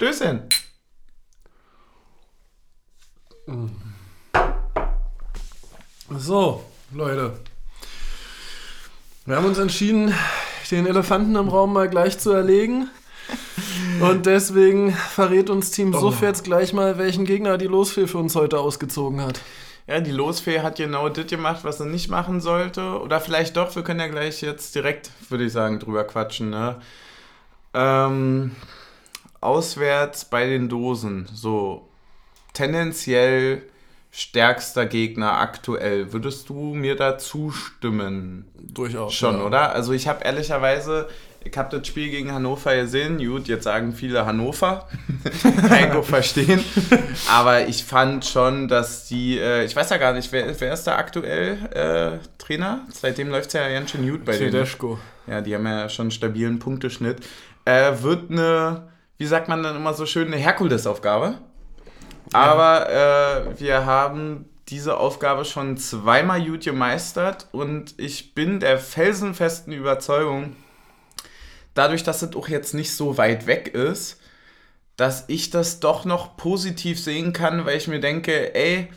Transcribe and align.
Stößchen. 0.00 0.48
So, 6.16 6.64
Leute. 6.90 7.34
Wir 9.26 9.36
haben 9.36 9.44
uns 9.44 9.58
entschieden, 9.58 10.14
den 10.70 10.86
Elefanten 10.86 11.36
im 11.36 11.48
Raum 11.48 11.74
mal 11.74 11.90
gleich 11.90 12.18
zu 12.18 12.30
erlegen. 12.30 12.88
Und 14.00 14.24
deswegen 14.24 14.94
verrät 14.94 15.50
uns 15.50 15.70
Team 15.70 15.92
Suff 15.92 16.22
jetzt 16.22 16.44
gleich 16.44 16.72
mal, 16.72 16.96
welchen 16.96 17.26
Gegner 17.26 17.58
die 17.58 17.66
Losfee 17.66 18.06
für 18.06 18.16
uns 18.16 18.34
heute 18.34 18.58
ausgezogen 18.58 19.20
hat. 19.20 19.42
Ja, 19.86 20.00
die 20.00 20.12
Losfee 20.12 20.60
hat 20.60 20.76
genau 20.76 21.10
das 21.10 21.26
gemacht, 21.26 21.62
was 21.64 21.76
sie 21.76 21.84
nicht 21.84 22.08
machen 22.08 22.40
sollte. 22.40 22.98
Oder 23.02 23.20
vielleicht 23.20 23.58
doch, 23.58 23.76
wir 23.76 23.82
können 23.82 24.00
ja 24.00 24.08
gleich 24.08 24.40
jetzt 24.40 24.74
direkt, 24.74 25.10
würde 25.28 25.44
ich 25.44 25.52
sagen, 25.52 25.78
drüber 25.78 26.04
quatschen. 26.04 26.48
Ne? 26.48 26.80
Ähm, 27.74 28.56
auswärts 29.40 30.24
bei 30.24 30.46
den 30.46 30.68
Dosen, 30.68 31.28
so 31.32 31.88
tendenziell 32.52 33.62
stärkster 34.10 34.86
Gegner 34.86 35.38
aktuell. 35.38 36.12
Würdest 36.12 36.48
du 36.48 36.74
mir 36.74 36.96
da 36.96 37.18
zustimmen? 37.18 38.46
Durchaus. 38.58 39.14
Schon, 39.14 39.38
ja. 39.38 39.44
oder? 39.44 39.72
Also 39.72 39.92
ich 39.92 40.08
habe 40.08 40.24
ehrlicherweise, 40.24 41.08
ich 41.44 41.56
habe 41.56 41.76
das 41.76 41.86
Spiel 41.86 42.10
gegen 42.10 42.32
Hannover 42.32 42.74
gesehen. 42.76 43.18
Gut, 43.18 43.46
jetzt 43.46 43.64
sagen 43.64 43.94
viele 43.94 44.26
Hannover. 44.26 44.88
Ich 45.34 45.92
auch 45.92 46.04
verstehen. 46.04 46.62
Aber 47.30 47.66
ich 47.66 47.84
fand 47.84 48.24
schon, 48.24 48.68
dass 48.68 49.06
die, 49.06 49.38
äh, 49.38 49.64
ich 49.64 49.74
weiß 49.74 49.90
ja 49.90 49.96
gar 49.96 50.12
nicht, 50.12 50.32
wer, 50.32 50.58
wer 50.60 50.72
ist 50.72 50.84
da 50.84 50.96
aktuell 50.96 51.58
äh, 51.72 52.26
Trainer? 52.38 52.86
Seitdem 52.90 53.28
läuft 53.28 53.48
es 53.48 53.52
ja 53.54 53.68
ganz 53.68 53.90
schön 53.90 54.08
gut 54.08 54.24
bei 54.24 54.36
denen. 54.36 54.50
Tedesco. 54.50 54.98
Ja, 55.26 55.40
die 55.40 55.54
haben 55.54 55.66
ja 55.66 55.88
schon 55.88 56.04
einen 56.04 56.10
stabilen 56.10 56.58
Punkteschnitt. 56.58 57.18
Äh, 57.64 58.02
wird 58.02 58.30
eine, 58.30 58.89
wie 59.20 59.26
sagt 59.26 59.48
man 59.48 59.62
dann 59.62 59.76
immer 59.76 59.92
so 59.92 60.06
schön, 60.06 60.28
eine 60.28 60.38
Herkulesaufgabe. 60.38 61.34
Aber 62.32 62.88
äh, 62.88 63.60
wir 63.60 63.84
haben 63.84 64.46
diese 64.68 64.96
Aufgabe 64.96 65.44
schon 65.44 65.76
zweimal 65.76 66.42
gut 66.42 66.64
gemeistert 66.64 67.46
und 67.52 67.92
ich 67.98 68.34
bin 68.34 68.60
der 68.60 68.78
felsenfesten 68.78 69.74
Überzeugung, 69.74 70.56
dadurch, 71.74 72.02
dass 72.02 72.22
es 72.22 72.34
auch 72.34 72.48
jetzt 72.48 72.72
nicht 72.72 72.94
so 72.94 73.18
weit 73.18 73.46
weg 73.46 73.68
ist, 73.74 74.22
dass 74.96 75.24
ich 75.28 75.50
das 75.50 75.80
doch 75.80 76.06
noch 76.06 76.38
positiv 76.38 76.98
sehen 76.98 77.34
kann, 77.34 77.66
weil 77.66 77.76
ich 77.76 77.88
mir 77.88 78.00
denke, 78.00 78.54
ey, 78.54 78.88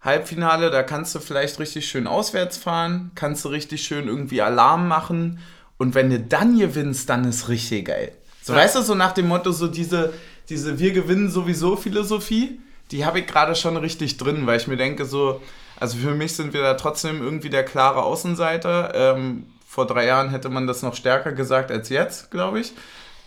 Halbfinale, 0.00 0.70
da 0.70 0.82
kannst 0.82 1.14
du 1.14 1.18
vielleicht 1.18 1.58
richtig 1.58 1.86
schön 1.86 2.06
auswärts 2.06 2.56
fahren, 2.56 3.10
kannst 3.14 3.44
du 3.44 3.50
richtig 3.50 3.82
schön 3.82 4.08
irgendwie 4.08 4.40
Alarm 4.40 4.88
machen 4.88 5.40
und 5.76 5.94
wenn 5.94 6.08
du 6.08 6.20
dann 6.20 6.58
gewinnst, 6.58 7.10
dann 7.10 7.26
ist 7.26 7.50
richtig 7.50 7.84
geil. 7.84 8.12
So, 8.48 8.54
weißt 8.54 8.76
du, 8.76 8.82
so 8.82 8.94
nach 8.94 9.12
dem 9.12 9.28
Motto, 9.28 9.52
so 9.52 9.68
diese, 9.68 10.14
diese 10.48 10.78
Wir 10.78 10.92
gewinnen 10.92 11.30
sowieso 11.30 11.76
Philosophie, 11.76 12.58
die 12.90 13.04
habe 13.04 13.20
ich 13.20 13.26
gerade 13.26 13.54
schon 13.54 13.76
richtig 13.76 14.16
drin, 14.16 14.46
weil 14.46 14.58
ich 14.58 14.66
mir 14.66 14.78
denke, 14.78 15.04
so, 15.04 15.42
also 15.78 15.98
für 15.98 16.14
mich 16.14 16.34
sind 16.34 16.54
wir 16.54 16.62
da 16.62 16.74
trotzdem 16.74 17.20
irgendwie 17.22 17.50
der 17.50 17.62
klare 17.62 18.02
Außenseiter. 18.02 18.94
Ähm, 18.94 19.44
vor 19.66 19.86
drei 19.86 20.06
Jahren 20.06 20.30
hätte 20.30 20.48
man 20.48 20.66
das 20.66 20.82
noch 20.82 20.94
stärker 20.94 21.32
gesagt 21.32 21.70
als 21.70 21.90
jetzt, 21.90 22.30
glaube 22.30 22.60
ich. 22.60 22.72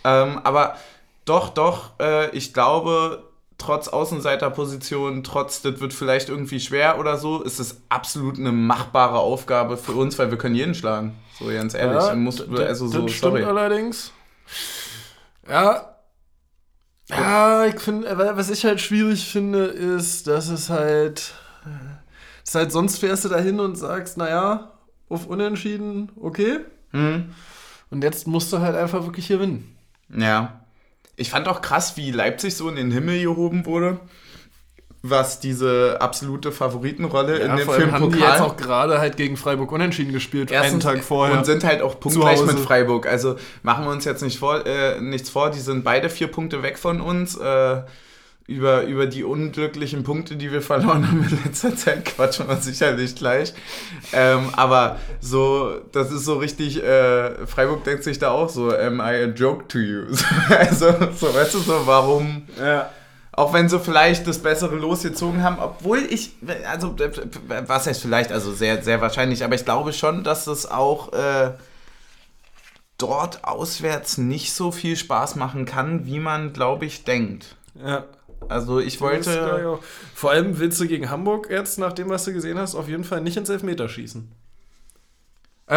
Ähm, 0.02 0.40
aber 0.42 0.76
doch, 1.24 1.50
doch, 1.50 1.92
äh, 2.00 2.30
ich 2.36 2.52
glaube, 2.52 3.22
trotz 3.58 3.86
Außenseiterposition, 3.86 5.22
trotz, 5.22 5.62
das 5.62 5.78
wird 5.78 5.92
vielleicht 5.92 6.30
irgendwie 6.30 6.58
schwer 6.58 6.98
oder 6.98 7.16
so, 7.16 7.42
ist 7.42 7.60
es 7.60 7.80
absolut 7.88 8.40
eine 8.40 8.50
machbare 8.50 9.20
Aufgabe 9.20 9.76
für 9.76 9.92
uns, 9.92 10.18
weil 10.18 10.32
wir 10.32 10.38
können 10.38 10.56
jeden 10.56 10.74
schlagen. 10.74 11.14
So 11.38 11.46
ganz 11.46 11.74
ehrlich. 11.74 12.02
Ja, 12.02 12.14
muss, 12.16 12.40
also 12.40 12.86
das 12.86 12.94
so, 12.94 13.06
stimmt 13.06 13.10
sorry. 13.12 13.44
allerdings. 13.44 14.10
Ja. 15.48 15.96
Ja, 17.08 17.66
ich 17.66 17.80
finde, 17.80 18.16
was 18.16 18.50
ich 18.50 18.64
halt 18.64 18.80
schwierig 18.80 19.26
finde, 19.28 19.64
ist, 19.64 20.26
dass 20.26 20.48
es 20.48 20.70
halt. 20.70 21.34
Ist 22.44 22.54
halt 22.54 22.72
sonst 22.72 22.98
fährst 22.98 23.24
du 23.24 23.28
da 23.28 23.38
hin 23.38 23.60
und 23.60 23.76
sagst, 23.76 24.16
naja, 24.16 24.72
auf 25.08 25.26
Unentschieden, 25.26 26.10
okay. 26.20 26.60
Hm? 26.90 27.34
Und 27.90 28.02
jetzt 28.02 28.26
musst 28.26 28.52
du 28.52 28.60
halt 28.60 28.76
einfach 28.76 29.04
wirklich 29.04 29.28
gewinnen. 29.28 29.76
Ja. 30.08 30.60
Ich 31.16 31.30
fand 31.30 31.46
auch 31.46 31.60
krass, 31.60 31.96
wie 31.96 32.10
Leipzig 32.10 32.56
so 32.56 32.68
in 32.68 32.76
den 32.76 32.90
Himmel 32.90 33.22
gehoben 33.22 33.66
wurde, 33.66 34.00
was 35.02 35.40
diese 35.40 35.96
absolute 36.00 36.52
Favoritenrolle 36.52 37.38
in 37.38 37.56
dem 37.56 37.64
vor 37.64 37.74
allem 37.74 37.82
Film 37.82 37.92
haben 37.92 38.10
die 38.10 38.18
Pokal 38.18 38.32
jetzt 38.32 38.40
auch 38.40 38.56
gerade 38.56 38.98
halt 39.00 39.16
gegen 39.16 39.36
Freiburg 39.36 39.72
unentschieden 39.72 40.12
gespielt, 40.12 40.52
einen 40.52 40.78
Tag 40.78 41.02
vorher. 41.02 41.38
Und 41.38 41.44
sind 41.44 41.64
halt 41.64 41.82
auch 41.82 41.98
punktgleich 41.98 42.44
mit 42.44 42.58
Freiburg. 42.60 43.06
Also 43.06 43.36
machen 43.62 43.84
wir 43.84 43.90
uns 43.90 44.04
jetzt 44.04 44.22
nicht 44.22 44.38
vor, 44.38 44.64
äh, 44.64 45.00
nichts 45.00 45.28
vor, 45.28 45.50
die 45.50 45.58
sind 45.58 45.82
beide 45.82 46.08
vier 46.08 46.28
Punkte 46.28 46.62
weg 46.62 46.78
von 46.78 47.00
uns. 47.00 47.36
Äh, 47.36 47.82
über, 48.48 48.82
über 48.82 49.06
die 49.06 49.22
unglücklichen 49.22 50.02
Punkte, 50.02 50.34
die 50.34 50.50
wir 50.50 50.62
verloren 50.62 51.06
haben 51.06 51.24
in 51.24 51.44
letzter 51.44 51.76
Zeit, 51.76 52.04
quatschen 52.16 52.48
wir 52.48 52.56
sicherlich 52.56 53.14
gleich. 53.14 53.54
Ähm, 54.12 54.50
aber 54.54 54.98
so, 55.20 55.80
das 55.92 56.10
ist 56.10 56.24
so 56.24 56.38
richtig, 56.38 56.82
äh, 56.82 57.46
Freiburg 57.46 57.84
denkt 57.84 58.02
sich 58.02 58.18
da 58.18 58.32
auch 58.32 58.48
so, 58.48 58.76
am 58.76 58.98
I 58.98 59.14
a 59.14 59.24
joke 59.26 59.68
to 59.68 59.78
you? 59.78 60.06
also, 60.48 60.92
so, 61.16 61.32
weißt 61.32 61.54
du, 61.54 61.58
so, 61.60 61.86
warum... 61.86 62.42
ja. 62.58 62.90
Auch 63.34 63.54
wenn 63.54 63.68
sie 63.68 63.80
vielleicht 63.80 64.26
das 64.26 64.40
bessere 64.40 64.76
losgezogen 64.76 65.42
haben, 65.42 65.58
obwohl 65.58 66.00
ich, 66.00 66.34
also 66.70 66.94
was 67.66 67.86
heißt 67.86 68.02
vielleicht, 68.02 68.30
also 68.30 68.52
sehr, 68.52 68.82
sehr 68.82 69.00
wahrscheinlich, 69.00 69.42
aber 69.42 69.54
ich 69.54 69.64
glaube 69.64 69.94
schon, 69.94 70.22
dass 70.22 70.46
es 70.46 70.70
auch 70.70 71.14
äh, 71.14 71.52
dort 72.98 73.42
auswärts 73.44 74.18
nicht 74.18 74.52
so 74.52 74.70
viel 74.70 74.96
Spaß 74.96 75.36
machen 75.36 75.64
kann, 75.64 76.04
wie 76.06 76.18
man, 76.18 76.52
glaube 76.52 76.84
ich, 76.84 77.04
denkt. 77.04 77.56
ja. 77.82 78.04
Also 78.48 78.80
ich 78.80 78.98
Das 78.98 78.98
glaub 78.98 79.20
ich 79.20 79.26
wollte, 79.26 79.68
auch. 79.68 79.82
Vor 80.14 80.32
allem 80.32 80.58
willst 80.58 80.80
du 80.80 80.86
gegen 80.88 81.10
Hamburg 81.10 81.48
jetzt, 81.48 81.78
nach 81.78 81.92
dem, 81.92 82.08
was 82.08 82.24
du 82.24 82.32
gesehen 82.32 82.58
hast, 82.58 82.74
auf 82.74 82.88
jeden 82.88 83.04
Fall 83.04 83.20
nicht 83.20 83.36
ins 83.36 83.48
Elfmeterschießen. 83.48 84.32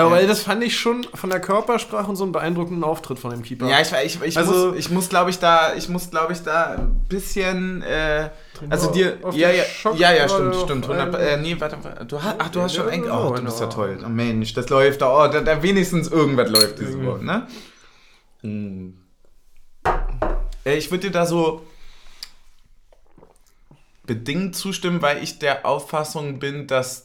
Aber 0.01 0.11
weil 0.11 0.27
das 0.27 0.41
fand 0.41 0.63
ich 0.63 0.77
schon 0.77 1.05
von 1.13 1.29
der 1.29 1.39
Körpersprache 1.39 2.07
und 2.09 2.15
so 2.15 2.23
einen 2.23 2.31
beeindruckenden 2.33 2.83
Auftritt 2.83 3.17
von 3.19 3.31
dem 3.31 3.43
Keeper. 3.43 3.67
ja, 3.67 3.79
ich, 3.79 3.91
ich, 4.03 4.21
ich 4.21 4.37
Also- 4.37 4.67
muss, 4.69 4.77
ich 4.77 4.89
muss, 4.89 5.09
glaube 5.09 5.29
ich, 5.29 5.39
da, 5.39 5.73
ich 5.75 5.87
muss, 5.89 6.09
glaube 6.09 6.33
ich, 6.33 6.41
da 6.43 6.75
ein 6.75 7.05
bisschen, 7.07 7.81
äh, 7.83 8.29
also 8.69 8.91
dir, 8.91 9.17
ja, 9.31 9.49
ja, 9.51 9.63
Schock- 9.63 9.97
ja, 9.97 10.11
ja, 10.13 10.27
stimmt, 10.27 10.55
stimmt, 10.55 10.87
100, 10.89 11.15
einen- 11.15 11.27
äh, 11.27 11.37
nee, 11.37 11.55
warte, 11.59 11.77
warte, 11.81 12.05
du 12.05 12.21
hast, 12.21 12.35
ach, 12.39 12.49
du 12.49 12.61
hast 12.61 12.75
schon 12.75 12.89
genau, 12.89 13.29
oh, 13.31 13.35
du 13.35 13.43
bist 13.43 13.59
ja 13.59 13.65
genau. 13.67 13.75
toll, 13.75 13.99
oh, 14.05 14.09
Mensch, 14.09 14.53
das 14.53 14.69
läuft 14.69 15.01
da, 15.01 15.13
oh, 15.25 15.27
da, 15.31 15.41
da 15.41 15.61
wenigstens 15.63 16.09
irgendwas 16.09 16.49
läuft 16.49 16.79
diese 16.79 16.97
Mhm. 16.97 17.05
Woche, 17.05 17.23
ne? 17.25 17.47
Hm. 18.41 18.97
Äh, 20.65 20.75
Ich 20.77 20.91
würde 20.91 21.07
dir 21.07 21.11
da 21.11 21.25
so 21.25 21.65
bedingt 24.05 24.55
zustimmen, 24.55 25.01
weil 25.01 25.23
ich 25.23 25.39
der 25.39 25.65
Auffassung 25.65 26.39
bin, 26.39 26.67
dass 26.67 27.04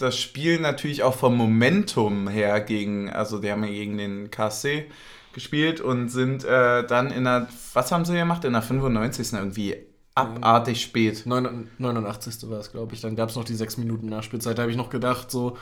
das 0.00 0.18
Spiel 0.18 0.60
natürlich 0.60 1.02
auch 1.02 1.14
vom 1.14 1.36
Momentum 1.36 2.28
her 2.28 2.60
gegen, 2.60 3.10
also 3.10 3.38
die 3.38 3.50
haben 3.50 3.64
ja 3.64 3.70
gegen 3.70 3.98
den 3.98 4.30
KSC 4.30 4.90
gespielt 5.32 5.80
und 5.80 6.08
sind 6.08 6.44
äh, 6.44 6.84
dann 6.86 7.10
in 7.10 7.24
der, 7.24 7.48
was 7.72 7.92
haben 7.92 8.04
sie 8.04 8.14
gemacht? 8.14 8.44
In 8.44 8.52
der 8.52 8.62
95. 8.62 9.32
irgendwie 9.34 9.76
abartig 10.14 10.82
spät. 10.82 11.24
9 11.26 11.70
89. 11.78 12.50
war 12.50 12.58
es, 12.58 12.72
glaube 12.72 12.94
ich. 12.94 13.00
Dann 13.00 13.14
gab 13.16 13.28
es 13.30 13.36
noch 13.36 13.44
die 13.44 13.54
6 13.54 13.76
Minuten 13.76 14.06
Nachspielzeit. 14.08 14.58
Da 14.58 14.62
habe 14.62 14.72
ich 14.72 14.76
noch 14.76 14.90
gedacht, 14.90 15.30
so, 15.30 15.56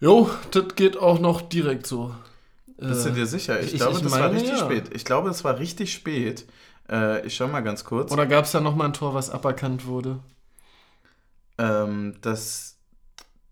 jo, 0.00 0.30
das 0.50 0.74
geht 0.76 0.96
auch 0.96 1.18
noch 1.18 1.40
direkt 1.42 1.86
so. 1.86 2.14
Bist 2.76 3.06
du 3.06 3.10
Äh, 3.10 3.12
dir 3.14 3.26
sicher? 3.26 3.60
Ich, 3.60 3.72
ich- 3.74 3.80
glaube, 3.80 3.96
ich 3.96 4.02
das 4.02 4.12
war 4.12 4.20
meine, 4.20 4.34
richtig 4.34 4.58
ja. 4.58 4.64
spät. 4.64 4.90
Ich 4.94 5.04
glaube, 5.04 5.30
es 5.30 5.42
war 5.44 5.58
richtig 5.58 5.92
spät. 5.92 6.46
Äh, 6.88 7.26
ich 7.26 7.34
schau 7.34 7.48
mal 7.48 7.60
ganz 7.62 7.84
kurz. 7.84 8.12
Oder 8.12 8.26
gab 8.26 8.44
es 8.44 8.52
da 8.52 8.60
nochmal 8.60 8.88
ein 8.88 8.92
Tor, 8.92 9.14
was 9.14 9.30
aberkannt 9.30 9.86
wurde? 9.86 10.20
Ähm, 11.58 12.16
das. 12.20 12.77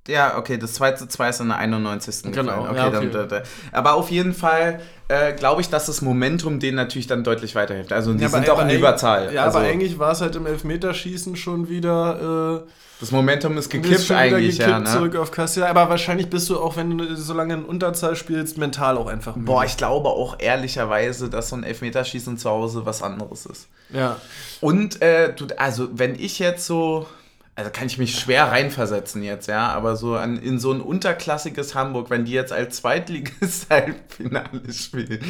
Ja, 0.06 0.38
okay, 0.38 0.58
das 0.58 0.74
zweite 0.74 1.08
2 1.08 1.28
ist 1.28 1.40
in 1.40 1.48
der 1.48 1.58
91. 1.58 2.32
Genau. 2.32 2.66
Okay, 2.66 2.76
ja, 2.76 2.90
Dann, 2.90 3.08
okay. 3.08 3.10
da, 3.12 3.22
da. 3.24 3.42
Aber 3.72 3.94
auf 3.94 4.10
jeden 4.10 4.34
Fall 4.34 4.80
äh, 5.08 5.32
glaube 5.34 5.60
ich, 5.60 5.68
dass 5.68 5.86
das 5.86 6.02
Momentum 6.02 6.58
denen 6.58 6.76
natürlich 6.76 7.06
dann 7.06 7.22
deutlich 7.22 7.54
weiterhilft. 7.54 7.92
Also 7.92 8.12
die 8.12 8.26
sind 8.26 8.50
auch 8.50 8.60
in 8.60 8.70
Überzahl. 8.70 9.32
Ja, 9.32 9.44
also, 9.44 9.58
aber 9.58 9.68
eigentlich 9.68 9.98
war 9.98 10.12
es 10.12 10.20
halt 10.20 10.34
im 10.34 10.46
Elfmeterschießen 10.46 11.36
schon 11.36 11.68
wieder. 11.68 12.64
Äh, 12.64 12.70
das 12.98 13.12
Momentum 13.12 13.58
ist 13.58 13.66
ist 13.66 13.70
gekippt 13.70 14.08
wieder 14.08 14.18
eigentlich, 14.18 14.58
ja. 14.58 14.66
gekippt 14.66 14.86
Ne? 14.86 14.92
zurück 14.92 15.16
auf 15.16 15.30
Kassia. 15.30 15.66
Aber 15.66 15.88
wahrscheinlich 15.90 16.28
bist 16.28 16.48
du 16.48 16.58
auch, 16.58 16.76
wenn 16.76 16.96
du 16.96 17.14
so 17.14 17.34
lange 17.34 17.54
in 17.54 17.64
Unterzahl 17.64 18.16
spielst, 18.16 18.58
mental 18.58 18.96
auch 18.96 19.06
einfach. 19.06 19.36
müde. 19.36 19.46
Boah, 19.46 19.64
ich 19.64 19.76
glaube 19.76 20.08
auch 20.08 20.36
ehrlicherweise, 20.40 21.28
dass 21.28 21.50
so 21.50 21.56
ein 21.56 21.62
Elfmeterschießen 21.62 22.38
zu 22.38 22.50
Hause 22.50 22.86
was 22.86 23.02
anderes 23.02 23.46
ist. 23.46 23.68
Ja. 23.92 24.16
Und, 24.60 25.02
äh, 25.02 25.34
du, 25.34 25.46
also, 25.56 25.88
wenn 25.92 26.14
ich 26.14 26.38
jetzt 26.38 26.66
so, 26.66 27.06
also 27.56 27.70
kann 27.72 27.86
ich 27.86 27.96
mich 27.96 28.18
schwer 28.18 28.52
reinversetzen 28.52 29.22
jetzt, 29.22 29.48
ja, 29.48 29.68
aber 29.70 29.96
so 29.96 30.14
an, 30.14 30.36
in 30.36 30.58
so 30.58 30.72
ein 30.72 30.80
unterklassiges 30.82 31.74
Hamburg, 31.74 32.10
wenn 32.10 32.26
die 32.26 32.32
jetzt 32.32 32.52
als 32.52 32.76
Zweitligist 32.76 33.68
Halbfinale 33.70 34.72
spielen. 34.72 35.20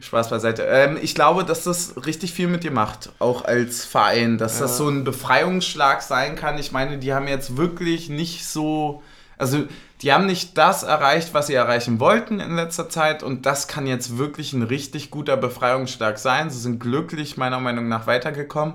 Spaß 0.00 0.28
beiseite. 0.30 0.64
Ähm, 0.64 0.98
ich 1.00 1.14
glaube, 1.14 1.44
dass 1.44 1.64
das 1.64 1.94
richtig 2.04 2.32
viel 2.32 2.48
mit 2.48 2.64
dir 2.64 2.72
macht, 2.72 3.12
auch 3.20 3.44
als 3.44 3.84
Verein, 3.84 4.38
dass 4.38 4.58
das 4.58 4.72
Ja. 4.72 4.76
so 4.78 4.88
ein 4.88 5.04
Befreiungsschlag 5.04 6.02
sein 6.02 6.34
kann. 6.36 6.58
Ich 6.58 6.72
meine, 6.72 6.98
die 6.98 7.14
haben 7.14 7.28
jetzt 7.28 7.56
wirklich 7.56 8.08
nicht 8.08 8.46
so. 8.46 9.02
Also 9.38 9.64
die 10.02 10.12
haben 10.12 10.26
nicht 10.26 10.58
das 10.58 10.82
erreicht, 10.82 11.32
was 11.32 11.46
sie 11.46 11.54
erreichen 11.54 12.00
wollten 12.00 12.40
in 12.40 12.56
letzter 12.56 12.88
Zeit 12.90 13.22
und 13.22 13.46
das 13.46 13.68
kann 13.68 13.86
jetzt 13.86 14.18
wirklich 14.18 14.52
ein 14.52 14.62
richtig 14.62 15.10
guter 15.10 15.36
Befreiungsschlag 15.36 16.18
sein. 16.18 16.50
Sie 16.50 16.58
sind 16.58 16.78
glücklich 16.80 17.36
meiner 17.38 17.60
Meinung 17.60 17.88
nach 17.88 18.06
weitergekommen, 18.06 18.74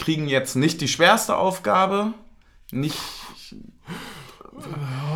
kriegen 0.00 0.26
jetzt 0.28 0.56
nicht 0.56 0.80
die 0.80 0.88
schwerste 0.88 1.36
Aufgabe, 1.36 2.12
nicht... 2.72 2.98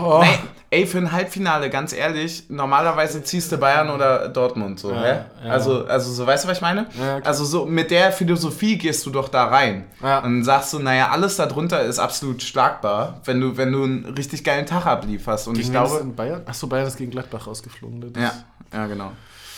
Oh. 0.03 0.21
Nee, 0.23 0.39
ey, 0.71 0.87
für 0.87 0.99
ein 0.99 1.13
Halbfinale, 1.13 1.69
ganz 1.71 1.93
ehrlich, 1.93 2.45
normalerweise 2.49 3.23
ziehst 3.23 3.53
du 3.53 3.59
Bayern 3.59 3.91
oder 3.91 4.29
Dortmund 4.29 4.81
so, 4.81 4.93
Ja, 4.93 5.07
ja. 5.07 5.27
Also, 5.49 5.85
also 5.87 6.11
so, 6.11 6.27
weißt 6.27 6.45
du, 6.45 6.49
was 6.49 6.57
ich 6.57 6.63
meine? 6.63 6.87
Ja, 6.99 7.19
also 7.19 7.45
so 7.45 7.67
mit 7.67 7.91
der 7.91 8.11
Philosophie 8.13 8.79
gehst 8.79 9.05
du 9.05 9.11
doch 9.11 9.29
da 9.29 9.45
rein. 9.47 9.85
Und 10.23 10.45
sagst 10.45 10.73
du, 10.73 10.79
naja, 10.79 11.11
alles 11.11 11.37
darunter 11.37 11.83
ist 11.83 11.99
absolut 11.99 12.43
schlagbar, 12.43 13.21
wenn 13.25 13.41
du, 13.41 13.57
wenn 13.57 13.73
du 13.73 13.85
einen 13.85 14.05
richtig 14.17 14.45
geilen 14.45 14.67
Tag 14.67 14.87
ablieferst. 14.87 15.49
Und 15.49 15.59
ich 15.59 15.67
Gegen 15.67 15.75
ist 15.75 15.89
glaube, 15.89 15.99
denn 16.03 16.15
Bayern? 16.15 16.43
Achso, 16.47 16.67
Bayern 16.67 16.87
ist 16.87 16.97
gegen 16.97 17.11
Gladbach 17.11 17.47
rausgeflogen. 17.47 17.99
ne? 17.99 18.13
Ja, 18.17 18.33
ja, 18.73 18.87
genau. 18.87 19.13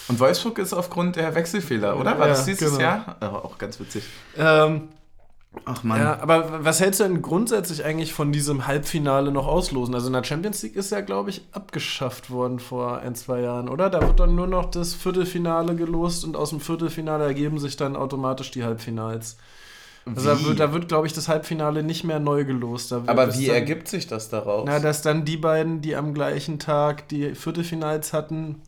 Und 0.09 0.21
Wolfsburg 0.21 0.59
ist 0.59 0.73
aufgrund 0.73 1.17
der 1.17 1.35
Wechselfehler, 1.35 1.99
oder? 1.99 2.19
War 2.19 2.29
das 2.29 2.45
dieses 2.45 2.73
genau. 2.73 2.81
Jahr? 2.81 3.17
Oh, 3.21 3.47
auch 3.47 3.59
ganz 3.59 3.81
witzig. 3.81 4.05
Ähm, 4.37 4.89
Ach 5.65 5.83
man. 5.83 6.01
ja, 6.01 6.21
aber 6.21 6.65
was 6.65 6.81
hältst 6.81 7.01
du 7.01 7.05
denn 7.05 7.23
grundsätzlich 7.23 7.85
eigentlich 7.85 8.13
von 8.13 8.31
diesem 8.31 8.67
Halbfinale 8.67 9.33
noch 9.33 9.47
auslosen? 9.47 9.95
Also 9.95 10.09
in 10.09 10.13
der 10.13 10.25
Champions 10.25 10.63
League 10.63 10.77
ist 10.77 10.91
ja, 10.91 11.01
glaube 11.01 11.31
ich, 11.31 11.43
abgeschafft 11.53 12.31
worden 12.31 12.59
vor 12.59 12.99
ein, 12.99 13.15
zwei 13.15 13.41
Jahren, 13.41 13.69
oder? 13.69 13.91
Da 13.91 14.01
wird 14.03 14.21
dann 14.21 14.35
nur 14.35 14.47
noch 14.47 14.71
das 14.71 14.95
Viertelfinale 14.95 15.75
gelost 15.75 16.25
und 16.25 16.37
aus 16.37 16.51
dem 16.51 16.61
Viertelfinale 16.61 17.25
ergeben 17.25 17.59
sich 17.59 17.77
dann 17.77 17.97
automatisch 17.97 18.51
die 18.51 18.65
Halbfinals. 18.65 19.39
Also 20.05 20.29
da 20.29 20.45
wird, 20.45 20.61
da 20.61 20.73
wird 20.73 20.87
glaube 20.87 21.09
ich, 21.09 21.15
das 21.15 21.29
Halbfinale 21.29 21.83
nicht 21.83 22.05
mehr 22.05 22.21
neu 22.21 22.45
gelost. 22.45 22.93
Aber 22.93 23.37
wie 23.37 23.47
dann, 23.47 23.57
ergibt 23.57 23.89
sich 23.89 24.07
das 24.07 24.29
daraus? 24.29 24.65
Na, 24.67 24.79
dass 24.79 25.03
dann 25.03 25.25
die 25.25 25.37
beiden, 25.37 25.81
die 25.81 25.97
am 25.97 26.15
gleichen 26.15 26.61
Tag 26.61 27.09
die 27.09 27.35
Viertelfinals 27.35 28.13
hatten, 28.13 28.63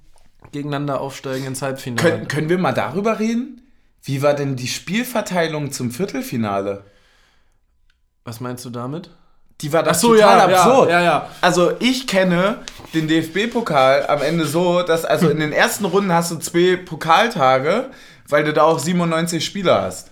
gegeneinander 0.50 1.00
aufsteigen 1.00 1.46
ins 1.46 1.62
Halbfinale. 1.62 2.10
Können, 2.10 2.28
können 2.28 2.48
wir 2.48 2.58
mal 2.58 2.72
darüber 2.72 3.20
reden? 3.20 3.62
Wie 4.02 4.22
war 4.22 4.34
denn 4.34 4.56
die 4.56 4.68
Spielverteilung 4.68 5.70
zum 5.72 5.90
Viertelfinale? 5.90 6.84
Was 8.24 8.40
meinst 8.40 8.64
du 8.64 8.70
damit? 8.70 9.10
Die 9.60 9.72
war 9.72 9.84
Ach 9.86 9.94
so, 9.94 10.14
total 10.14 10.50
ja, 10.50 10.56
absurd. 10.62 10.90
ja, 10.90 11.00
ja, 11.00 11.04
ja. 11.04 11.28
Also 11.40 11.72
ich 11.80 12.06
kenne 12.06 12.58
den 12.94 13.08
DFB-Pokal 13.08 14.06
am 14.06 14.22
Ende 14.22 14.46
so, 14.46 14.82
dass 14.82 15.04
also 15.04 15.28
in 15.28 15.40
den 15.40 15.52
ersten 15.52 15.84
Runden 15.84 16.12
hast 16.12 16.30
du 16.30 16.36
zwei 16.36 16.76
Pokaltage, 16.76 17.90
weil 18.28 18.44
du 18.44 18.52
da 18.52 18.62
auch 18.62 18.78
97 18.78 19.44
Spieler 19.44 19.82
hast. 19.82 20.10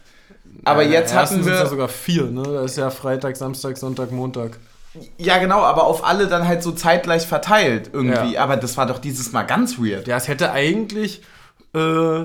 Aber 0.64 0.82
jetzt 0.82 1.14
hatten 1.14 1.46
wir 1.46 1.54
ja 1.54 1.66
sogar 1.66 1.88
vier, 1.88 2.24
ne? 2.24 2.42
Da 2.42 2.64
ist 2.64 2.76
ja 2.76 2.90
Freitag, 2.90 3.36
Samstag, 3.36 3.76
Sonntag, 3.76 4.10
Montag. 4.10 4.58
ja 5.16 5.38
genau, 5.38 5.60
aber 5.60 5.84
auf 5.84 6.04
alle 6.04 6.26
dann 6.26 6.48
halt 6.48 6.64
so 6.64 6.72
zeitgleich 6.72 7.24
verteilt 7.26 7.90
irgendwie. 7.92 8.32
Ja. 8.32 8.42
Aber 8.42 8.56
das 8.56 8.76
war 8.76 8.86
doch 8.86 8.98
dieses 8.98 9.30
Mal 9.30 9.44
ganz 9.44 9.78
weird. 9.78 10.08
Ja, 10.08 10.16
es 10.16 10.26
hätte 10.26 10.50
eigentlich 10.50 11.22
äh, 11.72 12.24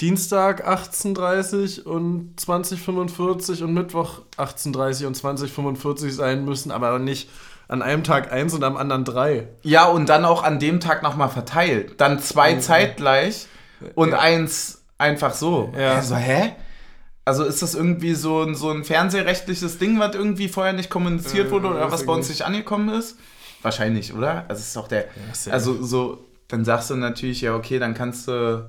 Dienstag 0.00 0.66
18.30 0.66 1.82
und 1.82 2.34
20.45 2.40 3.62
und 3.64 3.74
Mittwoch 3.74 4.22
18.30 4.38 5.06
und 5.06 5.16
20.45 5.16 6.10
sein 6.10 6.44
müssen, 6.44 6.70
aber 6.70 6.98
nicht 6.98 7.28
an 7.68 7.82
einem 7.82 8.02
Tag 8.02 8.32
eins 8.32 8.54
und 8.54 8.64
am 8.64 8.76
anderen 8.76 9.04
drei. 9.04 9.48
Ja, 9.62 9.86
und 9.86 10.08
dann 10.08 10.24
auch 10.24 10.42
an 10.42 10.58
dem 10.58 10.80
Tag 10.80 11.02
nochmal 11.02 11.28
verteilt. 11.28 12.00
Dann 12.00 12.18
zwei 12.18 12.56
zeitgleich 12.56 13.46
und 13.94 14.14
eins 14.14 14.82
einfach 14.98 15.34
so. 15.34 15.72
Ja. 15.78 15.94
Also, 15.94 16.16
hä? 16.16 16.52
Also 17.26 17.44
ist 17.44 17.62
das 17.62 17.74
irgendwie 17.74 18.14
so 18.14 18.42
ein, 18.42 18.54
so 18.54 18.70
ein 18.70 18.82
fernsehrechtliches 18.82 19.78
Ding, 19.78 20.00
was 20.00 20.14
irgendwie 20.16 20.48
vorher 20.48 20.72
nicht 20.72 20.90
kommuniziert 20.90 21.48
Äh, 21.48 21.50
wurde 21.50 21.68
oder 21.68 21.92
was 21.92 22.06
bei 22.06 22.12
uns 22.12 22.28
nicht. 22.28 22.42
angekommen 22.42 22.88
ist? 22.88 23.16
Wahrscheinlich, 23.62 24.14
oder? 24.14 24.46
Also 24.48 24.60
es 24.60 24.68
ist 24.68 24.76
doch 24.76 24.88
der. 24.88 25.04
safe. 25.32 25.52
also 25.52 25.82
so, 25.84 26.24
dann 26.48 26.64
sagst 26.64 26.90
du 26.90 26.96
natürlich, 26.96 27.42
ja, 27.42 27.54
okay, 27.54 27.78
dann 27.78 27.94
kannst 27.94 28.26
du 28.26 28.68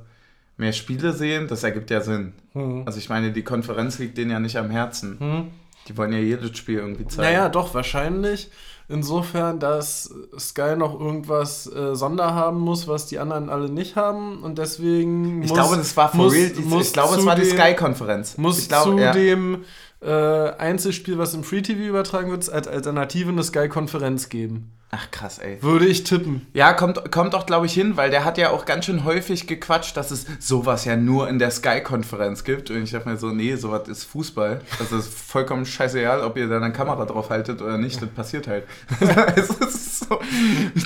mehr 0.61 0.71
Spiele 0.71 1.11
sehen, 1.11 1.47
das 1.49 1.63
ergibt 1.63 1.89
ja 1.89 1.99
Sinn. 1.99 2.33
Hm. 2.53 2.83
Also 2.85 2.99
ich 2.99 3.09
meine, 3.09 3.31
die 3.31 3.43
Konferenz 3.43 3.99
liegt 3.99 4.17
denen 4.17 4.31
ja 4.31 4.39
nicht 4.39 4.57
am 4.57 4.69
Herzen. 4.69 5.51
Die 5.87 5.97
wollen 5.97 6.13
ja 6.13 6.19
jedes 6.19 6.57
Spiel 6.57 6.77
irgendwie 6.77 7.07
zeigen. 7.07 7.23
Naja, 7.23 7.49
doch, 7.49 7.73
wahrscheinlich. 7.73 8.49
Insofern, 8.87 9.59
dass 9.59 10.13
Sky 10.37 10.75
noch 10.75 10.99
irgendwas 10.99 11.65
äh, 11.73 11.95
Sonder 11.95 12.35
haben 12.35 12.59
muss, 12.59 12.87
was 12.87 13.07
die 13.07 13.19
anderen 13.19 13.49
alle 13.49 13.69
nicht 13.69 13.95
haben. 13.95 14.43
Und 14.43 14.57
deswegen 14.57 15.41
Ich 15.41 15.49
muss, 15.49 15.57
glaube, 15.57 15.77
das 15.77 15.95
war 15.95 16.09
for 16.09 16.25
muss, 16.25 16.33
real. 16.33 16.49
Die, 16.49 16.61
muss 16.61 16.87
ich 16.87 16.93
glaube, 16.93 17.15
es 17.15 17.25
war 17.25 17.35
die 17.35 17.45
Sky-Konferenz. 17.45 18.37
Muss 18.37 18.59
ich 18.59 18.67
glaube, 18.67 18.91
zu 18.91 18.97
ja. 18.99 19.13
dem 19.13 19.63
äh, 20.01 20.09
Einzelspiel, 20.09 21.17
was 21.17 21.33
im 21.33 21.43
Free 21.43 21.61
TV 21.61 21.79
übertragen 21.79 22.31
wird, 22.31 22.49
als 22.51 22.67
Alternative 22.67 23.29
eine 23.29 23.43
Sky-Konferenz 23.43 24.29
geben. 24.29 24.71
Ach 24.93 25.09
krass, 25.09 25.39
ey. 25.39 25.57
Würde 25.61 25.85
ich 25.85 26.03
tippen. 26.03 26.45
Ja, 26.53 26.73
kommt, 26.73 27.13
kommt 27.13 27.33
auch, 27.33 27.45
glaube 27.45 27.65
ich, 27.65 27.73
hin, 27.73 27.95
weil 27.95 28.09
der 28.09 28.25
hat 28.25 28.37
ja 28.37 28.49
auch 28.49 28.65
ganz 28.65 28.85
schön 28.85 29.05
häufig 29.05 29.47
gequatscht, 29.47 29.95
dass 29.95 30.11
es 30.11 30.25
sowas 30.39 30.83
ja 30.83 30.97
nur 30.97 31.29
in 31.29 31.39
der 31.39 31.49
Sky-Konferenz 31.49 32.43
gibt. 32.43 32.69
Und 32.71 32.83
ich 32.83 32.91
dachte 32.91 33.07
mir 33.07 33.15
so, 33.15 33.27
nee, 33.27 33.55
sowas 33.55 33.87
ist 33.87 34.03
Fußball. 34.03 34.59
Das 34.79 34.91
ist 34.91 35.17
vollkommen 35.17 35.65
scheißegal, 35.65 36.19
ob 36.19 36.35
ihr 36.35 36.49
da 36.49 36.57
eine 36.57 36.73
Kamera 36.73 37.05
drauf 37.05 37.29
haltet 37.29 37.61
oder 37.61 37.77
nicht. 37.77 38.01
Das 38.01 38.09
passiert 38.09 38.47
halt. 38.47 38.65
es 39.37 39.49
ist 39.49 39.99
so, 40.09 40.19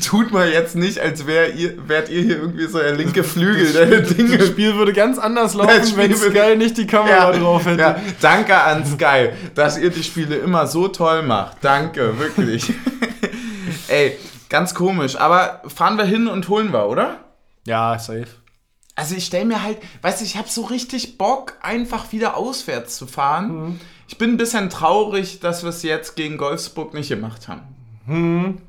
tut 0.06 0.32
mal 0.32 0.52
jetzt 0.52 0.76
nicht, 0.76 1.00
als 1.00 1.26
wär 1.26 1.56
ihr, 1.56 1.88
wärt 1.88 2.10
ihr 2.10 2.22
hier 2.22 2.38
irgendwie 2.38 2.68
so 2.68 2.78
der 2.78 2.94
linke 2.94 3.24
Flügel 3.24 3.74
Das 3.74 4.16
Dinge. 4.16 4.46
Spiel 4.46 4.76
würde 4.76 4.94
ganz 4.94 5.18
anders 5.18 5.54
Das 5.54 5.66
laufen, 5.66 5.88
Spiel 5.88 6.10
wenn 6.10 6.16
Sky 6.16 6.56
nicht 6.56 6.78
die 6.78 6.86
Kamera 6.86 7.32
drauf 7.32 7.66
hätte. 7.66 7.82
Ja, 7.82 8.00
danke 8.22 8.56
an 8.56 8.86
Sky, 8.86 9.30
dass 9.56 9.80
ihr 9.80 9.90
die 9.90 10.04
Spiele 10.04 10.36
immer 10.36 10.68
so 10.68 10.90
toll 10.90 11.24
macht. 11.24 11.58
Danke, 11.62 12.20
wirklich. 12.20 12.72
Ey, 13.88 14.18
ganz 14.50 14.74
komisch. 14.74 15.16
Aber 15.16 15.62
fahren 15.68 15.98
wir 15.98 16.06
hin 16.06 16.28
und 16.28 16.50
holen 16.50 16.74
wir, 16.74 16.88
oder? 16.88 17.18
Ja, 17.66 17.98
safe. 18.00 18.28
Also 18.96 19.16
ich 19.16 19.26
stelle 19.26 19.46
mir 19.46 19.62
halt, 19.62 19.78
weißt 20.02 20.22
du, 20.22 20.26
ich 20.26 20.38
habe 20.38 20.48
so 20.48 20.64
richtig 20.64 21.18
Bock, 21.18 21.56
einfach 21.62 22.12
wieder 22.14 22.38
auswärts 22.38 22.96
zu 22.96 23.08
fahren. 23.08 23.80
Ich 24.08 24.18
bin 24.18 24.32
ein 24.32 24.38
bisschen 24.38 24.70
traurig, 24.70 25.42
dass 25.42 25.64
wir 25.64 25.70
es 25.70 25.84
jetzt 25.84 26.16
gegen 26.16 26.40
Wolfsburg 26.40 26.94
nicht 26.94 27.10
gemacht 27.10 27.48
haben. 27.50 28.62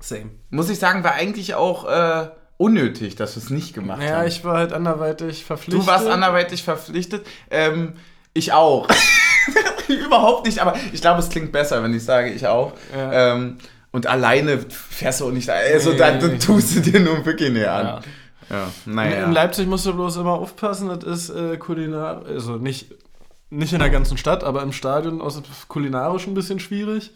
Same. 0.00 0.30
Muss 0.50 0.70
ich 0.70 0.78
sagen, 0.78 1.04
war 1.04 1.12
eigentlich 1.12 1.54
auch 1.54 1.84
äh, 1.86 2.28
unnötig, 2.56 3.16
dass 3.16 3.36
wir 3.36 3.42
es 3.42 3.50
nicht 3.50 3.74
gemacht 3.74 4.02
Ja, 4.02 4.18
haben. 4.18 4.28
ich 4.28 4.44
war 4.44 4.56
halt 4.56 4.72
anderweitig 4.72 5.44
verpflichtet. 5.44 5.82
Du 5.82 5.86
warst 5.86 6.06
anderweitig 6.06 6.62
verpflichtet. 6.62 7.26
Ähm, 7.50 7.94
ich 8.32 8.52
auch. 8.52 8.88
Überhaupt 9.88 10.46
nicht, 10.46 10.60
aber 10.60 10.74
ich 10.92 11.00
glaube, 11.00 11.20
es 11.20 11.28
klingt 11.28 11.52
besser, 11.52 11.82
wenn 11.82 11.92
ich 11.92 12.04
sage, 12.04 12.30
ich 12.30 12.46
auch. 12.46 12.72
Ja. 12.96 13.34
Ähm, 13.34 13.58
und 13.94 14.08
alleine 14.08 14.58
fährst 14.58 15.20
du 15.20 15.26
auch 15.26 15.30
nicht. 15.30 15.48
Also, 15.48 15.92
Nee. 15.92 15.98
da, 15.98 16.18
da 16.18 16.28
tust 16.36 16.74
du 16.74 16.80
dir 16.80 16.98
nun 16.98 17.24
wirklich 17.24 17.52
näher 17.52 17.72
an. 17.72 17.86
Ja. 17.86 18.00
Ja, 18.50 18.70
In 18.86 18.94
naja. 18.94 19.30
Leipzig 19.30 19.68
musst 19.68 19.86
du 19.86 19.94
bloß 19.94 20.16
immer 20.16 20.32
aufpassen, 20.32 20.88
das 20.88 21.04
ist 21.04 21.30
äh, 21.30 21.56
kulinar, 21.58 22.26
also 22.26 22.56
nicht, 22.56 22.92
nicht 23.50 23.72
in 23.72 23.78
der 23.78 23.90
ganzen 23.90 24.18
Stadt, 24.18 24.42
aber 24.42 24.62
im 24.62 24.72
Stadion 24.72 25.20
aus 25.20 25.40
kulinarisch 25.68 26.26
ein 26.26 26.34
bisschen 26.34 26.58
schwierig. 26.58 27.12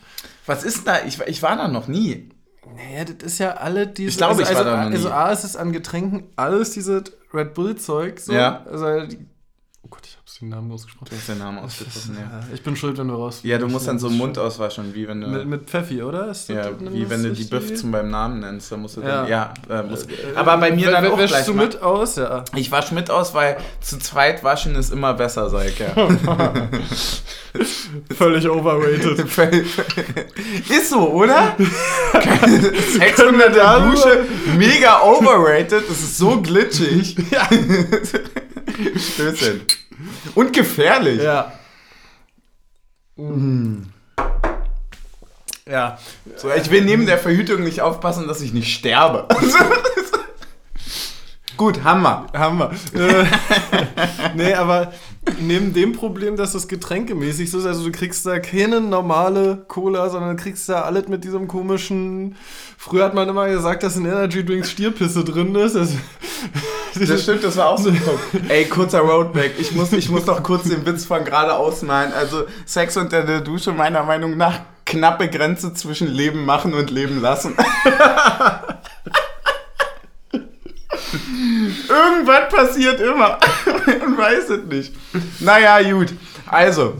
Was 0.46 0.62
ist 0.62 0.86
da? 0.86 1.04
Ich, 1.04 1.20
ich 1.26 1.42
war 1.42 1.56
da 1.56 1.66
noch 1.66 1.88
nie. 1.88 2.30
Naja, 2.76 3.04
das 3.04 3.26
ist 3.32 3.38
ja 3.40 3.54
alle 3.56 3.88
diese. 3.88 4.10
Ich 4.10 4.16
glaube, 4.16 4.38
also, 4.38 4.42
ich 4.42 4.50
war 4.50 4.58
also, 4.58 4.70
da 4.70 4.84
noch 4.84 4.90
nie. 4.90 4.96
Also, 4.96 5.10
A 5.10 5.32
ist 5.32 5.42
es 5.42 5.56
an 5.56 5.72
Getränken 5.72 6.28
alles 6.36 6.70
diese 6.70 7.02
Red 7.34 7.54
Bull-Zeug. 7.54 8.20
So. 8.20 8.32
Ja. 8.32 8.64
Also, 8.70 8.86
oh 9.82 9.88
Gott, 9.90 10.06
ich 10.06 10.16
den 10.40 10.50
Namen 10.50 10.70
ausgesprochen. 10.72 11.08
Du 11.10 11.16
hast 11.16 11.28
den 11.28 11.38
Namen 11.38 11.58
ausgesprochen, 11.58 12.16
ja. 12.16 12.38
Ja, 12.38 12.40
ich 12.54 12.62
bin 12.62 12.76
schuld, 12.76 12.96
wenn 12.98 13.08
du 13.08 13.14
raus. 13.14 13.40
Ja, 13.42 13.58
du 13.58 13.66
musst 13.68 13.88
dann 13.88 13.98
so 13.98 14.08
Mund 14.08 14.38
auswaschen, 14.38 14.94
wie 14.94 15.08
wenn 15.08 15.20
du. 15.20 15.26
Mit, 15.26 15.46
mit 15.46 15.68
Pfeffi, 15.70 16.02
oder? 16.02 16.30
Ist 16.30 16.48
ja, 16.48 16.70
wie 16.78 17.08
wenn 17.10 17.22
du 17.22 17.30
die 17.32 17.42
richtig? 17.42 17.50
Büffzen 17.50 17.90
beim 17.90 18.10
Namen 18.10 18.40
nennst, 18.40 18.70
dann 18.70 18.80
musst 18.82 18.96
du 18.96 19.00
Ja. 19.02 19.22
dann. 19.22 19.28
Ja, 19.28 19.54
äh, 19.68 19.82
muss, 19.82 20.06
aber 20.34 20.56
bei 20.58 20.70
mir 20.70 20.88
Äh, 20.88 20.90
dann 20.92 21.06
auch 21.06 21.16
gleich. 21.16 21.44
du 21.44 21.54
mal. 21.54 21.66
mit 21.66 21.82
aus? 21.82 22.16
Ja. 22.16 22.44
Ich 22.54 22.70
wasche 22.70 22.94
mit 22.94 23.10
aus, 23.10 23.34
weil 23.34 23.56
zu 23.80 23.98
zweit 23.98 24.44
waschen 24.44 24.74
ist 24.76 24.92
immer 24.92 25.14
besser, 25.14 25.50
sag 25.50 25.66
ich 25.66 25.78
ja. 25.78 25.88
Völlig 28.16 28.48
overrated. 28.48 29.18
Ist 30.68 30.90
so, 30.90 31.08
oder? 31.10 31.56
Sex 32.96 33.22
unter 33.22 33.50
der 33.50 33.80
Dusche, 33.80 34.24
mega 34.56 35.00
overrated, 35.02 35.82
das 35.88 35.98
ist 36.00 36.18
so 36.18 36.40
glitschig. 36.40 37.16
ja. 37.30 37.48
Stößchen. 38.96 39.62
Und 40.34 40.52
gefährlich. 40.52 41.22
ja. 41.22 41.52
Ja. 45.68 45.98
So, 46.36 46.50
ich 46.50 46.70
will 46.70 46.82
neben 46.84 47.04
der 47.06 47.18
Verhütung 47.18 47.62
nicht 47.62 47.82
aufpassen, 47.82 48.26
dass 48.26 48.40
ich 48.40 48.52
nicht 48.52 48.72
sterbe. 48.72 49.28
Gut, 51.56 51.82
Hammer. 51.82 52.26
Hammer. 52.32 52.70
Äh, 52.94 53.24
nee, 54.36 54.54
aber 54.54 54.92
neben 55.40 55.72
dem 55.72 55.92
Problem, 55.92 56.36
dass 56.36 56.52
das 56.52 56.68
getränkemäßig 56.68 57.50
so 57.50 57.58
ist, 57.58 57.66
also 57.66 57.84
du 57.84 57.92
kriegst 57.92 58.24
da 58.26 58.38
keine 58.38 58.80
normale 58.80 59.64
Cola, 59.68 60.08
sondern 60.10 60.36
du 60.36 60.42
kriegst 60.42 60.68
da 60.68 60.82
alles 60.82 61.08
mit 61.08 61.24
diesem 61.24 61.48
komischen. 61.48 62.36
Früher 62.76 63.04
hat 63.04 63.14
man 63.14 63.28
immer 63.28 63.48
gesagt, 63.48 63.82
dass 63.82 63.96
in 63.96 64.04
Energy 64.04 64.44
Drinks 64.44 64.70
Stierpisse 64.70 65.24
drin 65.24 65.54
ist. 65.54 65.74
Das, 65.74 65.90
Das 66.98 67.22
stimmt, 67.22 67.44
das 67.44 67.56
war 67.56 67.68
auch 67.70 67.78
so 67.78 67.90
ein 67.90 68.00
Punkt. 68.00 68.22
Ey, 68.50 68.64
kurzer 68.66 69.00
Roadback. 69.00 69.52
Ich 69.58 69.72
muss, 69.72 69.92
ich 69.92 70.08
muss 70.08 70.26
noch 70.26 70.42
kurz 70.42 70.64
den 70.68 70.84
Witz 70.86 71.04
von 71.04 71.24
gerade 71.24 71.54
ausmalen. 71.54 72.12
Also, 72.12 72.44
Sex 72.64 72.96
unter 72.96 73.22
der 73.22 73.40
Dusche 73.40 73.72
meiner 73.72 74.02
Meinung 74.04 74.36
nach 74.36 74.60
knappe 74.86 75.28
Grenze 75.28 75.74
zwischen 75.74 76.08
Leben 76.08 76.44
machen 76.44 76.74
und 76.74 76.90
Leben 76.90 77.20
lassen. 77.20 77.54
Irgendwas 81.88 82.48
passiert 82.48 83.00
immer. 83.00 83.38
Man 83.86 84.18
weiß 84.18 84.50
es 84.50 84.64
nicht. 84.64 84.94
Naja, 85.40 85.80
gut. 85.90 86.14
Also, 86.46 86.96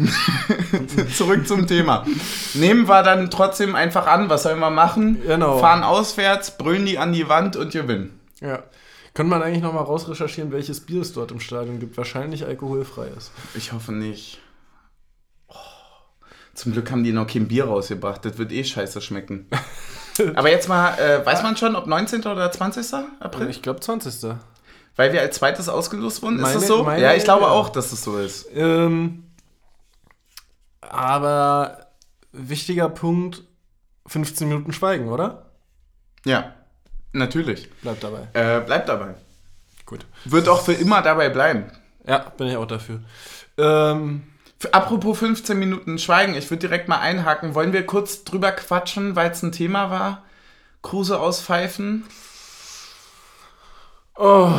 zurück 1.17 1.47
zum 1.47 1.67
Thema. 1.67 2.05
Nehmen 2.55 2.89
wir 2.89 3.03
dann 3.03 3.31
trotzdem 3.31 3.75
einfach 3.75 4.07
an, 4.07 4.29
was 4.29 4.43
sollen 4.43 4.59
wir 4.59 4.71
machen? 4.71 5.23
Genau. 5.23 5.59
Fahren 5.59 5.83
auswärts, 5.83 6.59
brüllen 6.59 6.87
die 6.87 6.99
an 6.99 7.13
die 7.13 7.29
Wand 7.29 7.57
und 7.57 7.73
gewinnen. 7.73 8.21
Ja. 8.41 8.63
Könnte 9.15 9.31
man 9.31 9.43
eigentlich 9.43 9.63
nochmal 9.63 9.85
rausrecherchieren, 9.85 10.53
welches 10.53 10.81
Bier 10.81 11.01
es 11.03 11.13
dort 11.13 11.33
im 11.33 11.41
Stadion 11.41 11.81
gibt? 11.81 11.97
Wahrscheinlich 11.97 12.45
alkoholfrei 12.45 13.09
ist. 13.17 13.33
Ich 13.55 13.73
hoffe 13.73 13.93
nicht. 13.93 14.39
Oh, 15.49 15.55
zum 16.55 16.73
Glück 16.73 16.91
haben 16.91 17.03
die 17.03 17.13
noch 17.13 17.27
kein 17.27 17.49
Bier 17.49 17.65
rausgebracht. 17.65 18.25
Das 18.25 18.39
wird 18.39 18.53
eh 18.53 18.65
scheiße 18.65 19.01
schmecken. 19.01 19.49
Aber 20.37 20.51
jetzt 20.51 20.69
mal, 20.69 20.99
äh, 20.99 21.25
weiß 21.25 21.43
man 21.43 21.57
schon, 21.57 21.77
ob 21.77 21.87
19. 21.87 22.21
oder 22.27 22.51
20. 22.51 22.95
April? 23.21 23.49
Ich 23.51 23.63
glaube 23.63 23.81
20. 23.81 24.35
Weil 24.97 25.13
wir 25.13 25.21
als 25.21 25.37
zweites 25.37 25.69
ausgelost 25.69 26.23
wurden, 26.23 26.41
Meine- 26.41 26.55
ist 26.55 26.63
das 26.63 26.67
so? 26.67 26.83
meine- 26.83 27.03
ja, 27.03 27.15
ich 27.15 27.25
glaube 27.25 27.45
ja. 27.45 27.51
auch, 27.51 27.69
dass 27.69 27.93
es 27.93 28.03
so 28.03 28.19
ist. 28.19 28.49
Ähm, 28.55 29.25
aber 30.81 31.87
wichtiger 32.33 32.89
Punkt, 32.89 33.43
15 34.07 34.49
Minuten 34.49 34.73
Schweigen, 34.73 35.09
oder? 35.09 35.47
Ja, 36.25 36.55
natürlich. 37.13 37.71
Bleibt 37.83 38.03
dabei. 38.03 38.29
Äh, 38.33 38.61
bleibt 38.61 38.89
dabei. 38.89 39.15
Gut. 39.87 40.05
Wird 40.25 40.49
auch 40.49 40.63
für 40.63 40.73
immer 40.75 41.03
dabei 41.03 41.29
bleiben. 41.31 41.71
Ja, 42.07 42.19
bin 42.37 42.49
ich 42.49 42.57
auch 42.57 42.67
dafür. 42.67 43.01
Ähm, 43.57 44.25
Apropos 44.73 45.19
15 45.19 45.57
Minuten 45.57 45.99
Schweigen, 45.99 46.35
ich 46.35 46.51
würde 46.51 46.67
direkt 46.67 46.89
mal 46.89 46.99
einhaken. 46.99 47.55
Wollen 47.55 47.73
wir 47.73 47.87
kurz 47.87 48.25
drüber 48.25 48.51
quatschen, 48.51 49.15
weil 49.15 49.31
es 49.31 49.43
ein 49.43 49.53
Thema 49.53 49.91
war? 49.91 50.25
Kruse 50.83 51.21
auspfeifen? 51.21 52.05
oh, 54.17 54.51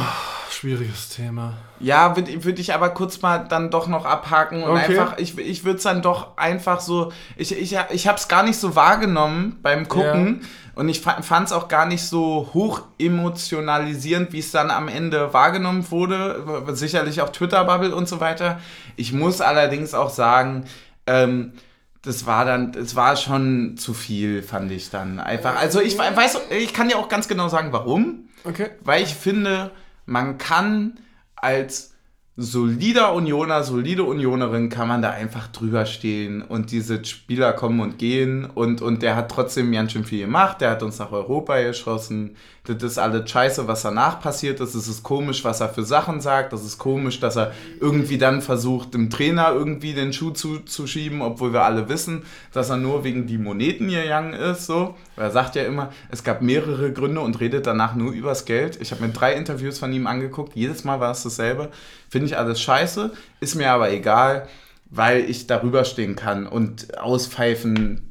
schwieriges 0.51 1.09
Thema. 1.09 1.57
Ja, 1.79 2.15
würde 2.15 2.43
würd 2.43 2.59
ich 2.59 2.73
aber 2.73 2.89
kurz 2.89 3.21
mal 3.21 3.39
dann 3.39 3.71
doch 3.71 3.87
noch 3.87 4.05
abhaken 4.05 4.63
und 4.63 4.71
Okay. 4.71 4.97
einfach, 4.99 5.17
ich, 5.17 5.37
ich 5.37 5.63
würde 5.63 5.77
es 5.77 5.83
dann 5.83 6.01
doch 6.01 6.37
einfach 6.37 6.79
so, 6.79 7.11
ich, 7.37 7.51
ich, 7.57 7.77
ich 7.91 8.07
habe 8.07 8.17
es 8.17 8.27
gar 8.27 8.43
nicht 8.43 8.57
so 8.57 8.75
wahrgenommen 8.75 9.57
beim 9.61 9.87
Gucken 9.87 10.41
und 10.75 10.89
ich 10.89 11.01
fand 11.01 11.47
es 11.47 11.51
auch 11.51 11.67
gar 11.67 11.85
nicht 11.85 12.03
so 12.03 12.49
hoch 12.53 12.83
emotionalisierend, 12.97 14.31
wie 14.33 14.39
es 14.39 14.51
dann 14.51 14.71
am 14.71 14.87
Ende 14.87 15.33
wahrgenommen 15.33 15.89
wurde, 15.91 16.63
sicherlich 16.69 17.21
auch 17.21 17.29
Twitter-Bubble 17.29 17.93
und 17.93 18.07
so 18.07 18.19
weiter. 18.19 18.59
Ich 18.95 19.13
muss 19.13 19.41
allerdings 19.41 19.93
auch 19.93 20.09
sagen, 20.09 20.65
ähm, 21.07 21.53
das 22.01 22.25
war 22.25 22.45
dann, 22.45 22.73
es 22.75 22.95
war 22.95 23.17
schon 23.17 23.75
zu 23.77 23.93
viel, 23.93 24.41
fand 24.41 24.71
ich 24.71 24.89
dann 24.89 25.19
einfach. 25.19 25.57
Also 25.57 25.81
ich 25.81 25.97
weiß, 25.97 26.39
ich 26.57 26.73
kann 26.73 26.89
ja 26.89 26.95
auch 26.95 27.09
ganz 27.09 27.27
genau 27.27 27.49
sagen, 27.49 27.73
warum. 27.73 28.29
Okay. 28.45 28.69
Weil 28.81 29.03
ich 29.03 29.13
finde, 29.15 29.71
man 30.09 30.37
kann 30.37 30.99
als 31.35 31.93
solider 32.35 33.13
Unioner, 33.13 33.63
solide 33.63 34.03
Unionerin, 34.03 34.69
kann 34.69 34.87
man 34.87 35.01
da 35.01 35.11
einfach 35.11 35.47
drüber 35.47 35.85
stehen 35.85 36.41
und 36.41 36.71
diese 36.71 37.03
Spieler 37.03 37.51
kommen 37.53 37.81
und 37.81 37.97
gehen 37.97 38.45
und, 38.45 38.81
und 38.81 39.01
der 39.01 39.15
hat 39.15 39.29
trotzdem 39.29 39.71
ganz 39.71 39.91
schön 39.91 40.05
viel 40.05 40.21
gemacht, 40.21 40.61
der 40.61 40.71
hat 40.71 40.83
uns 40.83 40.99
nach 40.99 41.11
Europa 41.11 41.61
geschossen, 41.61 42.37
das 42.75 42.91
ist 42.91 42.97
alles 42.97 43.29
scheiße, 43.29 43.67
was 43.67 43.81
danach 43.81 44.21
passiert 44.21 44.59
ist, 44.59 44.75
es 44.75 44.87
ist 44.87 45.03
komisch, 45.03 45.43
was 45.43 45.61
er 45.61 45.69
für 45.69 45.83
Sachen 45.83 46.21
sagt, 46.21 46.53
das 46.53 46.63
ist 46.63 46.77
komisch, 46.77 47.19
dass 47.19 47.35
er 47.35 47.51
irgendwie 47.79 48.17
dann 48.17 48.41
versucht, 48.41 48.93
dem 48.93 49.09
Trainer 49.09 49.51
irgendwie 49.51 49.93
den 49.93 50.13
Schuh 50.13 50.31
zuzuschieben, 50.31 51.21
obwohl 51.21 51.53
wir 51.53 51.63
alle 51.63 51.89
wissen, 51.89 52.23
dass 52.53 52.69
er 52.69 52.77
nur 52.77 53.03
wegen 53.03 53.27
die 53.27 53.37
Moneten 53.37 53.89
gegangen 53.89 54.33
ist, 54.33 54.65
so. 54.65 54.95
Er 55.15 55.31
sagt 55.31 55.55
ja 55.55 55.63
immer, 55.63 55.91
es 56.09 56.23
gab 56.23 56.41
mehrere 56.41 56.93
Gründe 56.93 57.21
und 57.21 57.39
redet 57.39 57.67
danach 57.67 57.95
nur 57.95 58.13
übers 58.13 58.45
Geld. 58.45 58.79
Ich 58.81 58.91
habe 58.91 59.05
mir 59.05 59.09
drei 59.09 59.33
Interviews 59.33 59.79
von 59.79 59.91
ihm 59.91 60.07
angeguckt, 60.07 60.55
jedes 60.55 60.83
Mal 60.83 60.99
war 60.99 61.11
es 61.11 61.23
dasselbe. 61.23 61.69
Finde 62.09 62.27
ich 62.27 62.37
alles 62.37 62.61
scheiße, 62.61 63.11
ist 63.39 63.55
mir 63.55 63.71
aber 63.71 63.91
egal, 63.91 64.47
weil 64.89 65.29
ich 65.29 65.47
darüber 65.47 65.85
stehen 65.85 66.15
kann 66.15 66.47
und 66.47 66.97
auspfeifen. 66.99 68.08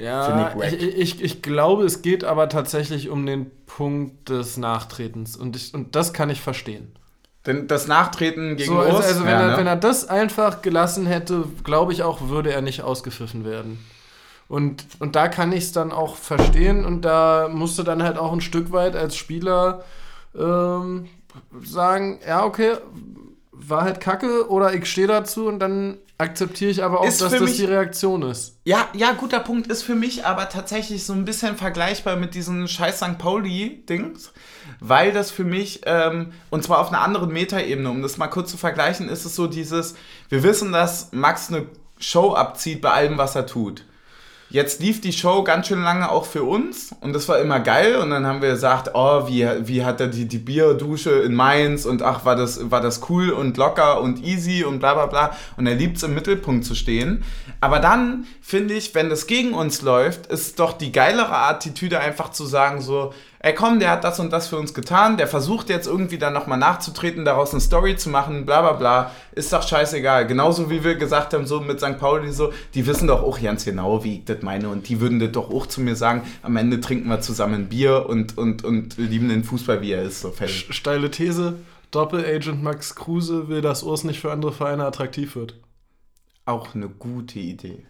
Ja, 0.00 0.54
ich 0.62 0.82
ich, 0.82 1.22
ich, 1.22 1.42
glaube, 1.42 1.84
es 1.84 2.02
geht 2.02 2.24
aber 2.24 2.48
tatsächlich 2.48 3.08
um 3.10 3.26
den 3.26 3.50
Punkt 3.66 4.28
des 4.28 4.56
Nachtretens. 4.56 5.36
Und, 5.36 5.56
ich, 5.56 5.74
und 5.74 5.94
das 5.94 6.12
kann 6.12 6.30
ich 6.30 6.40
verstehen. 6.40 6.92
Denn 7.46 7.68
das 7.68 7.86
Nachtreten 7.86 8.56
gegen 8.56 8.72
So, 8.72 8.80
also, 8.80 8.98
also 8.98 9.20
wenn, 9.24 9.30
ja, 9.30 9.40
er, 9.40 9.46
ne? 9.48 9.56
wenn 9.56 9.66
er 9.66 9.76
das 9.76 10.08
einfach 10.08 10.62
gelassen 10.62 11.06
hätte, 11.06 11.44
glaube 11.64 11.92
ich 11.92 12.02
auch, 12.02 12.28
würde 12.28 12.52
er 12.52 12.60
nicht 12.60 12.82
ausgepfiffen 12.82 13.44
werden. 13.44 13.78
Und, 14.48 14.84
und 14.98 15.16
da 15.16 15.28
kann 15.28 15.52
ich 15.52 15.64
es 15.64 15.72
dann 15.72 15.92
auch 15.92 16.16
verstehen 16.16 16.84
und 16.84 17.02
da 17.02 17.48
musst 17.50 17.78
du 17.78 17.82
dann 17.82 18.02
halt 18.02 18.18
auch 18.18 18.32
ein 18.32 18.40
Stück 18.40 18.72
weit 18.72 18.96
als 18.96 19.16
Spieler 19.16 19.84
ähm, 20.36 21.08
sagen, 21.62 22.18
ja, 22.26 22.44
okay, 22.44 22.72
war 23.52 23.82
halt 23.82 24.00
kacke 24.00 24.48
oder 24.48 24.72
ich 24.74 24.86
stehe 24.86 25.06
dazu 25.06 25.46
und 25.46 25.58
dann 25.58 25.98
akzeptiere 26.18 26.70
ich 26.70 26.84
aber 26.84 27.00
auch, 27.00 27.06
Ist 27.06 27.20
dass 27.20 27.32
für 27.32 27.40
das 27.40 27.48
mich- 27.48 27.56
die 27.58 27.64
Reaktion 27.64 28.22
ist. 28.22 28.58
Ja, 28.64 28.88
ja, 28.92 29.12
guter 29.12 29.40
Punkt 29.40 29.66
ist 29.68 29.82
für 29.82 29.94
mich 29.94 30.24
aber 30.26 30.48
tatsächlich 30.48 31.04
so 31.04 31.12
ein 31.14 31.24
bisschen 31.24 31.56
vergleichbar 31.56 32.16
mit 32.16 32.34
diesen 32.34 32.68
scheiß 32.68 32.98
St. 32.98 33.18
Pauli-Dings, 33.18 34.32
weil 34.80 35.12
das 35.12 35.30
für 35.30 35.44
mich, 35.44 35.80
ähm, 35.86 36.32
und 36.50 36.62
zwar 36.62 36.78
auf 36.78 36.88
einer 36.88 37.00
anderen 37.02 37.32
Metaebene, 37.32 37.90
um 37.90 38.02
das 38.02 38.18
mal 38.18 38.28
kurz 38.28 38.50
zu 38.50 38.56
vergleichen, 38.56 39.08
ist 39.08 39.24
es 39.24 39.34
so 39.34 39.46
dieses, 39.46 39.94
wir 40.28 40.42
wissen, 40.42 40.72
dass 40.72 41.10
Max 41.12 41.48
eine 41.50 41.66
Show 41.98 42.34
abzieht 42.34 42.80
bei 42.80 42.90
allem, 42.90 43.18
was 43.18 43.34
er 43.34 43.46
tut. 43.46 43.84
Jetzt 44.52 44.80
lief 44.80 45.00
die 45.00 45.12
Show 45.12 45.44
ganz 45.44 45.68
schön 45.68 45.80
lange 45.80 46.10
auch 46.10 46.24
für 46.24 46.42
uns 46.42 46.92
und 47.00 47.12
das 47.12 47.28
war 47.28 47.38
immer 47.38 47.60
geil 47.60 47.94
und 47.94 48.10
dann 48.10 48.26
haben 48.26 48.42
wir 48.42 48.50
gesagt, 48.50 48.90
oh, 48.94 49.28
wie, 49.28 49.46
wie 49.60 49.84
hat 49.84 50.00
er 50.00 50.08
die, 50.08 50.26
die 50.26 50.38
Bierdusche 50.38 51.10
in 51.10 51.34
Mainz 51.34 51.84
und 51.84 52.02
ach, 52.02 52.24
war 52.24 52.34
das, 52.34 52.68
war 52.68 52.80
das 52.80 53.08
cool 53.08 53.30
und 53.30 53.56
locker 53.56 54.00
und 54.00 54.24
easy 54.24 54.64
und 54.64 54.80
bla 54.80 54.94
bla 54.94 55.06
bla 55.06 55.36
und 55.56 55.68
er 55.68 55.76
liebt 55.76 55.98
es 55.98 56.02
im 56.02 56.14
Mittelpunkt 56.14 56.64
zu 56.64 56.74
stehen. 56.74 57.22
Aber 57.60 57.78
dann 57.78 58.26
finde 58.40 58.74
ich, 58.74 58.92
wenn 58.92 59.08
das 59.08 59.28
gegen 59.28 59.54
uns 59.54 59.82
läuft, 59.82 60.26
ist 60.26 60.58
doch 60.58 60.72
die 60.72 60.90
geilere 60.90 61.36
Attitüde 61.36 62.00
einfach 62.00 62.32
zu 62.32 62.44
sagen 62.44 62.80
so, 62.80 63.14
ey 63.42 63.54
komm, 63.54 63.80
der 63.80 63.90
hat 63.90 64.04
das 64.04 64.20
und 64.20 64.32
das 64.32 64.48
für 64.48 64.58
uns 64.58 64.74
getan, 64.74 65.16
der 65.16 65.26
versucht 65.26 65.70
jetzt 65.70 65.86
irgendwie 65.86 66.18
dann 66.18 66.34
nochmal 66.34 66.58
nachzutreten, 66.58 67.24
daraus 67.24 67.52
eine 67.52 67.60
Story 67.60 67.96
zu 67.96 68.10
machen, 68.10 68.44
bla 68.44 68.60
bla 68.60 68.72
bla, 68.72 69.10
ist 69.32 69.52
doch 69.52 69.66
scheißegal. 69.66 70.26
Genauso 70.26 70.70
wie 70.70 70.84
wir 70.84 70.94
gesagt 70.94 71.32
haben, 71.32 71.46
so 71.46 71.60
mit 71.60 71.80
St. 71.80 71.98
Pauli 71.98 72.32
so, 72.32 72.52
die 72.74 72.86
wissen 72.86 73.08
doch 73.08 73.22
auch 73.22 73.40
ganz 73.40 73.64
genau, 73.64 74.04
wie 74.04 74.18
ich 74.18 74.24
das 74.26 74.42
meine 74.42 74.68
und 74.68 74.88
die 74.88 75.00
würden 75.00 75.18
das 75.18 75.32
doch 75.32 75.50
auch 75.50 75.66
zu 75.66 75.80
mir 75.80 75.96
sagen, 75.96 76.22
am 76.42 76.56
Ende 76.56 76.80
trinken 76.80 77.08
wir 77.08 77.20
zusammen 77.20 77.68
Bier 77.68 78.06
und, 78.08 78.36
und, 78.36 78.62
und 78.62 78.98
lieben 78.98 79.30
den 79.30 79.42
Fußball, 79.42 79.80
wie 79.80 79.92
er 79.92 80.02
ist, 80.02 80.20
so 80.20 80.30
fertig. 80.30 80.66
Steile 80.70 81.10
These, 81.10 81.56
Doppelagent 81.90 82.62
Max 82.62 82.94
Kruse 82.94 83.48
will, 83.48 83.62
dass 83.62 83.82
Urs 83.82 84.04
nicht 84.04 84.20
für 84.20 84.30
andere 84.30 84.52
Vereine 84.52 84.84
attraktiv 84.84 85.34
wird. 85.34 85.58
Auch 86.44 86.74
eine 86.74 86.88
gute 86.88 87.38
Idee. 87.38 87.86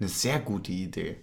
Eine 0.00 0.08
sehr 0.08 0.40
gute 0.40 0.72
Idee. 0.72 1.18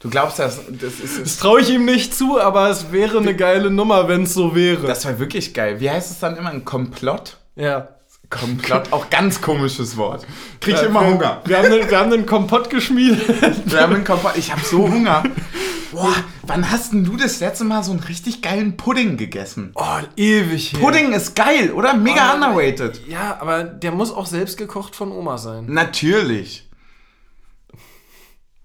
Du 0.00 0.08
glaubst, 0.08 0.38
dass 0.38 0.60
das 0.68 0.98
ist... 0.98 1.20
Das 1.20 1.36
traue 1.36 1.60
ich 1.60 1.68
ihm 1.70 1.84
nicht 1.84 2.14
zu, 2.14 2.40
aber 2.40 2.70
es 2.70 2.90
wäre 2.90 3.18
eine 3.18 3.36
geile 3.36 3.70
Nummer, 3.70 4.08
wenn 4.08 4.22
es 4.22 4.32
so 4.34 4.54
wäre. 4.54 4.86
Das 4.86 5.04
war 5.04 5.18
wirklich 5.18 5.52
geil. 5.54 5.78
Wie 5.80 5.90
heißt 5.90 6.10
es 6.10 6.18
dann 6.18 6.36
immer? 6.36 6.50
Ein 6.50 6.64
Komplott? 6.64 7.36
ja. 7.56 7.88
Komplott, 8.30 8.92
auch 8.92 9.10
ganz 9.10 9.40
komisches 9.40 9.96
Wort. 9.96 10.24
Krieg 10.60 10.76
ich 10.76 10.80
Ja, 10.82 10.86
immer 10.86 11.00
wir, 11.00 11.08
Hunger. 11.14 11.42
Wir 11.46 11.58
haben, 11.58 11.66
einen, 11.66 11.90
wir 11.90 11.98
haben 11.98 12.12
einen 12.12 12.26
Kompott 12.26 12.70
geschmiedet. 12.70 13.20
Wir 13.66 13.80
haben 13.80 13.94
einen 13.96 14.04
Komplott. 14.04 14.36
Ich 14.36 14.52
habe 14.52 14.60
so 14.64 14.88
Hunger. 14.88 15.24
Boah, 15.90 16.14
wann 16.46 16.70
hast 16.70 16.92
denn 16.92 17.02
du 17.02 17.16
das 17.16 17.40
letzte 17.40 17.64
Mal 17.64 17.82
so 17.82 17.90
einen 17.90 17.98
richtig 17.98 18.40
geilen 18.40 18.76
Pudding 18.76 19.16
gegessen? 19.16 19.72
Oh, 19.74 19.84
ewig 20.14 20.74
her. 20.74 20.78
Pudding 20.78 21.12
ist 21.12 21.34
geil, 21.34 21.72
oder? 21.72 21.94
Mega 21.94 22.30
Oh, 22.30 22.34
underrated. 22.36 23.00
Ja, 23.08 23.36
aber 23.40 23.64
der 23.64 23.90
muss 23.90 24.12
auch 24.12 24.26
selbst 24.26 24.56
gekocht 24.56 24.94
von 24.94 25.10
Oma 25.10 25.36
sein. 25.36 25.64
Natürlich. 25.66 26.68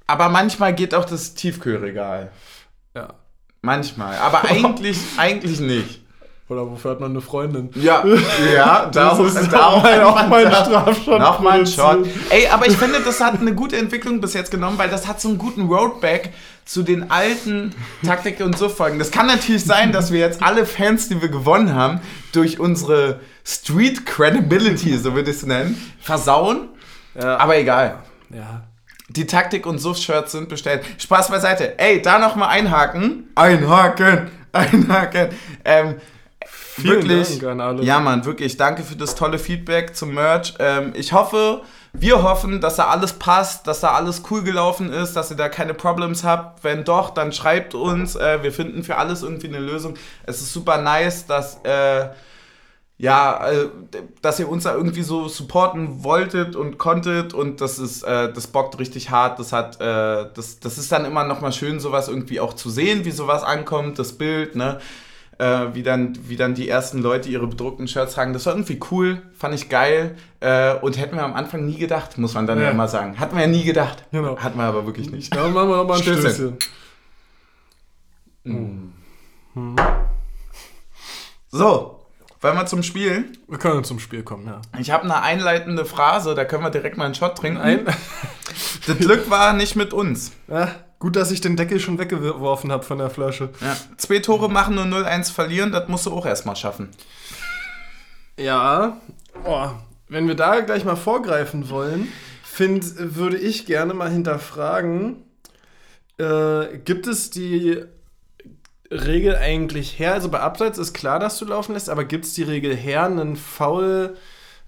Aber 0.08 0.30
manchmal 0.30 0.74
geht 0.74 0.94
auch 0.94 1.06
das 1.06 1.34
Tiefkühlregal. 1.34 2.32
Ja. 2.96 3.14
Manchmal. 3.62 4.16
Aber 4.18 4.44
eigentlich, 4.50 4.98
eigentlich 5.18 5.60
nicht. 5.60 6.02
Oder 6.48 6.70
wofür 6.70 6.92
hat 6.92 7.00
man 7.00 7.10
eine 7.10 7.22
Freundin? 7.22 7.72
Ja, 7.74 8.04
ja, 8.54 8.86
da 8.92 9.18
Das 9.18 9.36
ist 9.36 9.56
auch 9.56 9.82
mein- 9.82 10.02
auch 10.02 10.28
mein 10.28 10.46
Strafschott 10.52 11.20
Noch 11.20 11.40
mal 11.40 11.60
ein 11.62 11.66
Shot. 11.66 12.06
Ey, 12.30 12.48
aber 12.50 12.68
ich 12.68 12.78
finde, 12.78 13.00
das 13.04 13.20
hat 13.20 13.40
eine 13.42 13.56
gute 13.56 13.78
Entwicklung 13.78 14.22
bis 14.22 14.36
jetzt 14.36 14.52
genommen, 14.52 14.78
weil 14.78 14.90
das 14.90 15.08
hat 15.08 15.20
so 15.20 15.30
einen 15.30 15.40
guten 15.40 15.64
Roadback 15.64 16.34
zu 16.64 16.84
den 16.84 17.10
alten 17.10 17.74
Taktik 18.06 18.42
und 18.42 18.56
so 18.60 18.70
Folgen. 18.70 19.00
Das 19.00 19.10
kann 19.10 19.26
natürlich 19.26 19.66
sein, 19.66 19.92
dass 19.92 20.12
wir 20.12 20.20
jetzt 20.20 20.44
alle 20.44 20.68
Fans, 20.68 21.10
die 21.10 21.20
wir 21.20 21.30
gewonnen 21.30 21.74
haben, 21.74 22.00
durch 22.32 22.60
unsere 22.60 23.22
Street 23.44 24.06
Credibility, 24.06 25.00
so 25.00 25.16
würde 25.16 25.32
ich 25.32 25.38
es 25.38 25.46
nennen, 25.48 25.82
versauen. 26.00 26.70
Ja. 27.20 27.38
Aber 27.38 27.58
egal. 27.58 28.04
ja. 28.30 28.62
Die 29.10 29.28
Taktik- 29.28 29.68
und 29.68 29.80
Suff-Shirts 29.80 30.32
sind 30.32 30.50
bestellt. 30.50 30.84
Spaß 30.98 31.30
beiseite. 31.30 31.78
Ey, 31.78 32.02
da 32.02 32.18
nochmal 32.18 32.50
einhaken. 32.50 33.30
Einhaken. 33.36 34.32
Einhaken. 34.52 35.30
Ähm, 35.64 35.96
Vielen 36.46 37.08
wirklich, 37.08 37.40
Dank 37.40 37.52
an 37.52 37.62
alle. 37.62 37.84
Ja, 37.84 38.00
Mann, 38.00 38.26
wirklich. 38.26 38.58
Danke 38.58 38.84
für 38.84 38.96
das 38.96 39.16
tolle 39.16 39.40
Feedback 39.40 39.96
zum 39.96 40.14
Merch. 40.14 40.56
Ähm, 40.60 40.92
ich 40.96 41.14
hoffe, 41.14 41.62
wir 41.94 42.24
hoffen, 42.24 42.60
dass 42.62 42.76
da 42.76 42.88
alles 42.88 43.14
passt, 43.14 43.68
dass 43.68 43.80
da 43.80 43.92
alles 43.92 44.24
cool 44.30 44.44
gelaufen 44.44 44.92
ist, 44.92 45.14
dass 45.14 45.30
ihr 45.32 45.38
da 45.38 45.50
keine 45.50 45.74
Problems 45.74 46.24
habt. 46.24 46.64
Wenn 46.64 46.84
doch, 46.84 47.12
dann 47.12 47.32
schreibt 47.32 47.76
uns. 47.76 48.16
Äh, 48.16 48.44
wir 48.44 48.52
finden 48.52 48.84
für 48.84 48.98
alles 48.98 49.24
irgendwie 49.24 49.48
eine 49.48 49.60
Lösung. 49.60 49.96
Es 50.24 50.42
ist 50.42 50.52
super 50.52 50.80
nice, 50.80 51.26
dass. 51.28 51.64
Äh, 51.64 52.10
ja, 52.98 53.50
äh, 53.50 53.70
dass 54.22 54.40
ihr 54.40 54.48
uns 54.48 54.64
da 54.64 54.74
irgendwie 54.74 55.02
so 55.02 55.28
supporten 55.28 56.04
wolltet 56.04 56.56
und 56.56 56.78
konntet 56.78 57.34
und 57.34 57.60
das 57.60 57.78
ist, 57.78 58.04
äh, 58.04 58.32
das 58.32 58.48
bockt 58.48 58.80
richtig 58.80 59.10
hart. 59.10 59.38
Das 59.38 59.52
hat, 59.52 59.82
äh, 59.82 60.30
das, 60.34 60.60
das 60.62 60.78
ist 60.78 60.92
dann 60.92 61.04
immer 61.04 61.26
noch 61.26 61.42
mal 61.42 61.52
schön, 61.52 61.80
sowas 61.80 62.08
irgendwie 62.08 62.40
auch 62.40 62.54
zu 62.54 62.70
sehen, 62.70 63.04
wie 63.04 63.12
sowas 63.12 63.44
ankommt, 63.44 64.00
das 64.00 64.14
Bild, 64.14 64.56
ne? 64.56 64.80
Äh, 65.38 65.74
wie, 65.74 65.84
dann, 65.84 66.18
wie 66.30 66.38
dann 66.38 66.56
die 66.56 66.70
ersten 66.70 67.00
Leute 67.00 67.28
ihre 67.28 67.46
bedruckten 67.48 67.90
Shirts 67.90 68.14
tragen. 68.14 68.32
Das 68.32 68.46
war 68.46 68.54
irgendwie 68.54 68.80
cool, 68.90 69.22
fand 69.34 69.54
ich 69.54 69.68
geil 69.68 70.16
äh, 70.40 70.76
und 70.76 70.98
hätten 70.98 71.18
wir 71.18 71.24
am 71.24 71.34
Anfang 71.34 71.66
nie 71.66 71.78
gedacht, 71.78 72.18
muss 72.18 72.36
man 72.36 72.48
dann 72.48 72.62
ja, 72.62 72.72
mal 72.72 72.88
sagen. 72.88 73.20
Hatten 73.20 73.36
wir 73.36 73.42
ja 73.42 73.50
nie 73.50 73.66
gedacht. 73.66 74.06
Genau. 74.14 74.38
Hatten 74.38 74.58
wir 74.58 74.64
aber 74.64 74.86
wirklich 74.86 75.12
nicht. 75.12 75.36
Dann 75.36 75.52
machen 75.52 75.68
wir 75.68 75.76
nochmal 75.76 75.98
ein 75.98 76.04
Stößchen. 76.04 76.32
Stößchen. 76.32 76.58
Mhm. 78.46 78.94
Mhm. 79.56 79.76
So, 81.52 81.95
wollen 82.46 82.58
wir 82.58 82.68
zum 82.68 82.84
Spiel? 82.84 83.26
Wir 83.48 83.58
können 83.58 83.84
zum 83.84 84.00
Spiel 84.00 84.22
kommen, 84.22 84.46
ja. 84.46 84.62
Ich 84.80 84.92
habe 84.92 85.04
eine 85.04 85.24
einleitende 85.24 85.84
Phrase, 85.84 86.36
da 86.36 86.46
können 86.46 86.62
wir 86.64 86.70
direkt 86.70 86.96
mal 86.96 87.06
einen 87.06 87.16
Shot 87.16 87.38
trinken. 87.38 87.60
Nein. 87.60 87.86
Das 88.88 89.00
Glück 89.00 89.32
war 89.32 89.54
nicht 89.54 89.76
mit 89.76 89.94
uns. 89.94 90.32
Ja, 90.48 90.70
gut, 91.00 91.16
dass 91.16 91.32
ich 91.32 91.42
den 91.42 91.58
Deckel 91.58 91.80
schon 91.80 91.98
weggeworfen 91.98 92.72
habe 92.72 92.84
von 92.84 93.00
der 93.00 93.10
Flasche. 93.10 93.50
Ja. 93.60 93.76
Zwei 93.98 94.20
Tore 94.20 94.48
machen 94.48 94.78
und 94.78 94.94
0-1 94.94 95.34
verlieren, 95.34 95.72
das 95.72 95.90
musst 95.90 96.06
du 96.06 96.14
auch 96.14 96.26
erstmal 96.26 96.56
schaffen. 96.56 96.90
Ja, 98.38 98.98
oh, 99.44 99.70
wenn 100.08 100.28
wir 100.28 100.36
da 100.36 100.60
gleich 100.62 100.86
mal 100.86 100.96
vorgreifen 100.96 101.70
wollen, 101.72 102.08
find, 102.44 103.16
würde 103.16 103.38
ich 103.38 103.66
gerne 103.66 103.96
mal 103.96 104.12
hinterfragen, 104.12 105.24
äh, 106.20 106.78
gibt 106.86 107.08
es 107.08 107.32
die 107.32 107.84
Regel 108.92 109.36
eigentlich 109.36 110.00
her? 110.00 110.14
Also 110.14 110.30
bei 110.30 110.40
Abseits 110.40 110.78
ist 110.78 110.94
klar, 110.94 111.20
dass 111.20 111.40
du 111.40 111.46
laufen 111.46 111.74
lässt, 111.74 111.90
aber 111.90 112.06
gibt 112.06 112.26
es 112.26 112.34
die 112.34 112.44
Regel 112.44 112.76
her, 112.76 113.06
einen 113.06 113.36
Foul 113.36 114.16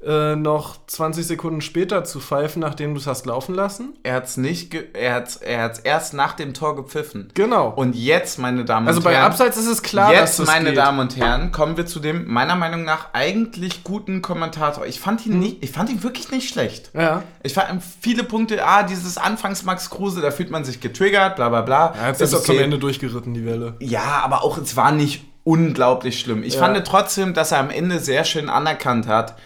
äh, 0.06 0.36
noch 0.36 0.86
20 0.86 1.26
Sekunden 1.26 1.62
später 1.62 2.04
zu 2.04 2.20
pfeifen, 2.20 2.60
nachdem 2.60 2.94
du 2.94 3.00
es 3.00 3.08
hast 3.08 3.26
laufen 3.26 3.56
lassen? 3.56 3.98
Er 4.04 4.14
hat 4.14 4.26
es 4.26 4.38
nicht, 4.38 4.76
er 4.94 5.16
hat's, 5.16 5.38
er 5.38 5.64
hat's 5.64 5.80
erst 5.80 6.14
nach 6.14 6.34
dem 6.34 6.54
Tor 6.54 6.76
gepfiffen. 6.76 7.30
Genau. 7.34 7.70
Und 7.70 7.96
jetzt, 7.96 8.38
meine 8.38 8.64
Damen 8.64 8.88
also 8.88 9.00
und 9.00 9.06
Herren. 9.06 9.16
Also 9.16 9.38
bei 9.38 9.46
Abseits 9.46 9.58
ist 9.58 9.68
es 9.68 9.82
klar, 9.82 10.14
jetzt, 10.14 10.40
dass 10.40 10.40
es 10.40 10.48
meine 10.48 10.70
geht. 10.70 10.78
Damen 10.78 11.00
und 11.00 11.18
Herren, 11.18 11.52
kommen 11.52 11.78
wir 11.78 11.88
zu 11.88 12.00
dem 12.00 12.28
meiner 12.32 12.56
Meinung 12.56 12.84
nach 12.84 13.14
eigentlich 13.14 13.84
guten 13.84 14.22
Kommentator. 14.22 14.86
Ich 14.86 15.00
fand 15.00 15.26
ihn 15.26 15.34
hm. 15.34 15.40
nicht, 15.40 15.64
ich 15.64 15.72
fand 15.72 15.90
ihn 15.90 16.04
wirklich 16.04 16.30
nicht 16.30 16.48
schlecht. 16.48 16.92
Ja. 16.94 17.24
Ich 17.42 17.56
fand 17.56 17.82
viele 18.00 18.24
Punkte, 18.24 18.64
ah, 18.64 18.84
dieses 18.84 19.18
Anfangs 19.18 19.64
Max 19.64 19.90
Kruse, 19.90 20.22
da 20.22 20.30
fühlt 20.30 20.52
man 20.52 20.64
sich 20.64 20.80
getriggert, 20.80 21.38
bla 21.38 21.50
bla 21.50 21.62
bla. 21.62 21.96
Ja, 21.96 22.08
jetzt 22.10 22.22
ist, 22.22 22.34
ist 22.34 22.40
okay. 22.40 22.46
zum 22.46 22.60
Ende 22.60 22.78
durchgeritten, 22.78 23.34
die 23.34 23.46
Welle. 23.46 23.76
Ja, 23.80 24.22
aber 24.24 24.44
auch 24.44 24.60
es 24.60 24.76
war 24.76 24.92
nicht 24.92 25.26
unglaublich 25.44 26.20
schlimm. 26.20 26.44
Ich 26.44 26.56
ja. 26.56 26.60
fand 26.60 26.86
trotzdem, 26.86 27.34
dass 27.34 27.52
er 27.52 27.60
am 27.60 27.70
Ende 27.70 28.00
sehr 28.00 28.26
schön 28.26 28.50
anerkannt 28.50 29.08
hat, 29.08 29.38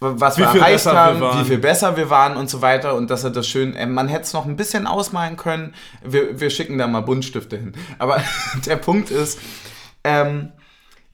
was 0.00 0.38
wie 0.38 0.42
wir 0.42 0.48
erreicht 0.48 0.86
haben, 0.86 1.20
wir 1.20 1.40
wie 1.40 1.44
viel 1.44 1.58
besser 1.58 1.96
wir 1.96 2.08
waren 2.08 2.36
und 2.36 2.48
so 2.48 2.62
weiter 2.62 2.94
und 2.94 3.10
dass 3.10 3.22
er 3.22 3.30
das 3.30 3.46
schön, 3.46 3.76
äh, 3.76 3.86
man 3.86 4.08
hätte 4.08 4.22
es 4.22 4.32
noch 4.32 4.46
ein 4.46 4.56
bisschen 4.56 4.86
ausmalen 4.86 5.36
können. 5.36 5.74
Wir, 6.02 6.40
wir 6.40 6.48
schicken 6.50 6.78
da 6.78 6.86
mal 6.86 7.00
Buntstifte 7.02 7.58
hin. 7.58 7.74
Aber 7.98 8.22
der 8.66 8.76
Punkt 8.76 9.10
ist, 9.10 9.38
ähm, 10.02 10.52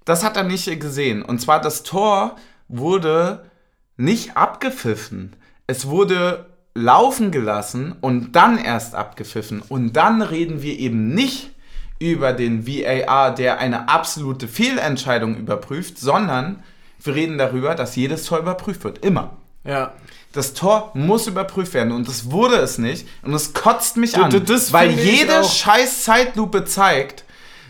das 0.05 0.25
hat 0.25 0.37
er 0.37 0.45
nicht 0.45 0.67
gesehen. 0.81 1.23
Und 1.23 1.41
zwar 1.41 1.61
das 1.61 1.83
Tor 1.83 2.37
wurde 2.69 3.45
nicht 3.97 4.37
abgepfiffen. 4.37 5.35
Es 5.67 5.89
wurde 5.89 6.47
laufen 6.75 7.33
gelassen 7.33 7.97
und 8.01 8.37
dann 8.37 8.59
erst 8.59 8.95
abgepfiffen. 8.95 9.63
Und 9.63 9.95
dann 9.95 10.23
reden 10.23 10.63
wir 10.63 10.79
eben 10.79 11.09
nicht 11.09 11.51
über 11.99 12.33
den 12.33 12.67
VAR, 12.67 13.35
der 13.35 13.59
eine 13.59 13.89
absolute 13.89 14.47
Fehlentscheidung 14.47 15.37
überprüft, 15.37 15.99
sondern 15.99 16.63
wir 17.07 17.15
reden 17.15 17.39
darüber, 17.39 17.75
dass 17.75 17.97
jedes 17.97 18.25
Tor 18.25 18.39
überprüft 18.39 18.85
wird. 18.85 19.05
Immer. 19.05 19.37
Ja. 19.65 19.93
Das 20.33 20.53
Tor 20.53 20.91
muss 20.95 21.27
überprüft 21.27 21.73
werden 21.75 21.93
und 21.93 22.09
das 22.09 22.31
wurde 22.31 22.57
es 22.57 22.79
nicht. 22.79 23.07
Und 23.23 23.33
es 23.33 23.55
kotzt 23.55 23.97
mich 23.97 24.17
an, 24.19 24.31
das 24.45 24.73
weil 24.73 24.91
jede 24.91 25.43
scheiß 25.43 26.05
Zeitlupe 26.05 26.65
zeigt, 26.67 27.25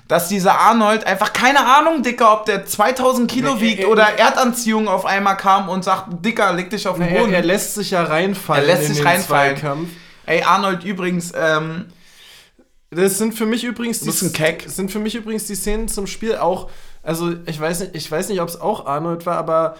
dass 0.08 0.28
dieser 0.28 0.58
Arnold 0.58 1.04
einfach 1.04 1.32
keine 1.32 1.66
Ahnung, 1.66 2.02
Dicker, 2.02 2.32
ob 2.32 2.46
der 2.46 2.64
2000 2.66 3.30
Kilo 3.30 3.54
nee, 3.54 3.60
wiegt 3.60 3.80
er, 3.80 3.88
oder 3.88 4.18
Erdanziehung 4.18 4.88
auf 4.88 5.04
einmal 5.04 5.36
kam 5.36 5.68
und 5.68 5.84
sagt, 5.84 6.24
Dicker, 6.24 6.52
leg 6.52 6.70
dich 6.70 6.86
auf 6.86 6.98
den 6.98 7.08
Boden. 7.08 7.32
Er, 7.32 7.40
er, 7.40 7.44
lässt 7.44 7.74
sich 7.74 7.90
ja 7.90 8.04
reinfallen. 8.04 8.68
Er 8.68 8.76
lässt 8.76 8.94
sich 8.94 9.04
reinfallen. 9.04 9.56
Zweikampf. 9.56 9.88
Ey, 10.26 10.42
Arnold 10.42 10.84
übrigens, 10.84 11.32
ähm, 11.36 11.86
das 12.90 13.18
sind 13.18 13.34
für 13.34 13.46
mich 13.46 13.64
übrigens 13.64 14.00
die, 14.00 14.10
ein 14.10 14.32
Keck. 14.32 14.64
sind 14.66 14.90
für 14.90 14.98
mich 14.98 15.14
übrigens 15.14 15.46
die 15.46 15.54
Szenen 15.56 15.88
zum 15.88 16.06
Spiel 16.06 16.36
auch 16.36 16.70
also 17.06 17.32
ich 17.46 17.60
weiß 17.60 17.80
nicht, 17.80 17.94
ich 17.94 18.10
weiß 18.10 18.28
nicht, 18.28 18.40
ob 18.40 18.48
es 18.48 18.60
auch 18.60 18.86
Arnold 18.86 19.26
war, 19.26 19.38
aber 19.38 19.76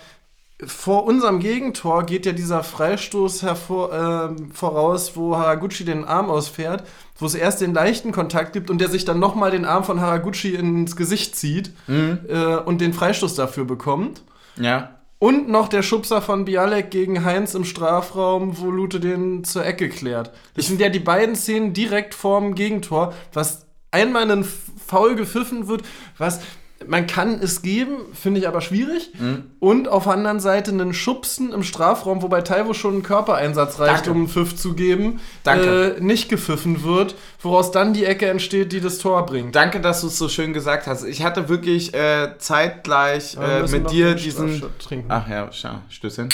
vor 0.64 1.04
unserem 1.04 1.40
Gegentor 1.40 2.04
geht 2.04 2.24
ja 2.24 2.32
dieser 2.32 2.62
Freistoß 2.62 3.42
hervor, 3.42 3.92
äh, 3.92 4.52
voraus, 4.54 5.14
wo 5.14 5.36
Haraguchi 5.36 5.84
den 5.84 6.04
Arm 6.04 6.30
ausfährt, 6.30 6.84
wo 7.18 7.26
es 7.26 7.34
erst 7.34 7.60
den 7.60 7.74
leichten 7.74 8.10
Kontakt 8.12 8.54
gibt 8.54 8.70
und 8.70 8.80
der 8.80 8.88
sich 8.88 9.04
dann 9.04 9.18
nochmal 9.18 9.50
den 9.50 9.66
Arm 9.66 9.84
von 9.84 10.00
Haraguchi 10.00 10.54
ins 10.54 10.96
Gesicht 10.96 11.36
zieht 11.36 11.72
mhm. 11.88 12.20
äh, 12.28 12.56
und 12.56 12.80
den 12.80 12.94
Freistoß 12.94 13.34
dafür 13.34 13.66
bekommt. 13.66 14.22
Ja. 14.56 14.92
Und 15.18 15.48
noch 15.48 15.68
der 15.68 15.82
Schubser 15.82 16.22
von 16.22 16.44
Bialek 16.44 16.90
gegen 16.90 17.24
Heinz 17.24 17.54
im 17.54 17.64
Strafraum, 17.64 18.58
wo 18.58 18.70
Lute 18.70 19.00
den 19.00 19.44
zur 19.44 19.64
Ecke 19.64 19.88
klärt. 19.88 20.30
Das 20.54 20.66
sind 20.66 20.80
ja 20.80 20.88
die 20.88 21.00
beiden 21.00 21.36
Szenen 21.36 21.72
direkt 21.74 22.14
vorm 22.14 22.54
Gegentor, 22.54 23.14
was 23.32 23.66
einmal 23.90 24.22
einen 24.22 24.44
Foul 24.44 25.16
gepfiffen 25.16 25.68
wird, 25.68 25.82
was 26.18 26.40
man 26.88 27.06
kann 27.06 27.40
es 27.40 27.62
geben, 27.62 27.96
finde 28.12 28.40
ich 28.40 28.48
aber 28.48 28.60
schwierig. 28.60 29.10
Mhm. 29.18 29.44
Und 29.60 29.88
auf 29.88 30.04
der 30.04 30.12
anderen 30.12 30.40
Seite 30.40 30.70
einen 30.70 30.94
Schubsen 30.94 31.52
im 31.52 31.62
Strafraum, 31.62 32.22
wobei 32.22 32.42
Taiwo 32.42 32.74
schon 32.74 32.94
einen 32.94 33.02
Körpereinsatz 33.02 33.78
reicht, 33.78 33.98
Danke. 33.98 34.10
um 34.10 34.16
einen 34.18 34.28
Pfiff 34.28 34.56
zu 34.56 34.74
geben, 34.74 35.20
äh, 35.44 36.00
nicht 36.00 36.28
gepfiffen 36.28 36.82
wird, 36.82 37.14
woraus 37.40 37.70
dann 37.70 37.92
die 37.92 38.04
Ecke 38.04 38.28
entsteht, 38.28 38.72
die 38.72 38.80
das 38.80 38.98
Tor 38.98 39.26
bringt. 39.26 39.54
Danke, 39.54 39.80
dass 39.80 40.00
du 40.00 40.08
es 40.08 40.18
so 40.18 40.28
schön 40.28 40.52
gesagt 40.52 40.86
hast. 40.86 41.04
Ich 41.04 41.22
hatte 41.22 41.48
wirklich 41.48 41.94
äh, 41.94 42.36
zeitgleich 42.38 43.36
äh, 43.36 43.62
mit 43.68 43.90
dir 43.90 44.14
diesen. 44.14 44.62
Ach 45.08 45.28
ja, 45.28 45.48
schau, 45.52 45.78
Stößchen. 45.88 46.28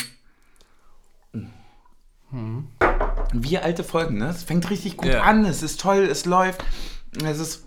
Mhm. 2.30 2.68
Wie 3.34 3.58
alte 3.58 3.84
Folgen, 3.84 4.18
ne? 4.18 4.28
Es 4.28 4.42
fängt 4.42 4.68
richtig 4.70 4.96
gut 4.96 5.08
ja. 5.08 5.22
an, 5.22 5.44
es 5.44 5.62
ist 5.62 5.80
toll, 5.80 6.08
es 6.10 6.24
läuft. 6.24 6.64
Es 7.22 7.38
ist 7.38 7.64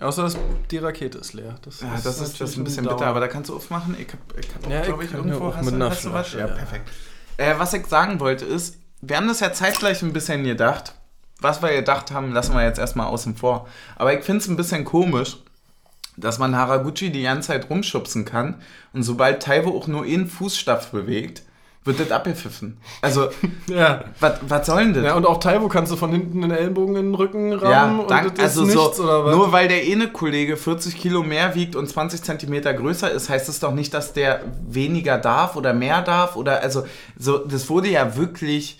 Außer 0.00 0.22
dass 0.22 0.36
die 0.70 0.78
Rakete 0.78 1.18
ist 1.18 1.32
leer. 1.32 1.56
Das, 1.62 1.80
ja, 1.80 1.94
ist, 1.94 2.06
das 2.06 2.20
ist, 2.20 2.40
das 2.40 2.56
ein 2.56 2.64
bisschen 2.64 2.86
bitter, 2.86 3.06
aber 3.06 3.20
da 3.20 3.26
kannst 3.26 3.50
du 3.50 3.56
aufmachen. 3.56 3.96
Ich 3.98 4.08
habe, 4.08 4.40
ich 4.40 4.54
hab 4.54 4.70
ja, 4.70 4.82
glaube 4.82 5.04
ich, 5.04 5.12
irgendwo 5.12 5.52
hast, 5.54 5.64
mit 5.64 5.74
du, 5.74 5.90
hast 5.90 6.04
du 6.04 6.12
was? 6.12 6.32
Ja, 6.32 6.40
ja. 6.40 6.46
perfekt. 6.46 6.88
Äh, 7.36 7.54
was 7.58 7.72
ich 7.72 7.86
sagen 7.86 8.20
wollte 8.20 8.44
ist, 8.44 8.76
wir 9.00 9.16
haben 9.16 9.28
das 9.28 9.40
ja 9.40 9.52
zeitgleich 9.52 10.02
ein 10.02 10.12
bisschen 10.12 10.44
gedacht. 10.44 10.94
Was 11.40 11.62
wir 11.62 11.72
gedacht 11.72 12.10
haben, 12.10 12.32
lassen 12.32 12.54
wir 12.54 12.64
jetzt 12.64 12.78
erstmal 12.78 13.06
außen 13.06 13.36
vor. 13.36 13.68
Aber 13.96 14.16
ich 14.16 14.24
finde 14.24 14.42
es 14.42 14.48
ein 14.48 14.56
bisschen 14.56 14.84
komisch, 14.84 15.36
dass 16.16 16.38
man 16.38 16.56
Haraguchi 16.56 17.10
die 17.10 17.22
ganze 17.22 17.48
Zeit 17.48 17.70
rumschubsen 17.70 18.24
kann 18.24 18.60
und 18.92 19.04
sobald 19.04 19.42
Taiwo 19.42 19.76
auch 19.76 19.86
nur 19.86 20.02
einen 20.02 20.26
Fußstapf 20.26 20.90
bewegt, 20.90 21.42
wird 21.84 22.00
das 22.00 22.10
abgepfiffen. 22.10 22.78
Also, 23.00 23.28
ja. 23.68 24.04
was 24.20 24.66
soll 24.66 24.84
denn 24.84 24.94
das? 24.94 25.04
Ja, 25.04 25.14
und 25.14 25.26
auch 25.26 25.40
Taiwo 25.40 25.68
kannst 25.68 25.90
du 25.92 25.96
von 25.96 26.12
hinten 26.12 26.42
den 26.42 26.50
Ellenbogen 26.50 26.96
in 26.96 27.06
den 27.06 27.14
Rücken 27.14 27.52
rammen 27.52 28.00
ja, 28.00 28.06
dank, 28.06 28.28
und 28.28 28.38
das 28.38 28.56
also 28.56 28.62
ist 28.62 28.74
nichts, 28.74 28.96
so, 28.98 29.04
oder 29.04 29.24
was? 29.24 29.34
Nur 29.34 29.52
weil 29.52 29.68
der 29.68 29.82
eine 29.82 30.08
Kollege 30.08 30.56
40 30.56 30.96
Kilo 30.96 31.22
mehr 31.22 31.54
wiegt 31.54 31.76
und 31.76 31.88
20 31.88 32.22
Zentimeter 32.22 32.74
größer 32.74 33.10
ist, 33.10 33.28
heißt 33.28 33.48
es 33.48 33.60
doch 33.60 33.72
nicht, 33.72 33.94
dass 33.94 34.12
der 34.12 34.42
weniger 34.68 35.18
darf 35.18 35.56
oder 35.56 35.72
mehr 35.72 36.02
darf 36.02 36.36
oder, 36.36 36.60
also, 36.62 36.86
so, 37.18 37.38
das 37.38 37.68
wurde 37.70 37.88
ja 37.88 38.16
wirklich 38.16 38.78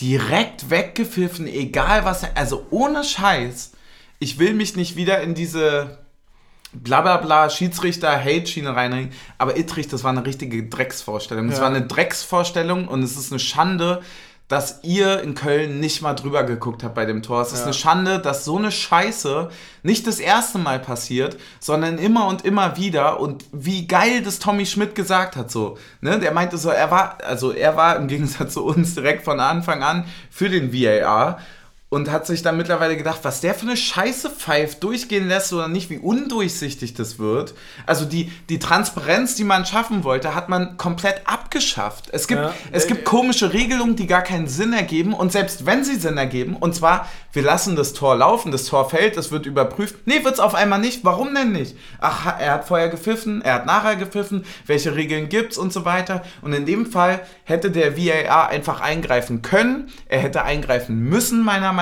direkt 0.00 0.70
weggepfiffen, 0.70 1.46
egal 1.46 2.04
was, 2.04 2.24
also 2.34 2.66
ohne 2.70 3.04
Scheiß. 3.04 3.72
Ich 4.18 4.38
will 4.38 4.54
mich 4.54 4.76
nicht 4.76 4.96
wieder 4.96 5.20
in 5.20 5.34
diese 5.34 6.01
bla 6.72 7.16
bla 7.18 7.50
Schiedsrichter, 7.50 8.10
Hate-Schiene 8.10 8.74
reinringen. 8.74 9.12
Aber 9.38 9.56
Ittrich, 9.56 9.88
das 9.88 10.04
war 10.04 10.10
eine 10.10 10.24
richtige 10.24 10.64
Drecksvorstellung. 10.64 11.48
Das 11.48 11.58
ja. 11.58 11.64
war 11.64 11.70
eine 11.70 11.86
Drecksvorstellung 11.86 12.88
und 12.88 13.02
es 13.02 13.16
ist 13.16 13.32
eine 13.32 13.38
Schande, 13.38 14.02
dass 14.52 14.80
ihr 14.82 15.22
in 15.22 15.34
Köln 15.34 15.80
nicht 15.80 16.02
mal 16.02 16.12
drüber 16.12 16.44
geguckt 16.44 16.84
habt 16.84 16.94
bei 16.94 17.06
dem 17.06 17.22
Tor. 17.22 17.40
Es 17.40 17.52
ist 17.52 17.60
ja. 17.60 17.64
eine 17.64 17.72
Schande, 17.72 18.18
dass 18.18 18.44
so 18.44 18.58
eine 18.58 18.70
Scheiße 18.70 19.48
nicht 19.82 20.06
das 20.06 20.18
erste 20.18 20.58
Mal 20.58 20.78
passiert, 20.78 21.38
sondern 21.58 21.96
immer 21.96 22.26
und 22.26 22.44
immer 22.44 22.76
wieder. 22.76 23.18
Und 23.18 23.46
wie 23.52 23.86
geil 23.86 24.22
das 24.22 24.40
Tommy 24.40 24.66
Schmidt 24.66 24.94
gesagt 24.94 25.36
hat, 25.36 25.50
so. 25.50 25.78
Ne? 26.02 26.18
Der 26.18 26.32
meinte 26.32 26.58
so, 26.58 26.68
er 26.68 26.90
war, 26.90 27.16
also 27.24 27.52
er 27.52 27.76
war 27.76 27.96
im 27.96 28.08
Gegensatz 28.08 28.52
zu 28.52 28.64
uns 28.64 28.94
direkt 28.94 29.24
von 29.24 29.40
Anfang 29.40 29.82
an 29.82 30.04
für 30.30 30.50
den 30.50 30.70
VAR 30.70 31.38
und 31.92 32.10
hat 32.10 32.26
sich 32.26 32.40
dann 32.40 32.56
mittlerweile 32.56 32.96
gedacht, 32.96 33.18
was 33.20 33.42
der 33.42 33.54
für 33.54 33.66
eine 33.66 33.76
Scheiße 33.76 34.30
pfeift, 34.30 34.82
durchgehen 34.82 35.28
lässt 35.28 35.52
oder 35.52 35.68
nicht, 35.68 35.90
wie 35.90 35.98
undurchsichtig 35.98 36.94
das 36.94 37.18
wird. 37.18 37.52
Also 37.84 38.06
die, 38.06 38.32
die 38.48 38.58
Transparenz, 38.58 39.34
die 39.34 39.44
man 39.44 39.66
schaffen 39.66 40.02
wollte, 40.02 40.34
hat 40.34 40.48
man 40.48 40.78
komplett 40.78 41.20
abgeschafft. 41.26 42.08
Es 42.10 42.28
gibt, 42.28 42.40
Ja. 42.40 42.54
es 42.70 42.86
gibt 42.86 43.04
komische 43.04 43.52
Regelungen, 43.52 43.94
die 43.94 44.06
gar 44.06 44.22
keinen 44.22 44.48
Sinn 44.48 44.72
ergeben. 44.72 45.12
Und 45.12 45.32
selbst 45.32 45.66
wenn 45.66 45.84
sie 45.84 45.96
Sinn 45.96 46.16
ergeben, 46.16 46.56
und 46.56 46.74
zwar, 46.74 47.06
wir 47.34 47.42
lassen 47.42 47.76
das 47.76 47.92
Tor 47.92 48.16
laufen, 48.16 48.52
das 48.52 48.64
Tor 48.64 48.88
fällt, 48.88 49.18
es 49.18 49.30
wird 49.30 49.44
überprüft. 49.44 49.96
Nee, 50.06 50.24
wird 50.24 50.32
es 50.32 50.40
auf 50.40 50.54
einmal 50.54 50.78
nicht. 50.78 51.04
Warum 51.04 51.34
denn 51.34 51.52
nicht? 51.52 51.76
Ach, 52.00 52.38
er 52.40 52.52
hat 52.52 52.66
vorher 52.66 52.88
gepfiffen, 52.88 53.42
er 53.42 53.52
hat 53.54 53.66
nachher 53.66 53.96
gepfiffen, 53.96 54.46
welche 54.64 54.96
Regeln 54.96 55.28
gibt's 55.28 55.58
und 55.58 55.74
so 55.74 55.84
weiter. 55.84 56.22
Und 56.40 56.54
in 56.54 56.64
dem 56.64 56.86
Fall 56.86 57.20
hätte 57.44 57.70
der 57.70 57.98
VAR 57.98 58.48
einfach 58.48 58.80
eingreifen 58.80 59.42
können. 59.42 59.90
Er 60.08 60.20
hätte 60.20 60.42
eingreifen 60.42 60.98
müssen, 60.98 61.42
meiner 61.44 61.66
Meinung 61.66 61.81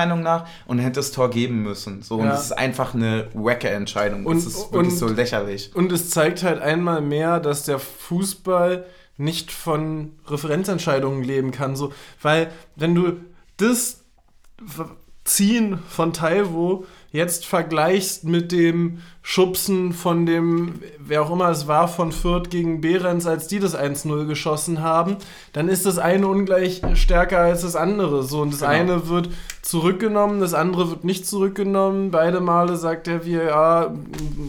und 0.65 0.79
hätte 0.79 0.93
das 0.99 1.11
Tor 1.11 1.29
geben 1.29 1.61
müssen. 1.63 2.01
So, 2.01 2.15
und 2.15 2.25
Ja. 2.25 2.31
das 2.31 2.45
ist 2.45 2.51
einfach 2.53 2.93
eine 2.93 3.27
wacke 3.33 3.69
Entscheidung. 3.69 4.25
Und- 4.25 4.37
das 4.37 4.45
ist 4.45 4.71
wirklich 4.73 4.93
und- 4.93 4.97
so 4.99 5.07
lächerlich. 5.07 5.71
Und 5.75 5.91
es 5.91 6.09
zeigt 6.09 6.43
halt 6.43 6.61
einmal 6.61 7.01
mehr, 7.01 7.39
dass 7.39 7.63
der 7.63 7.79
Fußball 7.79 8.85
nicht 9.17 9.51
von 9.51 10.13
Referenzentscheidungen 10.27 11.23
leben 11.23 11.51
kann. 11.51 11.75
So, 11.75 11.93
weil, 12.21 12.51
wenn 12.75 12.95
du 12.95 13.13
das 13.57 14.03
Ziehen 15.23 15.79
von 15.87 16.13
Taiwo 16.13 16.85
jetzt 17.11 17.45
vergleichst 17.45 18.23
mit 18.23 18.51
dem 18.51 18.99
Schubsen 19.21 19.91
von 19.91 20.25
dem, 20.25 20.75
wer 20.97 21.21
auch 21.23 21.31
immer 21.31 21.49
es 21.49 21.67
war, 21.67 21.87
von 21.87 22.11
Fürth 22.11 22.49
gegen 22.49 22.79
Behrens, 22.81 23.27
als 23.27 23.47
die 23.47 23.59
das 23.59 23.75
1-0 23.77 24.25
geschossen 24.25 24.81
haben, 24.81 25.17
dann 25.51 25.67
ist 25.67 25.85
das 25.85 25.97
eine 25.99 26.27
ungleich 26.27 26.81
stärker 26.95 27.39
als 27.39 27.61
das 27.61 27.75
andere. 27.75 28.23
So, 28.23 28.41
und 28.41 28.53
das 28.53 28.61
Genau. 28.61 28.71
eine 28.71 29.09
wird 29.09 29.29
zurückgenommen, 29.61 30.39
das 30.39 30.53
andere 30.53 30.89
wird 30.89 31.03
nicht 31.03 31.27
zurückgenommen. 31.27 32.11
Beide 32.11 32.39
Male 32.39 32.77
sagt 32.77 33.07
der 33.07 33.25
VAR, 33.25 33.93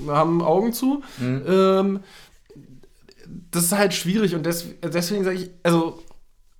wir 0.04 0.14
haben 0.14 0.40
Augen 0.40 0.72
zu. 0.72 1.02
Mhm. 1.18 1.42
Ähm, 1.48 2.00
das 3.50 3.64
ist 3.64 3.72
halt 3.72 3.92
schwierig 3.92 4.34
und 4.34 4.46
des, 4.46 4.66
deswegen 4.82 5.24
sage 5.24 5.36
ich, 5.36 5.50
also 5.62 5.98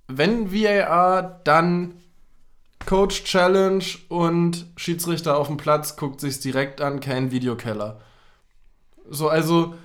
wenn 0.07 0.51
VAR, 0.53 1.39
dann 1.43 1.93
Coach 2.85 3.23
Challenge 3.23 3.83
und 4.09 4.65
Schiedsrichter 4.75 5.37
auf 5.37 5.47
dem 5.47 5.57
Platz 5.57 5.95
guckt 5.95 6.19
sich's 6.19 6.39
direkt 6.39 6.81
an, 6.81 6.99
kein 6.99 7.31
Videokeller. 7.31 7.99
So, 9.09 9.29
also 9.29 9.75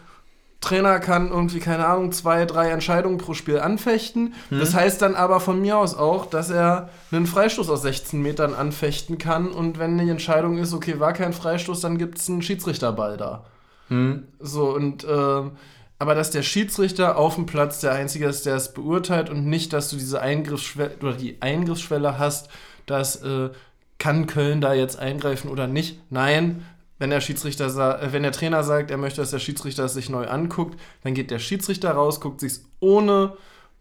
Trainer 0.61 0.99
kann 0.99 1.31
irgendwie, 1.31 1.61
keine 1.61 1.87
Ahnung, 1.87 2.11
zwei, 2.11 2.45
drei 2.45 2.71
Entscheidungen 2.71 3.19
pro 3.19 3.35
Spiel 3.35 3.61
anfechten. 3.61 4.35
Das 4.51 4.75
heißt 4.75 5.01
dann 5.01 5.15
aber 5.15 5.39
von 5.39 5.61
mir 5.61 5.79
aus 5.79 5.95
auch, 5.95 6.27
dass 6.27 6.51
er 6.51 6.91
einen 7.13 7.27
Freistoß 7.27 7.71
aus 7.71 7.83
16 7.83 8.21
Metern 8.21 8.55
anfechten 8.55 9.19
kann 9.19 9.49
und 9.53 9.79
wenn 9.79 9.97
die 9.99 10.11
Entscheidung 10.11 10.59
ist, 10.59 10.75
okay, 10.75 10.99
war 10.99 11.13
kein 11.13 11.33
Freistoß, 11.33 11.81
dann 11.81 11.97
gibt's 11.97 12.29
einen 12.29 12.43
Schiedsrichterball 12.43 13.17
da. 13.17 13.45
Hm? 13.89 14.25
So, 14.41 14.75
und 14.75 15.07
ähm, 15.09 15.53
aber 16.01 16.15
dass 16.15 16.31
der 16.31 16.43
Schiedsrichter 16.43 17.17
auf 17.17 17.35
dem 17.35 17.47
Platz 17.47 17.81
der 17.81 17.93
Einzige 17.93 18.27
ist, 18.27 18.47
der 18.47 18.57
es 18.57 18.73
beurteilt 18.73 19.31
und 19.31 19.47
nicht, 19.47 19.73
dass 19.73 19.91
du 19.91 19.97
diese 19.97 20.21
Eingriffsschwelle 20.21 20.97
oder 21.01 21.15
die 21.15 21.41
Eingriffsschwelle 21.41 22.19
hast, 22.19 22.49
dass 22.91 23.23
äh, 23.23 23.51
kann 23.99 24.27
Köln 24.27 24.61
da 24.61 24.75
jetzt 24.75 24.99
eingreifen 24.99 25.51
oder 25.51 25.67
nicht. 25.67 26.01
Nein, 26.11 26.65
wenn 26.99 27.11
der 27.11 27.21
Schiedsrichter 27.21 27.67
äh, 28.03 28.13
wenn 28.13 28.23
der 28.23 28.33
Trainer 28.33 28.65
sagt, 28.65 28.91
er 28.91 28.97
möchte, 28.97 29.21
dass 29.21 29.31
der 29.31 29.39
Schiedsrichter 29.39 29.85
es 29.85 29.95
sich 29.95 30.11
neu 30.11 30.27
anguckt, 30.27 30.79
dann 31.03 31.15
geht 31.15 31.31
der 31.31 31.39
Schiedsrichter 31.39 31.93
raus, 31.93 32.21
guckt 32.21 32.41
sich's 32.41 32.65
ohne 32.81 33.37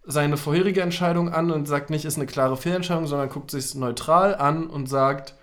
seine 0.06 0.38
vorherige 0.38 0.82
Entscheidung 0.82 1.34
an 1.34 1.52
und 1.52 1.68
sagt 1.68 1.90
nicht, 1.90 2.06
ist 2.06 2.16
eine 2.16 2.28
klare 2.28 2.56
Fehlentscheidung, 2.56 3.08
sondern 3.08 3.30
guckt 3.30 3.52
sich's 3.52 3.76
neutral 3.76 4.36
an 4.36 4.68
und 4.68 4.88
sagt, 4.88 5.36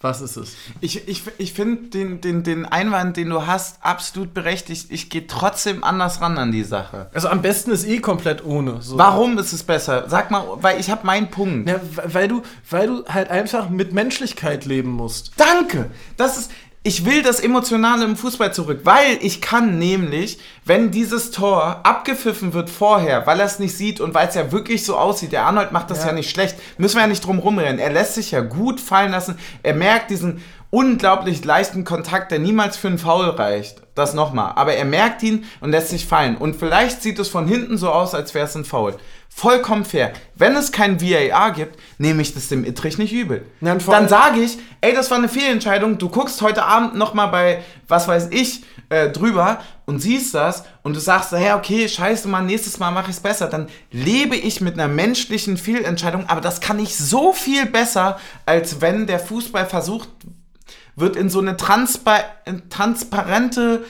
was 0.00 0.20
ist 0.20 0.36
es? 0.36 0.54
Ich, 0.80 1.08
ich, 1.08 1.22
ich 1.38 1.52
finde 1.52 1.88
den, 1.88 2.20
den, 2.20 2.44
den 2.44 2.66
Einwand, 2.66 3.16
den 3.16 3.30
du 3.30 3.46
hast, 3.46 3.84
absolut 3.84 4.32
berechtigt. 4.32 4.86
Ich 4.90 5.10
gehe 5.10 5.26
trotzdem 5.26 5.82
anders 5.82 6.20
ran 6.20 6.38
an 6.38 6.52
die 6.52 6.62
Sache. 6.62 7.10
Also 7.12 7.28
am 7.28 7.42
besten 7.42 7.72
ist 7.72 7.84
eh 7.84 7.98
komplett 7.98 8.44
ohne. 8.44 8.80
So. 8.80 8.96
Warum 8.96 9.36
ist 9.38 9.52
es 9.52 9.64
besser? 9.64 10.04
Sag 10.08 10.30
mal, 10.30 10.44
weil 10.60 10.78
ich 10.78 10.88
habe 10.90 11.04
meinen 11.04 11.30
Punkt. 11.30 11.68
Ja, 11.68 11.80
weil 12.04 12.28
du, 12.28 12.42
weil 12.70 12.86
du 12.86 13.04
halt 13.06 13.28
einfach 13.30 13.70
mit 13.70 13.92
Menschlichkeit 13.92 14.66
leben 14.66 14.90
musst. 14.90 15.32
Danke. 15.36 15.90
Das 16.16 16.38
ist. 16.38 16.52
Ich 16.84 17.04
will 17.04 17.22
das 17.22 17.40
Emotionale 17.40 18.04
im 18.04 18.16
Fußball 18.16 18.54
zurück, 18.54 18.80
weil 18.84 19.18
ich 19.20 19.40
kann 19.40 19.78
nämlich, 19.78 20.38
wenn 20.64 20.90
dieses 20.90 21.32
Tor 21.32 21.80
abgepfiffen 21.82 22.54
wird 22.54 22.70
vorher, 22.70 23.26
weil 23.26 23.40
er 23.40 23.46
es 23.46 23.58
nicht 23.58 23.76
sieht 23.76 24.00
und 24.00 24.14
weil 24.14 24.28
es 24.28 24.36
ja 24.36 24.52
wirklich 24.52 24.84
so 24.84 24.96
aussieht, 24.96 25.32
der 25.32 25.44
Arnold 25.44 25.72
macht 25.72 25.90
das 25.90 26.00
ja, 26.00 26.08
Ja. 26.08 26.12
nicht 26.12 26.30
schlecht, 26.30 26.56
müssen 26.78 26.94
wir 26.96 27.02
ja 27.02 27.08
nicht 27.08 27.26
drum 27.26 27.40
rumrennen. 27.40 27.80
Er 27.80 27.90
lässt 27.92 28.14
sich 28.14 28.30
ja 28.30 28.40
gut 28.40 28.80
fallen 28.80 29.10
lassen. 29.10 29.38
Er 29.62 29.74
merkt 29.74 30.10
diesen 30.10 30.42
unglaublich 30.70 31.44
leichten 31.44 31.84
Kontakt, 31.84 32.30
der 32.30 32.38
niemals 32.38 32.76
für 32.76 32.88
einen 32.88 32.98
Foul 32.98 33.30
reicht. 33.30 33.82
Das 33.94 34.14
nochmal. 34.14 34.52
Aber 34.54 34.74
er 34.74 34.84
merkt 34.84 35.22
ihn 35.24 35.44
und 35.60 35.72
lässt 35.72 35.88
sich 35.88 36.06
fallen. 36.06 36.36
Und 36.36 36.56
vielleicht 36.56 37.02
sieht 37.02 37.18
es 37.18 37.28
von 37.28 37.48
hinten 37.48 37.76
so 37.76 37.90
aus, 37.90 38.14
als 38.14 38.34
wäre 38.34 38.46
es 38.46 38.54
ein 38.54 38.64
Foul. 38.64 38.94
Vollkommen 39.28 39.84
fair. 39.84 40.12
Wenn 40.34 40.56
es 40.56 40.72
kein 40.72 41.00
VAR 41.00 41.52
gibt, 41.52 41.78
nehme 41.98 42.22
ich 42.22 42.34
das 42.34 42.48
dem 42.48 42.64
Ittrich 42.64 42.98
nicht 42.98 43.12
übel. 43.12 43.46
Vor 43.78 43.94
Dann 43.94 44.08
sage 44.08 44.40
ich, 44.40 44.58
ey, 44.80 44.92
das 44.92 45.10
war 45.10 45.18
eine 45.18 45.28
Fehlentscheidung. 45.28 45.98
Du 45.98 46.08
guckst 46.08 46.42
heute 46.42 46.64
Abend 46.64 46.96
nochmal 46.96 47.28
bei, 47.28 47.62
was 47.86 48.08
weiß 48.08 48.28
ich, 48.32 48.64
äh, 48.88 49.10
drüber 49.10 49.60
und 49.86 50.00
siehst 50.00 50.34
das 50.34 50.64
und 50.82 50.96
du 50.96 51.00
sagst, 51.00 51.32
hey, 51.32 51.52
okay, 51.52 51.88
scheiße, 51.88 52.26
Mann, 52.26 52.46
nächstes 52.46 52.78
Mal 52.78 52.90
mache 52.90 53.10
ich 53.10 53.16
es 53.16 53.22
besser. 53.22 53.46
Dann 53.46 53.68
lebe 53.92 54.34
ich 54.34 54.60
mit 54.60 54.74
einer 54.74 54.88
menschlichen 54.88 55.56
Fehlentscheidung, 55.56 56.28
aber 56.28 56.40
das 56.40 56.60
kann 56.60 56.78
ich 56.78 56.96
so 56.96 57.32
viel 57.32 57.66
besser, 57.66 58.18
als 58.44 58.80
wenn 58.80 59.06
der 59.06 59.20
Fußball 59.20 59.66
versucht 59.66 60.08
wird, 60.96 61.16
in 61.16 61.30
so 61.30 61.38
eine 61.38 61.56
transpa 61.56 62.24
transparente 62.70 63.84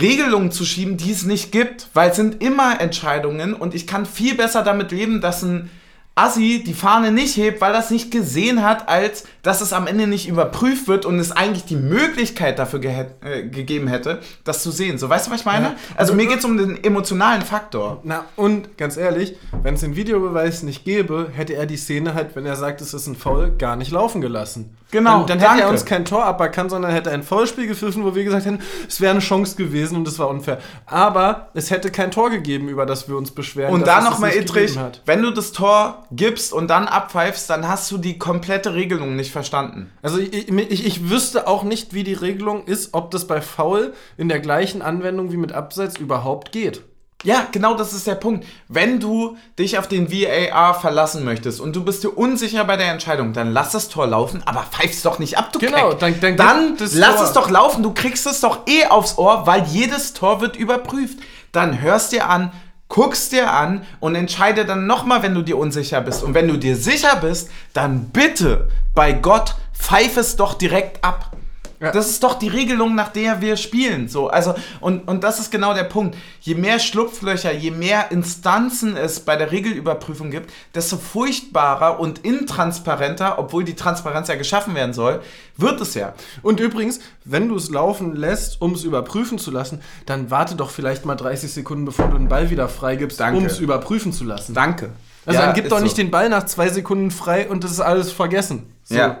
Regelungen 0.00 0.50
zu 0.50 0.64
schieben, 0.64 0.96
die 0.96 1.12
es 1.12 1.24
nicht 1.24 1.52
gibt, 1.52 1.88
weil 1.94 2.10
es 2.10 2.16
sind 2.16 2.42
immer 2.42 2.80
Entscheidungen 2.80 3.54
und 3.54 3.74
ich 3.74 3.86
kann 3.86 4.04
viel 4.04 4.34
besser 4.34 4.62
damit 4.62 4.90
leben, 4.90 5.20
dass 5.20 5.42
ein 5.42 5.70
Assi 6.16 6.64
die 6.66 6.74
Fahne 6.74 7.12
nicht 7.12 7.36
hebt, 7.36 7.60
weil 7.60 7.74
es 7.74 7.90
nicht 7.90 8.10
gesehen 8.10 8.62
hat, 8.62 8.88
als 8.88 9.24
dass 9.46 9.60
es 9.60 9.72
am 9.72 9.86
Ende 9.86 10.06
nicht 10.06 10.28
überprüft 10.28 10.88
wird 10.88 11.06
und 11.06 11.18
es 11.20 11.30
eigentlich 11.30 11.64
die 11.64 11.76
Möglichkeit 11.76 12.58
dafür 12.58 12.80
äh, 12.82 13.44
gegeben 13.44 13.86
hätte, 13.86 14.20
das 14.44 14.62
zu 14.62 14.70
sehen. 14.70 14.98
So, 14.98 15.08
weißt 15.08 15.28
du, 15.28 15.30
was 15.30 15.40
ich 15.40 15.46
meine? 15.46 15.66
Ja. 15.66 15.74
Also 15.96 16.14
mir 16.14 16.26
geht 16.26 16.40
es 16.40 16.44
um 16.44 16.58
den 16.58 16.82
emotionalen 16.82 17.42
Faktor. 17.42 18.00
Na, 18.02 18.24
und 18.34 18.76
ganz 18.76 18.96
ehrlich, 18.96 19.36
wenn 19.62 19.74
es 19.74 19.80
den 19.80 19.94
Videobeweis 19.94 20.64
nicht 20.64 20.84
gäbe, 20.84 21.28
hätte 21.32 21.54
er 21.54 21.66
die 21.66 21.76
Szene 21.76 22.14
halt, 22.14 22.34
wenn 22.34 22.44
er 22.44 22.56
sagt, 22.56 22.80
es 22.80 22.92
ist 22.92 23.06
ein 23.06 23.14
Foul, 23.14 23.52
gar 23.56 23.76
nicht 23.76 23.92
laufen 23.92 24.20
gelassen. 24.20 24.76
Genau, 24.92 25.24
Dann, 25.24 25.26
dann 25.26 25.38
hätte 25.40 25.50
er 25.50 25.56
danke. 25.58 25.72
uns 25.72 25.84
kein 25.84 26.04
Tor 26.04 26.24
aberkannt, 26.24 26.70
sondern 26.70 26.92
hätte 26.92 27.10
ein 27.10 27.24
Foulspiel 27.24 27.66
gepfiffen, 27.66 28.04
wo 28.04 28.14
wir 28.14 28.22
gesagt 28.22 28.46
hätten, 28.46 28.60
es 28.88 29.00
wäre 29.00 29.10
eine 29.10 29.20
Chance 29.20 29.56
gewesen 29.56 29.96
und 29.96 30.06
es 30.06 30.18
war 30.20 30.28
unfair. 30.28 30.58
Aber 30.86 31.48
es 31.54 31.70
hätte 31.70 31.90
kein 31.90 32.12
Tor 32.12 32.30
gegeben, 32.30 32.68
über 32.68 32.86
das 32.86 33.08
wir 33.08 33.16
uns 33.16 33.32
beschweren. 33.32 33.74
Und 33.74 33.86
da 33.86 34.00
nochmal, 34.00 34.30
hat. 34.30 35.02
wenn 35.04 35.22
du 35.22 35.32
das 35.32 35.50
Tor 35.50 36.06
gibst 36.12 36.52
und 36.52 36.68
dann 36.68 36.86
abpfeifst, 36.86 37.50
dann 37.50 37.66
hast 37.66 37.90
du 37.90 37.98
die 37.98 38.16
komplette 38.16 38.74
Regelung 38.74 39.16
nicht 39.16 39.32
verstanden. 39.36 39.90
Also 40.02 40.18
ich, 40.18 40.48
ich, 40.48 40.86
ich 40.86 41.10
wüsste 41.10 41.46
auch 41.46 41.62
nicht, 41.62 41.92
wie 41.92 42.04
die 42.04 42.14
Regelung 42.14 42.64
ist, 42.64 42.94
ob 42.94 43.10
das 43.10 43.26
bei 43.26 43.40
Foul 43.42 43.92
in 44.16 44.28
der 44.30 44.40
gleichen 44.40 44.80
Anwendung 44.80 45.30
wie 45.30 45.36
mit 45.36 45.52
Abseits 45.52 45.98
überhaupt 45.98 46.52
geht. 46.52 46.80
Ja, 47.24 47.46
genau 47.52 47.74
das 47.74 47.92
ist 47.92 48.06
der 48.06 48.14
Punkt. 48.14 48.46
Wenn 48.68 49.00
du 49.00 49.36
dich 49.58 49.78
auf 49.78 49.88
den 49.88 50.10
VAR 50.12 50.74
verlassen 50.74 51.24
möchtest 51.24 51.60
und 51.60 51.74
du 51.74 51.82
bist 51.84 52.04
dir 52.04 52.10
unsicher 52.10 52.64
bei 52.64 52.76
der 52.76 52.90
Entscheidung, 52.92 53.32
dann 53.32 53.52
lass 53.52 53.72
das 53.72 53.88
Tor 53.88 54.06
laufen, 54.06 54.42
aber 54.46 54.62
pfeif's 54.70 55.02
doch 55.02 55.18
nicht 55.18 55.36
ab, 55.38 55.52
du 55.52 55.58
Genau, 55.58 55.90
Keck. 55.90 55.98
dann- 56.20 56.20
dann 56.20 56.36
dann 56.36 56.76
lass 56.94 57.16
Tor. 57.16 57.24
es 57.24 57.32
doch 57.32 57.50
laufen, 57.50 57.82
du 57.82 57.92
kriegst 57.92 58.26
es 58.26 58.40
doch 58.40 58.60
eh 58.66 58.86
aufs 58.86 59.18
Ohr, 59.18 59.46
weil 59.46 59.64
jedes 59.64 60.12
Tor 60.12 60.40
wird 60.40 60.56
überprüft. 60.56 61.18
Dann 61.52 61.80
hörst 61.80 62.12
dir 62.12 62.28
an, 62.28 62.52
guckst 62.88 63.32
dir 63.32 63.52
an 63.52 63.84
und 64.00 64.14
entscheide 64.14 64.64
dann 64.64 64.86
nochmal, 64.86 65.22
wenn 65.22 65.34
du 65.34 65.42
dir 65.42 65.58
unsicher 65.58 66.00
bist. 66.00 66.22
Und 66.22 66.34
wenn 66.34 66.48
du 66.48 66.56
dir 66.56 66.76
sicher 66.76 67.16
bist, 67.16 67.50
dann 67.72 68.10
bitte, 68.10 68.68
bei 68.94 69.12
Gott, 69.12 69.56
pfeif 69.74 70.16
es 70.16 70.36
doch 70.36 70.54
direkt 70.54 71.04
ab. 71.04 71.32
Ja. 71.80 71.92
Das 71.92 72.08
ist 72.08 72.22
doch 72.22 72.38
die 72.38 72.48
Regelung, 72.48 72.94
nach 72.94 73.08
der 73.08 73.40
wir 73.40 73.56
spielen. 73.56 74.08
So, 74.08 74.28
also, 74.28 74.54
und, 74.80 75.06
und 75.08 75.22
das 75.24 75.38
ist 75.38 75.50
genau 75.50 75.74
der 75.74 75.84
Punkt. 75.84 76.16
Je 76.40 76.54
mehr 76.54 76.78
Schlupflöcher, 76.78 77.52
je 77.52 77.70
mehr 77.70 78.10
Instanzen 78.10 78.96
es 78.96 79.20
bei 79.20 79.36
der 79.36 79.52
Regelüberprüfung 79.52 80.30
gibt, 80.30 80.50
desto 80.74 80.96
furchtbarer 80.96 82.00
und 82.00 82.20
intransparenter, 82.20 83.38
obwohl 83.38 83.64
die 83.64 83.74
Transparenz 83.74 84.28
ja 84.28 84.36
geschaffen 84.36 84.74
werden 84.74 84.94
soll, 84.94 85.20
wird 85.56 85.80
es 85.80 85.94
ja. 85.94 86.14
Und 86.42 86.60
übrigens, 86.60 87.00
wenn 87.24 87.48
du 87.48 87.56
es 87.56 87.70
laufen 87.70 88.14
lässt, 88.16 88.60
um 88.60 88.72
es 88.72 88.84
überprüfen 88.84 89.38
zu 89.38 89.50
lassen, 89.50 89.80
dann 90.06 90.30
warte 90.30 90.54
doch 90.54 90.70
vielleicht 90.70 91.04
mal 91.04 91.16
30 91.16 91.52
Sekunden, 91.52 91.84
bevor 91.84 92.08
du 92.08 92.16
den 92.16 92.28
Ball 92.28 92.50
wieder 92.50 92.68
freigibst, 92.68 93.20
um 93.20 93.44
es 93.44 93.58
überprüfen 93.58 94.12
zu 94.12 94.24
lassen. 94.24 94.54
Danke. 94.54 94.90
also 95.26 95.38
Ja, 95.38 95.46
dann 95.46 95.54
gib 95.54 95.68
doch 95.68 95.78
so. 95.78 95.84
nicht 95.84 95.98
den 95.98 96.10
Ball 96.10 96.28
nach 96.28 96.46
zwei 96.46 96.68
Sekunden 96.68 97.10
frei 97.10 97.48
und 97.48 97.64
das 97.64 97.72
ist 97.72 97.80
alles 97.80 98.12
vergessen. 98.12 98.72
So. 98.84 98.94
Ja. 98.94 99.18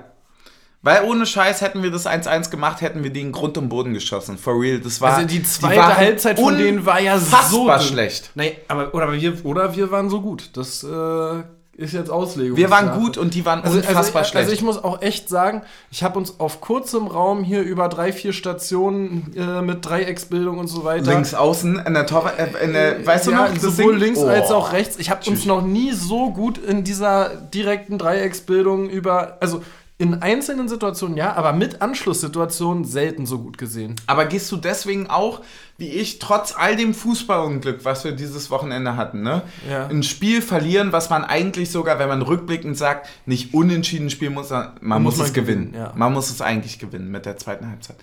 Weil 0.86 1.02
ohne 1.02 1.26
Scheiß 1.26 1.62
hätten 1.62 1.82
wir 1.82 1.90
das 1.90 2.06
1-1 2.06 2.48
gemacht, 2.48 2.80
hätten 2.80 3.02
wir 3.02 3.10
die 3.10 3.20
in 3.20 3.32
Grund 3.32 3.58
und 3.58 3.68
Boden 3.68 3.92
geschossen. 3.92 4.38
For 4.38 4.54
real. 4.60 4.78
Das 4.78 5.00
war, 5.00 5.14
Also 5.14 5.26
die 5.26 5.42
zweite 5.42 5.80
waren 5.80 5.96
Halbzeit 5.96 6.38
von 6.38 6.56
denen 6.56 6.86
war 6.86 7.00
ja 7.00 7.18
so 7.18 7.68
schlecht. 7.80 8.30
Nee, 8.36 8.56
aber 8.68 8.94
oder 8.94 9.12
wir, 9.12 9.44
oder 9.44 9.74
wir 9.74 9.90
waren 9.90 10.08
so 10.08 10.20
gut. 10.20 10.50
Das 10.52 10.84
äh, 10.84 11.42
ist 11.76 11.92
jetzt 11.92 12.08
Auslegung. 12.08 12.56
Wir 12.56 12.70
waren 12.70 13.00
gut 13.00 13.18
und 13.18 13.34
die 13.34 13.44
waren 13.44 13.62
Also, 13.62 13.78
unfassbar 13.78 14.20
also, 14.22 14.30
schlecht. 14.30 14.36
also 14.36 14.52
ich 14.52 14.62
muss 14.62 14.78
auch 14.82 15.02
echt 15.02 15.28
sagen, 15.28 15.62
ich 15.90 16.04
habe 16.04 16.20
uns 16.20 16.38
auf 16.38 16.60
kurzem 16.60 17.08
Raum 17.08 17.42
hier 17.42 17.62
über 17.62 17.88
drei, 17.88 18.12
vier 18.12 18.32
Stationen 18.32 19.34
äh, 19.36 19.62
mit 19.62 19.84
Dreiecksbildung 19.84 20.58
und 20.58 20.68
so 20.68 20.84
weiter. 20.84 21.10
Links 21.10 21.34
außen 21.34 21.80
in 21.84 21.94
der 21.94 22.06
Torwart, 22.06 22.38
äh, 22.38 22.64
in 22.64 22.72
der, 22.74 23.04
weißt 23.04 23.26
ja, 23.26 23.32
du 23.32 23.38
noch? 23.42 23.52
das 23.54 23.62
sowohl 23.62 23.96
links 23.96 24.20
Oh. 24.20 24.28
als 24.28 24.52
auch 24.52 24.72
rechts. 24.72 24.98
Ich 25.00 25.10
habe 25.10 25.28
uns 25.28 25.46
noch 25.46 25.62
nie 25.62 25.90
so 25.90 26.30
gut 26.30 26.58
in 26.58 26.84
dieser 26.84 27.30
direkten 27.34 27.98
Dreiecksbildung 27.98 28.88
über, 28.88 29.38
also 29.40 29.62
in 29.98 30.20
einzelnen 30.20 30.68
Situationen 30.68 31.16
ja, 31.16 31.32
aber 31.34 31.54
mit 31.54 31.80
Anschlusssituationen 31.80 32.84
selten 32.84 33.24
so 33.24 33.38
gut 33.38 33.56
gesehen. 33.56 33.96
Aber 34.06 34.26
gehst 34.26 34.52
du 34.52 34.58
deswegen 34.58 35.08
auch, 35.08 35.40
wie 35.78 35.88
ich, 35.88 36.18
trotz 36.18 36.54
all 36.54 36.76
dem 36.76 36.92
Fußballunglück, 36.92 37.84
was 37.86 38.04
wir 38.04 38.12
dieses 38.12 38.50
Wochenende 38.50 38.96
hatten, 38.96 39.22
ne? 39.22 39.40
Ja. 39.68 39.86
Ein 39.86 40.02
Spiel 40.02 40.42
verlieren, 40.42 40.92
was 40.92 41.08
man 41.08 41.24
eigentlich 41.24 41.70
sogar, 41.70 41.98
wenn 41.98 42.08
man 42.08 42.20
rückblickend 42.20 42.76
sagt, 42.76 43.08
nicht 43.24 43.54
unentschieden 43.54 44.10
spielen 44.10 44.34
muss, 44.34 44.48
sondern 44.50 44.72
man 44.82 45.02
muss, 45.02 45.14
Muss 45.14 45.18
man 45.18 45.26
es 45.28 45.32
gewinnen. 45.32 45.66
gewinnen, 45.72 45.84
ja. 45.86 45.92
Man 45.96 46.12
muss 46.12 46.30
es 46.30 46.42
eigentlich 46.42 46.78
gewinnen 46.78 47.10
mit 47.10 47.24
der 47.24 47.38
zweiten 47.38 47.66
Halbzeit. 47.66 47.96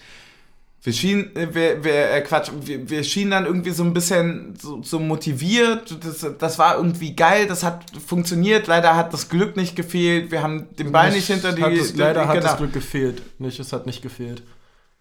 Wir 0.83 0.91
schienen, 0.91 1.33
äh, 1.35 1.53
wir, 1.55 1.83
wir, 1.83 2.11
äh, 2.11 2.21
Quatsch, 2.21 2.51
wir, 2.61 2.89
wir 2.89 3.03
schienen 3.05 3.31
dann 3.31 3.45
irgendwie 3.45 3.71
so 3.71 3.83
ein 3.83 3.93
bisschen 3.93 4.55
so, 4.61 4.83
so 4.83 4.99
motiviert. 4.99 5.97
Das, 6.03 6.27
das 6.37 6.59
war 6.59 6.75
irgendwie 6.75 7.15
geil, 7.15 7.47
das 7.47 7.63
hat 7.63 7.85
funktioniert. 8.05 8.67
Leider 8.67 8.95
hat 8.95 9.13
das 9.13 9.29
Glück 9.29 9.55
nicht 9.55 9.77
gefehlt. 9.77 10.29
Wir 10.29 10.43
haben 10.43 10.75
den 10.75 10.91
Ball 10.91 11.11
nicht 11.11 11.27
hinter 11.27 11.53
die. 11.53 11.63
Hat 11.63 11.71
es, 11.71 11.95
leider 11.95 12.27
hat 12.27 12.35
genau. 12.35 12.47
das 12.47 12.57
Glück 12.57 12.73
gefehlt. 12.73 13.21
Nicht, 13.39 13.59
es 13.59 13.71
hat 13.71 13.85
nicht 13.85 14.01
gefehlt. 14.01 14.43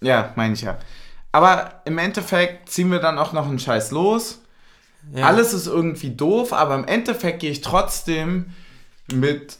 Ja, 0.00 0.32
meine 0.36 0.54
ich 0.54 0.62
ja. 0.62 0.78
Aber 1.32 1.82
im 1.84 1.98
Endeffekt 1.98 2.68
ziehen 2.68 2.90
wir 2.90 3.00
dann 3.00 3.18
auch 3.18 3.32
noch 3.32 3.48
einen 3.48 3.58
Scheiß 3.58 3.90
los. 3.90 4.40
Ja. 5.12 5.26
Alles 5.26 5.52
ist 5.52 5.66
irgendwie 5.66 6.10
doof, 6.10 6.52
aber 6.52 6.76
im 6.76 6.84
Endeffekt 6.84 7.40
gehe 7.40 7.50
ich 7.50 7.60
trotzdem 7.60 8.52
mit 9.12 9.58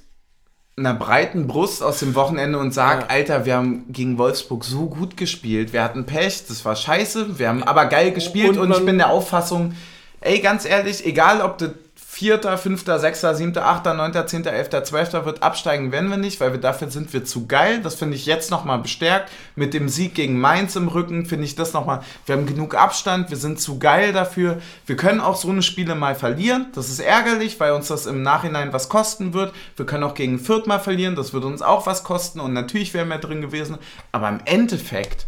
einer 0.77 0.95
breiten 0.95 1.47
Brust 1.47 1.83
aus 1.83 1.99
dem 1.99 2.15
Wochenende 2.15 2.59
und 2.59 2.73
sage, 2.73 3.03
Ja. 3.03 3.07
Alter, 3.09 3.45
wir 3.45 3.57
haben 3.57 3.85
gegen 3.93 4.17
Wolfsburg 4.17 4.65
so 4.65 4.87
gut 4.87 5.17
gespielt. 5.17 5.73
Wir 5.73 5.85
hatten 5.85 6.07
Pech, 6.07 6.47
das 6.49 6.65
war 6.65 6.77
scheiße. 6.77 7.39
Wir 7.39 7.49
haben 7.49 7.63
aber 7.63 7.87
geil 7.87 8.13
gespielt 8.13 8.57
Und 8.57 8.59
und, 8.59 8.73
ich 8.73 8.87
bin 8.87 8.97
der 8.97 9.11
Auffassung, 9.11 9.75
ey, 10.21 10.39
ganz 10.39 10.65
ehrlich, 10.65 11.05
egal 11.05 11.43
ob 11.43 11.59
du 11.59 11.75
Vierter, 12.23 12.57
Fünfter, 12.57 13.01
Sechster, 13.01 13.35
Siebter, 13.35 13.67
Achter, 13.67 13.95
Neunter, 13.95 14.29
Zehnter, 14.29 14.53
Elfter, 14.53 14.85
Zwölfter 14.85 15.25
wird 15.25 15.43
absteigen, 15.43 15.91
werden 15.91 16.09
wir 16.09 16.17
nicht, 16.17 16.39
weil 16.41 16.53
wir 16.53 16.61
dafür 16.61 16.89
sind 16.89 17.13
wir 17.13 17.25
zu 17.25 17.49
geil. 17.49 17.81
Das 17.83 17.97
finde 17.97 18.15
ich 18.15 18.27
jetzt 18.27 18.53
nochmal 18.53 18.79
bestärkt. 18.79 19.29
Mit 19.57 19.75
dem 19.75 19.89
Sieg 19.89 20.15
gegen 20.15 20.39
Mainz 20.39 20.77
im 20.77 20.87
Rücken 20.87 21.27
finde 21.27 21.47
ich 21.47 21.57
das 21.57 21.73
nochmal. 21.73 22.05
Wir 22.25 22.37
haben 22.37 22.47
genug 22.47 22.77
Abstand, 22.77 23.31
wir 23.31 23.37
sind 23.37 23.61
zu 23.61 23.81
geil 23.81 24.13
dafür. 24.13 24.59
Wir 24.87 24.95
können 24.95 25.19
auch 25.19 25.35
so 25.35 25.51
eine 25.51 25.63
Spiele 25.63 25.97
mal 25.97 26.15
verlieren. 26.15 26.67
Das 26.77 26.91
ist 26.91 27.01
ärgerlich, 27.01 27.59
weil 27.59 27.73
uns 27.73 27.89
das 27.89 28.07
im 28.07 28.23
Nachhinein 28.23 28.73
was 28.73 28.89
kosten 28.89 29.35
wird. 29.35 29.53
Wir 29.75 29.85
können 29.85 30.05
auch 30.05 30.15
gegen 30.15 30.39
Fürth 30.39 30.69
mal 30.69 30.79
verlieren, 30.79 31.17
das 31.17 31.33
wird 31.33 31.43
uns 31.43 31.61
auch 31.61 31.87
was 31.87 32.05
kosten 32.05 32.39
und 32.39 32.53
natürlich 32.53 32.95
wären 32.95 33.09
wir 33.09 33.19
drin 33.19 33.41
gewesen. 33.41 33.79
Aber 34.13 34.29
im 34.29 34.39
Endeffekt 34.45 35.27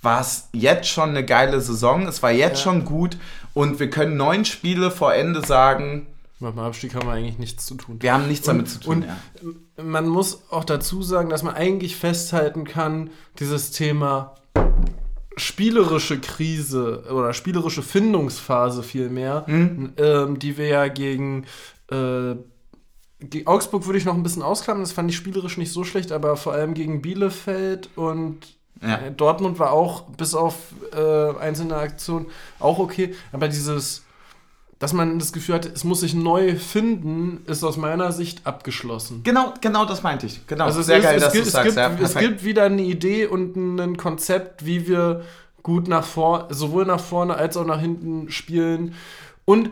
war 0.00 0.20
es 0.20 0.48
jetzt 0.52 0.88
schon 0.88 1.10
eine 1.10 1.24
geile 1.24 1.60
Saison. 1.60 2.06
Es 2.06 2.22
war 2.22 2.30
jetzt 2.30 2.62
schon 2.62 2.84
gut 2.84 3.16
und 3.52 3.80
wir 3.80 3.90
können 3.90 4.16
neun 4.16 4.44
Spiele 4.44 4.92
vor 4.92 5.12
Ende 5.12 5.44
sagen, 5.44 6.06
Mit 6.40 6.52
dem 6.52 6.58
Abstieg 6.58 6.94
haben 6.94 7.06
wir 7.06 7.12
eigentlich 7.12 7.38
nichts 7.38 7.66
zu 7.66 7.74
tun. 7.74 7.96
wir 8.00 8.12
haben 8.14 8.26
nichts 8.26 8.46
damit 8.46 8.68
zu 8.68 8.80
tun. 8.80 8.96
Und 8.96 9.04
ja. 9.04 9.84
man 9.84 10.08
muss 10.08 10.50
auch 10.50 10.64
dazu 10.64 11.02
sagen, 11.02 11.28
dass 11.28 11.42
man 11.42 11.54
eigentlich 11.54 11.96
festhalten 11.96 12.64
kann, 12.64 13.10
dieses 13.38 13.70
Thema 13.72 14.34
spielerische 15.36 16.18
Krise 16.20 17.04
oder 17.10 17.32
spielerische 17.34 17.82
Findungsphase 17.82 18.82
vielmehr, 18.82 19.44
Mhm. 19.46 19.92
ähm, 19.96 20.38
die 20.38 20.56
wir 20.58 20.66
ja 20.68 20.88
gegen 20.88 21.46
äh, 21.90 22.34
Augsburg 23.44 23.84
würde 23.86 23.98
ich 23.98 24.04
noch 24.06 24.14
ein 24.14 24.22
bisschen 24.22 24.42
ausklammern, 24.42 24.82
das 24.82 24.92
fand 24.92 25.10
ich 25.10 25.16
spielerisch 25.16 25.58
nicht 25.58 25.72
so 25.72 25.84
schlecht, 25.84 26.10
aber 26.10 26.36
vor 26.36 26.52
allem 26.54 26.72
gegen 26.74 27.02
Bielefeld 27.02 27.90
und 27.96 28.38
Ja. 28.82 28.96
äh, 28.96 29.12
Dortmund 29.12 29.58
war 29.58 29.72
auch 29.72 30.02
bis 30.16 30.34
auf 30.34 30.56
äh, 30.96 31.36
einzelne 31.38 31.76
Aktionen 31.76 32.26
auch 32.58 32.78
okay, 32.78 33.14
aber 33.32 33.48
dieses 33.48 34.04
dass 34.80 34.94
man 34.94 35.18
das 35.18 35.32
Gefühl 35.34 35.56
hat, 35.56 35.66
es 35.66 35.84
muss 35.84 36.00
sich 36.00 36.14
neu 36.14 36.56
finden, 36.56 37.44
ist 37.46 37.62
aus 37.62 37.76
meiner 37.76 38.12
Sicht 38.12 38.46
abgeschlossen. 38.46 39.20
Genau, 39.22 39.52
genau 39.60 39.84
das 39.84 40.02
meinte 40.02 40.24
ich. 40.24 40.46
Genau, 40.46 40.64
Also 40.64 40.80
es, 40.80 40.86
sehr 40.86 40.96
ist, 40.96 41.04
geil, 41.04 41.16
es, 41.16 41.22
dass 41.22 41.32
du 41.32 41.38
gibt, 41.38 41.46
es, 41.46 41.52
sagst. 41.52 41.66
gibt, 41.66 41.76
ja, 41.76 41.98
es 42.02 42.14
gibt 42.14 42.44
wieder 42.44 42.64
eine 42.64 42.80
Idee 42.82 43.26
und 43.26 43.56
ein 43.78 43.98
Konzept, 43.98 44.64
wie 44.64 44.88
wir 44.88 45.22
gut 45.62 45.86
nach 45.86 46.04
vorne, 46.04 46.46
sowohl 46.54 46.86
nach 46.86 46.98
vorne 46.98 47.34
als 47.34 47.58
auch 47.58 47.66
nach 47.66 47.78
hinten 47.78 48.30
spielen. 48.30 48.94
Und 49.44 49.68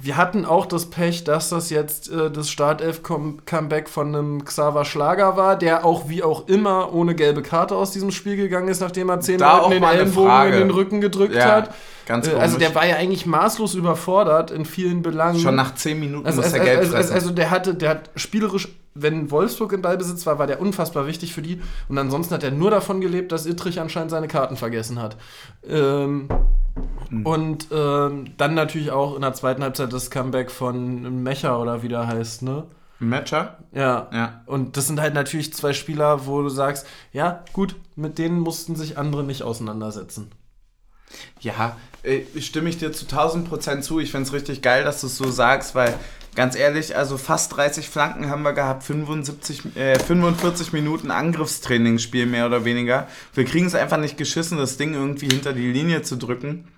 wir 0.00 0.16
hatten 0.16 0.44
auch 0.44 0.66
das 0.66 0.86
Pech, 0.86 1.24
dass 1.24 1.48
das 1.48 1.70
jetzt 1.70 2.10
äh, 2.10 2.30
das 2.30 2.50
Startelf-Comeback 2.50 3.88
von 3.88 4.14
einem 4.14 4.44
Xaver 4.44 4.84
Schlager 4.84 5.36
war, 5.36 5.56
der 5.56 5.84
auch 5.84 6.08
wie 6.08 6.22
auch 6.22 6.48
immer 6.48 6.92
ohne 6.92 7.14
gelbe 7.14 7.42
Karte 7.42 7.74
aus 7.74 7.90
diesem 7.90 8.10
Spiel 8.10 8.36
gegangen 8.36 8.68
ist, 8.68 8.80
nachdem 8.80 9.08
er 9.08 9.20
zehn 9.20 9.38
Da 9.38 9.58
Leuten 9.58 9.70
den 9.72 9.82
Ellenbogen 9.82 10.28
Frage. 10.30 10.52
in 10.54 10.58
den 10.58 10.70
Rücken 10.70 11.00
gedrückt 11.00 11.34
ja, 11.34 11.46
hat. 11.46 11.74
ganz 12.06 12.28
Äh. 12.28 12.34
Also 12.34 12.58
der 12.58 12.74
war 12.74 12.86
ja 12.86 12.96
eigentlich 12.96 13.26
maßlos 13.26 13.74
überfordert 13.74 14.50
in 14.50 14.64
vielen 14.64 15.02
Belangen. 15.02 15.40
Schon 15.40 15.56
nach 15.56 15.74
10 15.74 15.98
Minuten 15.98 16.26
Also, 16.26 16.42
muss 16.42 16.52
er 16.52 16.60
gelb 16.60 16.78
also, 16.78 16.94
also, 16.94 17.14
also 17.14 17.30
der 17.30 17.50
hatte, 17.50 17.74
der 17.74 17.90
hat 17.90 18.10
spielerisch, 18.14 18.68
wenn 19.02 19.30
Wolfsburg 19.30 19.72
in 19.72 19.82
Ballbesitz 19.82 20.26
war, 20.26 20.38
war 20.38 20.46
der 20.46 20.60
unfassbar 20.60 21.06
wichtig 21.06 21.32
für 21.32 21.42
die. 21.42 21.60
Und 21.88 21.98
ansonsten 21.98 22.34
hat 22.34 22.42
er 22.42 22.50
nur 22.50 22.70
davon 22.70 23.00
gelebt, 23.00 23.32
dass 23.32 23.46
Ittrich 23.46 23.80
anscheinend 23.80 24.10
seine 24.10 24.28
Karten 24.28 24.56
vergessen 24.56 25.00
hat. 25.00 25.16
Ähm, 25.68 26.28
Hm. 27.10 27.26
Und 27.26 27.68
ähm, 27.72 28.32
dann 28.36 28.54
natürlich 28.54 28.90
auch 28.90 29.14
in 29.14 29.22
der 29.22 29.32
zweiten 29.32 29.62
Halbzeit 29.62 29.92
das 29.92 30.10
Comeback 30.10 30.50
von 30.50 31.22
Mecher 31.22 31.60
oder 31.60 31.82
wie 31.82 31.88
der 31.88 32.06
heißt, 32.06 32.42
ne? 32.42 32.64
Matcher? 33.00 33.58
Ja. 33.72 34.08
Ja. 34.12 34.42
Und 34.46 34.76
das 34.76 34.88
sind 34.88 35.00
halt 35.00 35.14
natürlich 35.14 35.54
zwei 35.54 35.72
Spieler, 35.72 36.26
wo 36.26 36.42
du 36.42 36.48
sagst, 36.48 36.86
ja, 37.12 37.44
gut, 37.52 37.76
mit 37.94 38.18
denen 38.18 38.40
mussten 38.40 38.74
sich 38.74 38.98
andere 38.98 39.22
nicht 39.22 39.42
auseinandersetzen. 39.42 40.30
Ja, 41.40 41.76
äh, 42.02 42.22
stimme 42.40 42.68
ich 42.68 42.78
dir 42.78 42.92
zu 42.92 43.04
1000 43.06 43.48
Prozent 43.48 43.84
zu. 43.84 44.00
Ich 44.00 44.10
finde 44.10 44.26
es 44.26 44.32
richtig 44.32 44.62
geil, 44.62 44.84
dass 44.84 45.00
du 45.00 45.06
es 45.06 45.16
so 45.16 45.30
sagst, 45.30 45.74
weil 45.74 45.94
ganz 46.34 46.54
ehrlich, 46.54 46.96
also 46.96 47.18
fast 47.18 47.56
30 47.56 47.88
Flanken 47.88 48.30
haben 48.30 48.42
wir 48.42 48.52
gehabt, 48.52 48.84
75, 48.84 49.76
äh, 49.76 49.98
45 49.98 50.72
Minuten 50.72 51.10
Angriffstrainingsspiel 51.10 52.26
mehr 52.26 52.46
oder 52.46 52.64
weniger. 52.64 53.08
Wir 53.34 53.44
kriegen 53.44 53.66
es 53.66 53.74
einfach 53.74 53.98
nicht 53.98 54.16
geschissen, 54.16 54.58
das 54.58 54.76
Ding 54.76 54.94
irgendwie 54.94 55.26
hinter 55.26 55.52
die 55.52 55.70
Linie 55.72 56.02
zu 56.02 56.16
drücken. 56.16 56.68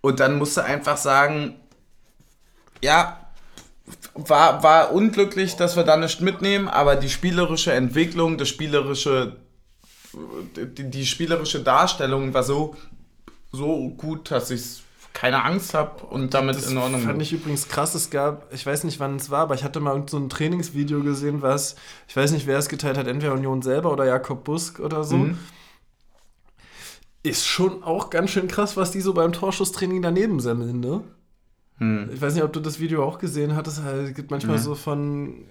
Und 0.00 0.20
dann 0.20 0.36
musst 0.36 0.56
du 0.56 0.64
einfach 0.64 0.96
sagen, 0.96 1.54
ja, 2.82 3.20
war, 4.14 4.62
war 4.62 4.92
unglücklich, 4.92 5.56
dass 5.56 5.76
wir 5.76 5.84
da 5.84 5.96
nicht 5.96 6.20
mitnehmen, 6.20 6.68
aber 6.68 6.96
die 6.96 7.08
spielerische 7.08 7.72
Entwicklung, 7.72 8.36
das 8.36 8.48
spielerische, 8.48 9.36
die, 10.56 10.90
die 10.90 11.06
spielerische 11.06 11.60
Darstellung 11.60 12.34
war 12.34 12.42
so, 12.42 12.76
so 13.54 13.88
gut, 13.96 14.30
dass 14.30 14.50
ich 14.50 14.82
keine 15.12 15.44
Angst 15.44 15.74
habe 15.74 16.04
und 16.06 16.34
damit 16.34 16.56
Das 16.56 16.66
in 16.68 16.76
Ordnung 16.76 17.00
fand 17.02 17.14
bin. 17.14 17.20
ich 17.20 17.32
übrigens 17.32 17.68
krass. 17.68 17.94
Es 17.94 18.10
gab, 18.10 18.52
ich 18.52 18.66
weiß 18.66 18.82
nicht, 18.84 18.98
wann 18.98 19.14
es 19.16 19.30
war, 19.30 19.42
aber 19.42 19.54
ich 19.54 19.62
hatte 19.62 19.78
mal 19.80 20.02
so 20.08 20.16
ein 20.18 20.28
Trainingsvideo 20.28 21.02
gesehen, 21.02 21.40
was, 21.40 21.76
ich 22.08 22.16
weiß 22.16 22.32
nicht, 22.32 22.46
wer 22.48 22.58
es 22.58 22.68
geteilt 22.68 22.98
hat, 22.98 23.06
entweder 23.06 23.32
Union 23.34 23.62
selber 23.62 23.92
oder 23.92 24.04
Jakob 24.06 24.42
Busk 24.44 24.80
oder 24.80 25.04
so. 25.04 25.16
Mhm. 25.18 25.38
Ist 27.22 27.46
schon 27.46 27.82
auch 27.82 28.10
ganz 28.10 28.30
schön 28.30 28.48
krass, 28.48 28.76
was 28.76 28.90
die 28.90 29.00
so 29.00 29.14
beim 29.14 29.32
Torschusstraining 29.32 30.02
daneben 30.02 30.40
semmeln, 30.40 30.80
ne? 30.80 31.02
Hm. 31.78 32.10
Ich 32.12 32.20
weiß 32.20 32.34
nicht, 32.34 32.44
ob 32.44 32.52
du 32.52 32.60
das 32.60 32.80
Video 32.80 33.02
auch 33.04 33.18
gesehen 33.18 33.56
hattest. 33.56 33.80
Es 33.84 34.14
gibt 34.14 34.30
manchmal 34.30 34.56
Nee. 34.56 34.62
so 34.62 34.74
von 34.74 35.44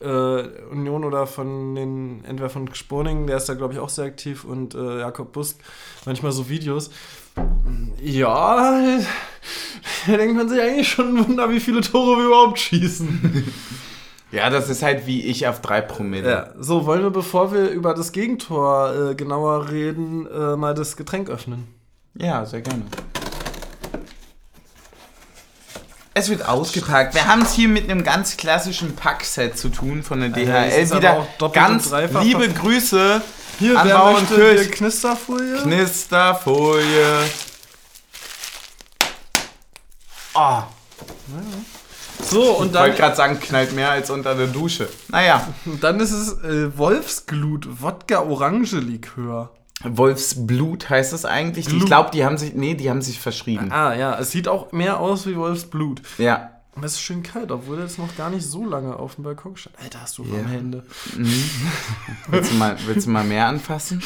äh, 0.00 0.64
Union 0.70 1.04
oder 1.04 1.26
von 1.26 1.74
den, 1.74 2.24
entweder 2.24 2.50
von 2.50 2.72
Sporning, 2.74 3.26
der 3.26 3.36
ist 3.36 3.48
da, 3.48 3.54
glaube 3.54 3.74
ich, 3.74 3.80
auch 3.80 3.88
sehr 3.88 4.04
aktiv, 4.04 4.44
und 4.44 4.74
äh, 4.74 5.00
Jakob 5.00 5.32
Busk, 5.32 5.58
manchmal 6.06 6.32
so 6.32 6.48
Videos. 6.48 6.90
Ja, 8.00 8.80
da 10.06 10.16
denkt 10.16 10.36
man 10.36 10.48
sich 10.48 10.60
eigentlich 10.60 10.88
schon 10.88 11.16
ein 11.16 11.28
Wunder, 11.28 11.50
wie 11.50 11.60
viele 11.60 11.80
Tore 11.80 12.18
wir 12.18 12.26
überhaupt 12.26 12.58
schießen. 12.58 13.44
Ja, 14.32 14.50
das 14.50 14.68
ist 14.68 14.82
halt 14.82 15.06
wie 15.06 15.22
ich 15.22 15.46
auf 15.46 15.60
3 15.60 15.80
Promille. 15.82 16.28
Ja, 16.28 16.48
so 16.58 16.86
wollen 16.86 17.02
wir, 17.02 17.10
bevor 17.10 17.52
wir 17.52 17.68
über 17.68 17.94
das 17.94 18.10
Gegentor 18.10 19.10
äh, 19.10 19.14
genauer 19.14 19.70
reden, 19.70 20.26
äh, 20.26 20.56
mal 20.56 20.74
das 20.74 20.96
Getränk 20.96 21.30
öffnen. 21.30 21.68
Ja, 22.18 22.44
sehr 22.44 22.60
gerne. 22.60 22.82
Es 26.16 26.28
wird 26.28 26.46
ausgepackt. 26.46 27.14
Wir 27.14 27.26
haben 27.26 27.42
es 27.42 27.52
hier 27.54 27.68
mit 27.68 27.90
einem 27.90 28.04
ganz 28.04 28.36
klassischen 28.36 28.94
Packset 28.94 29.58
zu 29.58 29.68
tun 29.68 30.04
von 30.04 30.20
der 30.20 30.28
DHL. 30.28 30.92
aber 30.92 31.26
Wieder 31.38 31.48
ganz 31.52 31.90
dreifach 31.90 32.22
liebe. 32.22 32.48
Grüße 32.48 33.20
Hier, 33.58 33.78
an 33.78 33.88
wer 33.88 34.12
möchte 34.12 34.34
Kirch. 34.36 34.60
hier 34.60 34.70
Knisterfolie? 34.70 35.62
Knisterfolie. 35.62 37.30
Oh, 40.34 40.62
so, 42.24 42.52
und 42.52 42.66
ich 42.66 42.72
dann, 42.72 42.82
wollte 42.84 42.96
gerade 42.96 43.16
sagen, 43.16 43.38
knallt 43.38 43.72
mehr 43.72 43.90
als 43.90 44.10
unter 44.10 44.34
der 44.34 44.46
Dusche. 44.46 44.88
Naja, 45.08 45.46
dann 45.80 46.00
ist 46.00 46.10
es 46.12 46.32
äh, 46.42 46.76
Wolfsglut 46.76 47.82
Wodka-Orange-Likör. 47.82 49.50
Wolfsblut 49.84 50.88
heißt 50.90 51.12
es 51.12 51.24
eigentlich. 51.24 51.66
Ich 51.66 51.72
Blut. 51.74 51.86
glaube, 51.86 52.10
die 52.12 52.24
haben 52.24 52.38
sich, 52.38 52.54
nee, 52.54 52.74
die 52.74 52.90
haben 52.90 53.02
sich 53.02 53.20
verschrieben. 53.20 53.70
Ah, 53.72 53.94
ja, 53.94 54.18
es 54.18 54.30
sieht 54.30 54.48
auch 54.48 54.72
mehr 54.72 54.98
aus 55.00 55.26
wie 55.26 55.36
Wolfsblut. 55.36 56.02
Ja. 56.18 56.50
Aber 56.76 56.86
es 56.86 56.94
ist 56.94 57.02
schön 57.02 57.22
kalt, 57.22 57.52
obwohl 57.52 57.76
er 57.78 57.84
jetzt 57.84 57.98
noch 58.00 58.16
gar 58.16 58.30
nicht 58.30 58.44
so 58.44 58.64
lange 58.64 58.96
auf 58.96 59.14
dem 59.14 59.22
Balkon 59.24 59.56
stand. 59.56 59.76
Alter, 59.80 60.00
hast 60.02 60.18
du 60.18 60.28
warme 60.28 60.42
Ja. 60.42 60.48
Hände. 60.48 60.82
Mhm. 61.16 61.42
willst, 62.28 62.50
du 62.50 62.56
mal, 62.56 62.76
willst 62.86 63.06
du 63.06 63.10
mal 63.10 63.22
mehr 63.24 63.46
anfassen? 63.46 64.02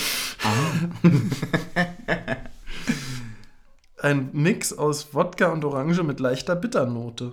Ein 4.00 4.28
Mix 4.32 4.72
aus 4.72 5.14
Wodka 5.14 5.46
und 5.48 5.64
Orange 5.64 6.02
mit 6.02 6.20
leichter 6.20 6.54
Bitternote. 6.56 7.32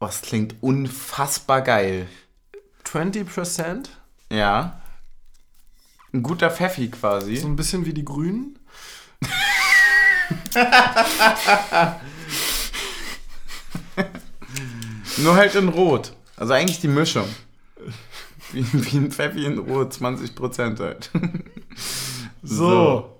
Oh, 0.00 0.06
das 0.06 0.22
klingt 0.22 0.56
unfassbar 0.62 1.62
geil. 1.62 2.06
20%, 2.84 3.88
Ja. 4.32 4.80
Ein 6.16 6.22
guter 6.22 6.50
Pfeffi 6.50 6.88
quasi. 6.90 7.36
so 7.36 7.46
ein 7.46 7.56
bisschen 7.56 7.84
wie 7.84 7.92
die 7.92 8.04
Grünen. 8.04 8.58
Nur 15.18 15.36
halt 15.36 15.54
in 15.54 15.68
Rot. 15.68 16.12
Also 16.36 16.52
eigentlich 16.52 16.80
die 16.80 16.88
Mischung. 16.88 17.26
Wie, 18.52 18.64
wie 18.72 18.96
ein 18.98 19.10
Pfeffi 19.10 19.44
in 19.44 19.58
Rot, 19.58 19.92
20% 19.92 20.78
halt. 20.80 21.10
So. 22.42 23.12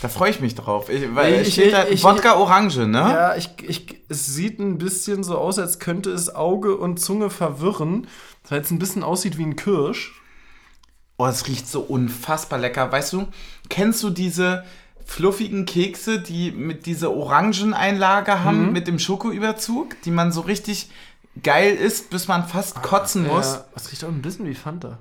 Da 0.00 0.08
freue 0.08 0.30
ich 0.30 0.38
mich 0.40 0.54
drauf. 0.54 0.88
Ich, 0.90 1.12
weil 1.16 1.42
Ich- 1.42 1.54
steht 1.54 1.72
da 1.72 1.84
ich- 1.88 2.04
Wodka 2.04 2.36
Orange, 2.36 2.86
ne? 2.86 2.98
Ja, 3.00 3.34
ich, 3.34 3.50
ich, 3.66 4.00
es 4.08 4.26
sieht 4.26 4.60
ein 4.60 4.78
bisschen 4.78 5.24
so 5.24 5.36
aus, 5.36 5.58
als 5.58 5.80
könnte 5.80 6.10
es 6.12 6.32
Auge 6.32 6.76
und 6.76 7.00
Zunge 7.00 7.30
verwirren, 7.30 8.06
weil 8.50 8.60
es 8.60 8.70
ein 8.70 8.78
bisschen 8.78 9.02
aussieht 9.02 9.38
wie 9.38 9.44
ein 9.44 9.56
Kirsch. 9.56 10.20
Oh, 11.16 11.26
es 11.26 11.46
riecht 11.48 11.66
so 11.68 11.80
unfassbar 11.80 12.58
lecker. 12.58 12.90
Weißt 12.92 13.12
du, 13.12 13.26
kennst 13.68 14.02
du 14.02 14.10
diese 14.10 14.64
fluffigen 15.04 15.64
Kekse, 15.66 16.20
die 16.20 16.52
mit 16.52 16.86
dieser 16.86 17.10
Orangeneinlage 17.10 18.44
haben, 18.44 18.72
mit 18.72 18.86
dem 18.86 18.98
Schokoüberzug, 18.98 20.00
die 20.02 20.10
man 20.10 20.32
so 20.32 20.42
richtig 20.42 20.90
geil 21.42 21.74
isst, 21.74 22.10
bis 22.10 22.28
man 22.28 22.46
fast 22.46 22.82
kotzen 22.82 23.26
muss? 23.26 23.54
Ja, 23.54 23.64
es 23.74 23.90
riecht 23.90 24.04
auch 24.04 24.08
ein 24.08 24.22
bisschen 24.22 24.46
wie 24.46 24.54
Fanta. 24.54 24.98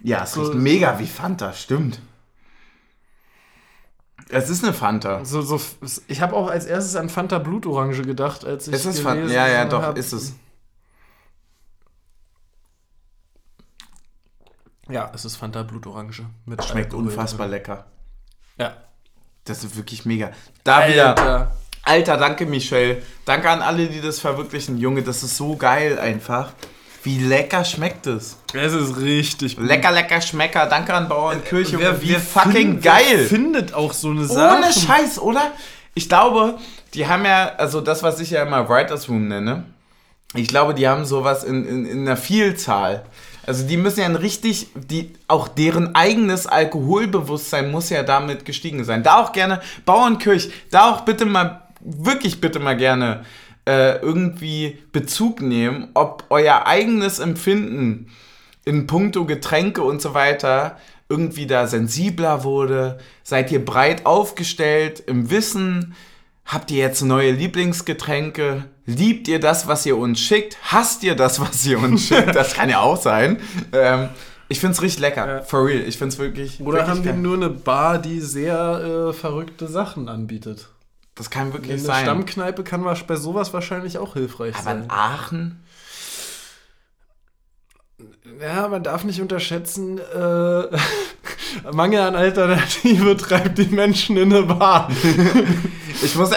Ja, 0.00 0.24
es 0.24 0.32
So- 0.32 0.42
riecht 0.42 0.54
mega 0.54 0.98
wie 0.98 1.06
Fanta, 1.06 1.52
stimmt. 1.52 2.00
Es 4.28 4.50
ist 4.50 4.64
eine 4.64 4.72
Fanta. 4.72 5.24
So, 5.24 5.40
so, 5.42 5.60
ich 6.08 6.20
habe 6.20 6.34
auch 6.34 6.48
als 6.50 6.64
erstes 6.66 6.96
an 6.96 7.08
Fanta 7.08 7.38
Blutorange 7.38 8.02
gedacht, 8.02 8.44
als 8.44 8.66
ich 8.66 8.74
Es 8.74 8.84
ist 8.84 9.00
Fanta. 9.00 9.26
Ja, 9.32 9.46
ja, 9.46 9.64
doch, 9.66 9.94
ist 9.94 10.12
es. 10.12 10.34
Ja, 14.88 15.10
es 15.14 15.24
ist 15.24 15.36
Fanta 15.36 15.62
Blutorange. 15.62 16.12
Mit 16.44 16.62
Schmeckt 16.64 16.92
Alkohol 16.92 17.08
unfassbar 17.08 17.46
drin. 17.48 17.56
lecker. 17.56 17.84
Ja. 18.58 18.74
Das 19.44 19.64
ist 19.64 19.76
wirklich 19.76 20.04
mega. 20.04 20.30
Da 20.64 20.88
wieder. 20.88 21.08
Alter. 21.10 21.56
Alter, 21.82 22.16
danke 22.16 22.46
Michelle. 22.46 23.02
Danke 23.24 23.48
an 23.48 23.62
alle, 23.62 23.86
die 23.86 24.00
das 24.00 24.18
verwirklichen. 24.20 24.78
Junge, 24.78 25.02
das 25.02 25.22
ist 25.22 25.36
so 25.36 25.56
geil 25.56 25.98
einfach. 25.98 26.52
Wie 27.04 27.18
lecker 27.18 27.64
schmeckt 27.64 28.08
es. 28.08 28.36
Es 28.52 28.72
ist 28.72 28.96
richtig 28.96 29.56
gut. 29.56 29.66
Lecker, 29.66 29.92
lecker 29.92 30.20
Schmecker. 30.20 30.66
Danke 30.66 30.92
an 30.94 31.08
Bauernkirche. 31.08 31.78
Wer- 31.78 32.02
wie 32.02 32.14
fucking 32.14 32.52
find- 32.52 32.82
geil. 32.82 33.18
findet 33.26 33.74
auch 33.74 33.92
so 33.92 34.10
eine 34.10 34.24
Sache. 34.24 34.56
Ohne 34.58 34.72
Scheiß, 34.72 35.20
oder? 35.20 35.52
Ich 35.94 36.08
glaube, 36.08 36.58
die 36.94 37.06
haben 37.06 37.24
ja, 37.24 37.52
also 37.56 37.80
das, 37.80 38.02
was 38.02 38.18
ich 38.18 38.30
ja 38.30 38.42
immer 38.42 38.68
Writers 38.68 39.08
Room 39.08 39.28
nenne, 39.28 39.64
ich 40.34 40.48
glaube, 40.48 40.74
die 40.74 40.88
haben 40.88 41.04
sowas 41.04 41.44
in, 41.44 41.64
in, 41.66 41.86
in 41.86 42.00
einer 42.00 42.16
Vielzahl. 42.16 43.04
Also 43.46 43.66
die 43.66 43.76
müssen 43.76 44.00
ja 44.00 44.06
ein 44.06 44.16
richtig, 44.16 44.68
die, 44.74 45.12
auch 45.28 45.48
deren 45.48 45.94
eigenes 45.94 46.46
Alkoholbewusstsein 46.46 47.70
muss 47.70 47.90
ja 47.90 48.02
damit 48.02 48.44
gestiegen 48.44 48.84
sein. 48.84 49.02
Da 49.02 49.22
auch 49.22 49.32
gerne, 49.32 49.60
Bauernkirch, 49.84 50.50
da 50.70 50.90
auch 50.90 51.02
bitte 51.02 51.24
mal, 51.24 51.62
wirklich 51.80 52.40
bitte 52.40 52.58
mal 52.58 52.76
gerne 52.76 53.24
äh, 53.66 53.98
irgendwie 53.98 54.78
Bezug 54.92 55.40
nehmen, 55.40 55.88
ob 55.94 56.24
euer 56.30 56.66
eigenes 56.66 57.20
Empfinden 57.20 58.08
in 58.64 58.86
puncto 58.86 59.24
Getränke 59.24 59.82
und 59.82 60.02
so 60.02 60.12
weiter 60.12 60.76
irgendwie 61.08 61.46
da 61.46 61.66
sensibler 61.66 62.44
wurde? 62.44 62.98
Seid 63.22 63.52
ihr 63.52 63.64
breit 63.64 64.06
aufgestellt 64.06 65.02
im 65.06 65.30
Wissen? 65.30 65.94
Habt 66.46 66.70
ihr 66.70 66.78
jetzt 66.78 67.02
neue 67.02 67.32
Lieblingsgetränke? 67.32 68.64
Liebt 68.86 69.26
ihr 69.28 69.40
das, 69.40 69.66
was 69.66 69.84
ihr 69.84 69.96
uns 69.96 70.20
schickt? 70.20 70.56
Hasst 70.62 71.02
ihr 71.02 71.16
das, 71.16 71.40
was 71.40 71.66
ihr 71.66 71.78
uns 71.78 72.02
schickt? 72.08 72.34
Das 72.34 72.54
kann 72.54 72.68
ja 72.70 72.80
auch 72.80 73.00
sein. 73.00 73.40
Ähm, 73.72 74.08
ich 74.48 74.60
find's 74.60 74.80
richtig 74.80 75.00
lecker. 75.00 75.26
Ja. 75.26 75.42
For 75.42 75.66
real. 75.66 75.80
Ich 75.80 75.98
find's 75.98 76.18
wirklich. 76.18 76.60
Oder 76.60 76.72
wirklich 76.78 76.88
haben 76.88 77.02
die 77.02 77.08
geil. 77.08 77.18
nur 77.18 77.34
eine 77.34 77.50
Bar, 77.50 77.98
die 77.98 78.20
sehr 78.20 79.08
äh, 79.08 79.12
verrückte 79.12 79.66
Sachen 79.66 80.08
anbietet? 80.08 80.68
Das 81.16 81.30
kann 81.30 81.52
wirklich 81.52 81.72
Eine 81.72 81.80
sein. 81.80 82.04
Stammkneipe 82.04 82.62
kann 82.62 82.82
bei 83.02 83.16
sowas 83.16 83.52
wahrscheinlich 83.54 83.98
auch 83.98 84.12
hilfreich 84.14 84.54
Aber 84.54 84.64
sein. 84.64 84.82
in 84.84 84.90
Aachen? 84.90 85.60
Ja, 88.40 88.68
man 88.68 88.82
darf 88.82 89.04
nicht 89.04 89.20
unterschätzen, 89.20 89.98
äh, 89.98 90.62
Mangel 91.72 92.00
an 92.00 92.14
Alternative 92.14 93.16
treibt 93.18 93.58
die 93.58 93.66
Menschen 93.66 94.16
in 94.16 94.32
eine 94.32 94.42
Bar. 94.42 94.90
Ich 96.02 96.14
muss. 96.14 96.30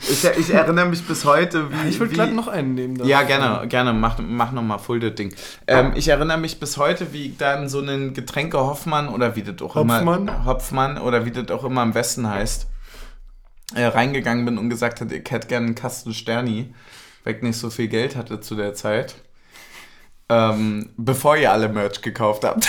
ich, 0.00 0.24
ich 0.36 0.50
erinnere 0.52 0.86
mich 0.86 1.06
bis 1.06 1.24
heute, 1.24 1.70
wie. 1.70 1.88
Ich 1.88 2.00
würde 2.00 2.12
gerade 2.12 2.32
noch 2.34 2.48
einen 2.48 2.74
nehmen. 2.74 3.04
Ja, 3.04 3.22
gerne, 3.22 3.68
gerne. 3.68 3.92
Mach, 3.92 4.18
mach 4.18 4.50
nochmal 4.50 4.80
Full 4.80 4.98
das 4.98 5.14
Ding. 5.14 5.32
Ähm, 5.68 5.92
ich 5.94 6.08
erinnere 6.08 6.38
mich 6.38 6.58
bis 6.58 6.76
heute, 6.76 7.12
wie 7.12 7.26
ich 7.26 7.36
dann 7.36 7.68
so 7.68 7.78
einen 7.78 8.14
Getränke 8.14 8.58
Hoffmann 8.58 9.08
oder 9.08 9.36
wie 9.36 9.44
das 9.44 9.62
auch 9.62 9.76
Hopfmann? 9.76 10.22
immer. 10.22 10.44
Hopfmann 10.44 10.98
oder 10.98 11.24
wie 11.24 11.30
das 11.30 11.48
auch 11.52 11.62
immer 11.62 11.82
am 11.82 11.94
Westen 11.94 12.28
heißt. 12.28 12.66
Äh, 13.76 13.84
reingegangen 13.84 14.44
bin 14.44 14.58
und 14.58 14.70
gesagt 14.70 15.00
hat, 15.00 15.12
ich 15.12 15.30
hätte 15.30 15.46
gerne 15.46 15.66
einen 15.66 15.74
Kasten 15.76 16.14
Sterni, 16.14 16.74
weil 17.22 17.36
ich 17.36 17.42
nicht 17.42 17.58
so 17.58 17.70
viel 17.70 17.86
Geld 17.86 18.16
hatte 18.16 18.40
zu 18.40 18.56
der 18.56 18.74
Zeit. 18.74 19.14
Ähm, 20.30 20.90
bevor 20.96 21.36
ihr 21.36 21.50
alle 21.52 21.68
Merch 21.68 22.02
gekauft 22.02 22.44
habt. 22.44 22.66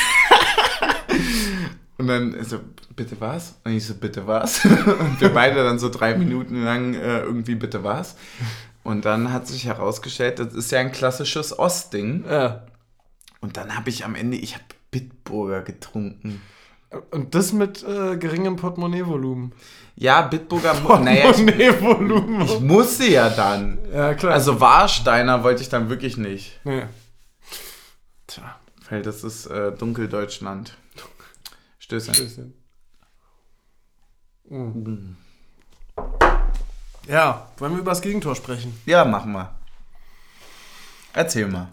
und 1.98 2.08
dann 2.08 2.36
so, 2.43 2.60
bitte 2.95 3.15
was? 3.19 3.56
Und 3.65 3.74
ich 3.74 3.86
so, 3.86 3.95
bitte 3.95 4.26
was? 4.28 4.63
und 4.65 5.19
wir 5.19 5.30
beide 5.34 5.63
dann 5.63 5.80
so 5.80 5.89
drei 5.89 6.15
Minuten 6.15 6.63
lang 6.63 6.93
äh, 6.93 7.19
irgendwie, 7.22 7.56
bitte 7.56 7.84
was? 7.84 8.15
Und 8.84 9.06
dann 9.06 9.34
hat 9.34 9.48
sich 9.48 9.65
herausgestellt, 9.65 10.39
das 10.39 10.54
ist 10.54 10.72
ja 10.72 10.80
ein 10.80 10.91
klassisches 10.91 11.58
Ostding. 11.58 12.24
Ja. 12.30 12.63
Und 13.41 13.58
dann 13.58 13.76
habe 13.76 13.89
ich 13.89 14.06
am 14.06 14.15
Ende, 14.15 14.38
ich 14.38 14.54
habe 14.56 14.63
Bitburger 14.91 15.62
getrunken. 15.62 16.41
Und 17.12 17.36
das 17.36 17.54
mit 17.54 17.84
äh, 17.84 18.17
geringem 18.17 18.56
Portemonnaie-Volumen. 18.56 19.52
Ja, 19.95 20.22
Bitburger, 20.24 20.74
mu- 20.76 20.95
naja, 20.98 21.30
ich, 21.30 21.45
Portemonnaie-Volumen. 21.45 22.41
ich 22.41 22.60
musste 22.62 23.06
ja 23.06 23.30
dann. 23.30 23.78
Ja, 23.93 24.13
klar. 24.15 24.34
Also 24.34 24.60
Warsteiner 24.60 25.43
wollte 25.43 25.62
ich 25.62 25.69
dann 25.69 25.89
wirklich 25.89 26.17
nicht. 26.17 26.60
Nee. 26.63 26.84
Tja, 28.30 28.60
weil 28.89 29.02
das 29.02 29.24
ist 29.24 29.48
äh, 29.48 29.72
Dunkeldeutschland. 29.72 30.78
Stößchen. 31.80 32.13
Bisschen. 32.13 32.54
Mhm. 34.48 35.18
Ja, 37.08 37.50
wollen 37.58 37.74
wir 37.74 37.80
über 37.80 37.89
das 37.89 38.02
Gegentor 38.02 38.36
sprechen? 38.36 38.80
Ja, 38.86 39.04
machen 39.04 39.32
wir. 39.32 39.56
Erzähl 41.13 41.48
mal. 41.48 41.72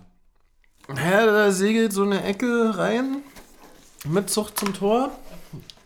Ja, 0.88 1.26
da 1.26 1.52
segelt 1.52 1.92
so 1.92 2.04
eine 2.04 2.24
Ecke 2.24 2.78
rein 2.78 3.18
mit 4.04 4.30
Zucht 4.30 4.58
zum 4.58 4.72
Tor 4.72 5.10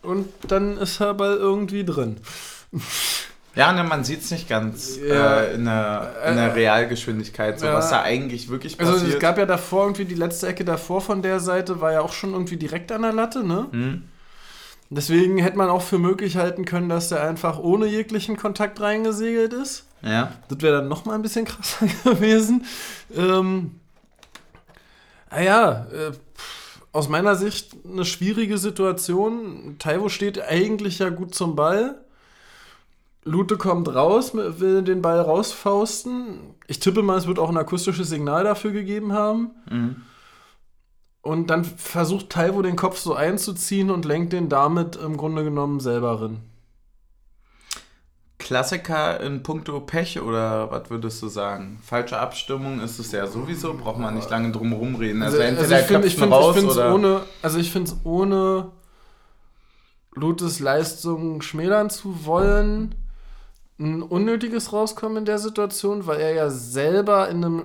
und 0.03 0.29
dann 0.47 0.79
ist 0.79 1.01
der 1.01 1.15
Ball 1.15 1.37
irgendwie 1.37 1.85
drin. 1.85 2.21
Ja, 3.57 3.73
ne, 3.73 3.83
man 3.83 4.05
sieht 4.05 4.23
es 4.23 4.31
nicht 4.31 4.49
ganz 4.49 4.97
Ja. 4.97 5.41
äh, 5.41 5.55
in, 5.55 5.65
der, 5.65 6.13
in 6.29 6.37
der 6.37 6.55
Realgeschwindigkeit, 6.55 7.59
so 7.59 7.67
Ja. 7.67 7.75
was 7.75 7.91
da 7.91 8.03
eigentlich 8.03 8.49
wirklich 8.49 8.79
Also 8.79 8.93
passiert. 8.93 9.15
es 9.15 9.19
gab 9.21 9.39
ja 9.39 9.47
davor 9.47 9.85
irgendwie 9.85 10.05
die 10.05 10.15
letzte 10.15 10.47
Ecke 10.47 10.65
davor 10.65 11.01
von 11.01 11.21
der 11.23 11.41
Seite 11.41 11.81
war 11.81 11.93
ja 11.93 12.01
auch 12.01 12.13
schon 12.13 12.33
irgendwie 12.33 12.57
direkt 12.57 12.93
an 12.93 13.03
der 13.03 13.13
Latte, 13.13 13.45
ne? 13.45 13.67
Hm? 13.73 14.03
Deswegen 14.93 15.39
hätte 15.39 15.57
man 15.57 15.69
auch 15.69 15.83
für 15.83 15.99
möglich 15.99 16.37
halten 16.37 16.65
können, 16.65 16.89
dass 16.89 17.09
der 17.11 17.23
einfach 17.23 17.59
ohne 17.59 17.87
jeglichen 17.87 18.37
Kontakt 18.37 18.81
reingesegelt 18.81 19.53
ist. 19.53 19.85
Ja. 20.03 20.33
Das 20.49 20.61
wäre 20.63 20.79
dann 20.79 20.89
noch 20.89 21.05
mal 21.05 21.15
ein 21.15 21.23
bisschen 21.23 21.45
krasser 21.47 21.87
gewesen. 22.05 22.65
Ähm, 23.17 23.73
naja, 25.31 25.87
äh, 25.93 26.13
pff, 26.13 26.81
aus 26.93 27.09
meiner 27.09 27.37
Sicht 27.37 27.77
eine 27.85 28.05
schwierige 28.05 28.59
Situation. 28.59 29.77
Taiwo 29.79 30.09
steht 30.09 30.41
eigentlich 30.43 30.99
ja 30.99 31.09
gut 31.11 31.35
zum 31.35 31.55
Ball. 31.57 31.97
Lute 33.25 33.59
kommt 33.59 33.95
raus, 33.95 34.33
will 34.35 34.83
den 34.83 35.03
Ball 35.03 35.21
rausfausten. 35.21 36.55
Ich 36.67 36.81
tippe 36.81 37.03
mal, 37.03 37.19
es 37.19 37.27
wird 37.27 37.39
auch 37.39 37.51
ein 37.51 37.57
akustisches 37.57 38.09
Signal 38.09 38.45
dafür 38.45 38.73
gegeben 38.73 39.13
haben. 39.13 39.51
Mhm. 39.71 39.97
Und 41.23 41.51
dann 41.51 41.65
versucht 41.65 42.31
Taiwo 42.31 42.63
den 42.63 42.77
Kopf 42.77 42.99
so 42.99 43.15
einzuziehen 43.15 43.91
und 43.91 44.07
lenkt 44.07 44.33
den 44.33 44.49
damit 44.49 44.97
im 44.97 45.19
Grunde 45.19 45.45
genommen 45.45 45.81
selber 45.81 46.23
rein. 46.23 46.39
Klassiker 48.39 49.21
in 49.21 49.43
puncto 49.43 49.81
Pech 49.81 50.21
oder 50.23 50.71
was 50.71 50.89
würdest 50.89 51.21
du 51.23 51.29
sagen? 51.29 51.79
Falsche 51.83 52.19
Abstimmung 52.19 52.81
ist 52.81 52.99
es 52.99 53.13
ja 53.13 53.27
sowieso, 53.27 53.75
braucht 53.75 53.99
man 53.99 54.15
nicht 54.15 54.31
lange 54.31 54.51
drum 54.51 54.73
rumreden. 54.73 55.23
Also, 55.23 55.37
entweder 55.37 55.81
ich 55.81 55.87
finde 55.87 56.09
ich 56.09 56.17
köpft 56.17 56.31
man 56.31 56.41
find, 56.41 56.41
ich 56.41 56.47
raus 56.47 56.57
find's 56.57 56.77
oder... 56.77 56.95
ohne, 56.95 57.21
also 57.43 57.59
ich 57.59 57.71
finde 57.71 57.91
es 57.91 57.97
ohne 58.03 58.73
Lutes 60.15 60.59
Leistung 60.59 61.43
schmälern 61.43 61.91
zu 61.91 62.25
wollen, 62.25 62.95
ein 63.81 64.03
unnötiges 64.03 64.73
Rauskommen 64.73 65.19
in 65.19 65.25
der 65.25 65.39
Situation, 65.39 66.07
weil 66.07 66.21
er 66.21 66.35
ja 66.35 66.51
selber 66.51 67.29
in 67.29 67.45
einem 67.45 67.63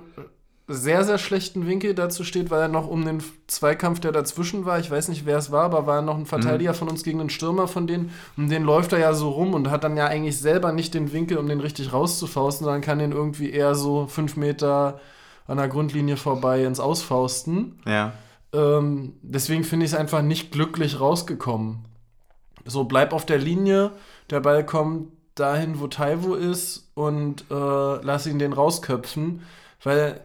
sehr, 0.68 1.04
sehr 1.04 1.18
schlechten 1.18 1.66
Winkel 1.68 1.94
dazu 1.94 2.24
steht, 2.24 2.50
weil 2.50 2.62
er 2.62 2.68
noch 2.68 2.88
um 2.88 3.04
den 3.04 3.22
Zweikampf, 3.46 4.00
der 4.00 4.10
dazwischen 4.10 4.64
war, 4.64 4.80
ich 4.80 4.90
weiß 4.90 5.08
nicht, 5.08 5.24
wer 5.24 5.38
es 5.38 5.52
war, 5.52 5.64
aber 5.64 5.86
war 5.86 6.02
noch 6.02 6.18
ein 6.18 6.26
Verteidiger 6.26 6.72
mhm. 6.72 6.76
von 6.76 6.88
uns 6.88 7.04
gegen 7.04 7.20
einen 7.20 7.30
Stürmer 7.30 7.68
von 7.68 7.86
denen, 7.86 8.10
und 8.36 8.48
den 8.48 8.64
läuft 8.64 8.92
er 8.92 8.98
ja 8.98 9.14
so 9.14 9.30
rum 9.30 9.54
und 9.54 9.70
hat 9.70 9.84
dann 9.84 9.96
ja 9.96 10.06
eigentlich 10.06 10.38
selber 10.38 10.72
nicht 10.72 10.94
den 10.94 11.12
Winkel, 11.12 11.38
um 11.38 11.46
den 11.46 11.60
richtig 11.60 11.92
rauszufausten, 11.92 12.64
sondern 12.64 12.80
kann 12.80 12.98
den 12.98 13.12
irgendwie 13.12 13.50
eher 13.50 13.76
so 13.76 14.06
fünf 14.06 14.36
Meter 14.36 14.98
an 15.46 15.58
der 15.58 15.68
Grundlinie 15.68 16.16
vorbei 16.16 16.64
ins 16.64 16.80
Ausfausten. 16.80 17.78
Ja. 17.86 18.14
Ähm, 18.52 19.12
deswegen 19.22 19.62
finde 19.62 19.86
ich 19.86 19.92
es 19.92 19.98
einfach 19.98 20.22
nicht 20.22 20.50
glücklich 20.50 20.98
rausgekommen. 20.98 21.84
So, 22.64 22.82
bleib 22.82 23.12
auf 23.12 23.24
der 23.24 23.38
Linie, 23.38 23.92
der 24.30 24.40
Ball 24.40 24.66
kommt 24.66 25.12
dahin, 25.36 25.80
wo 25.80 25.86
Taiwo 25.86 26.34
ist 26.34 26.88
und 26.94 27.44
äh, 27.50 27.54
lass 27.54 28.26
ihn 28.26 28.38
den 28.38 28.52
rausköpfen, 28.52 29.42
weil 29.84 30.20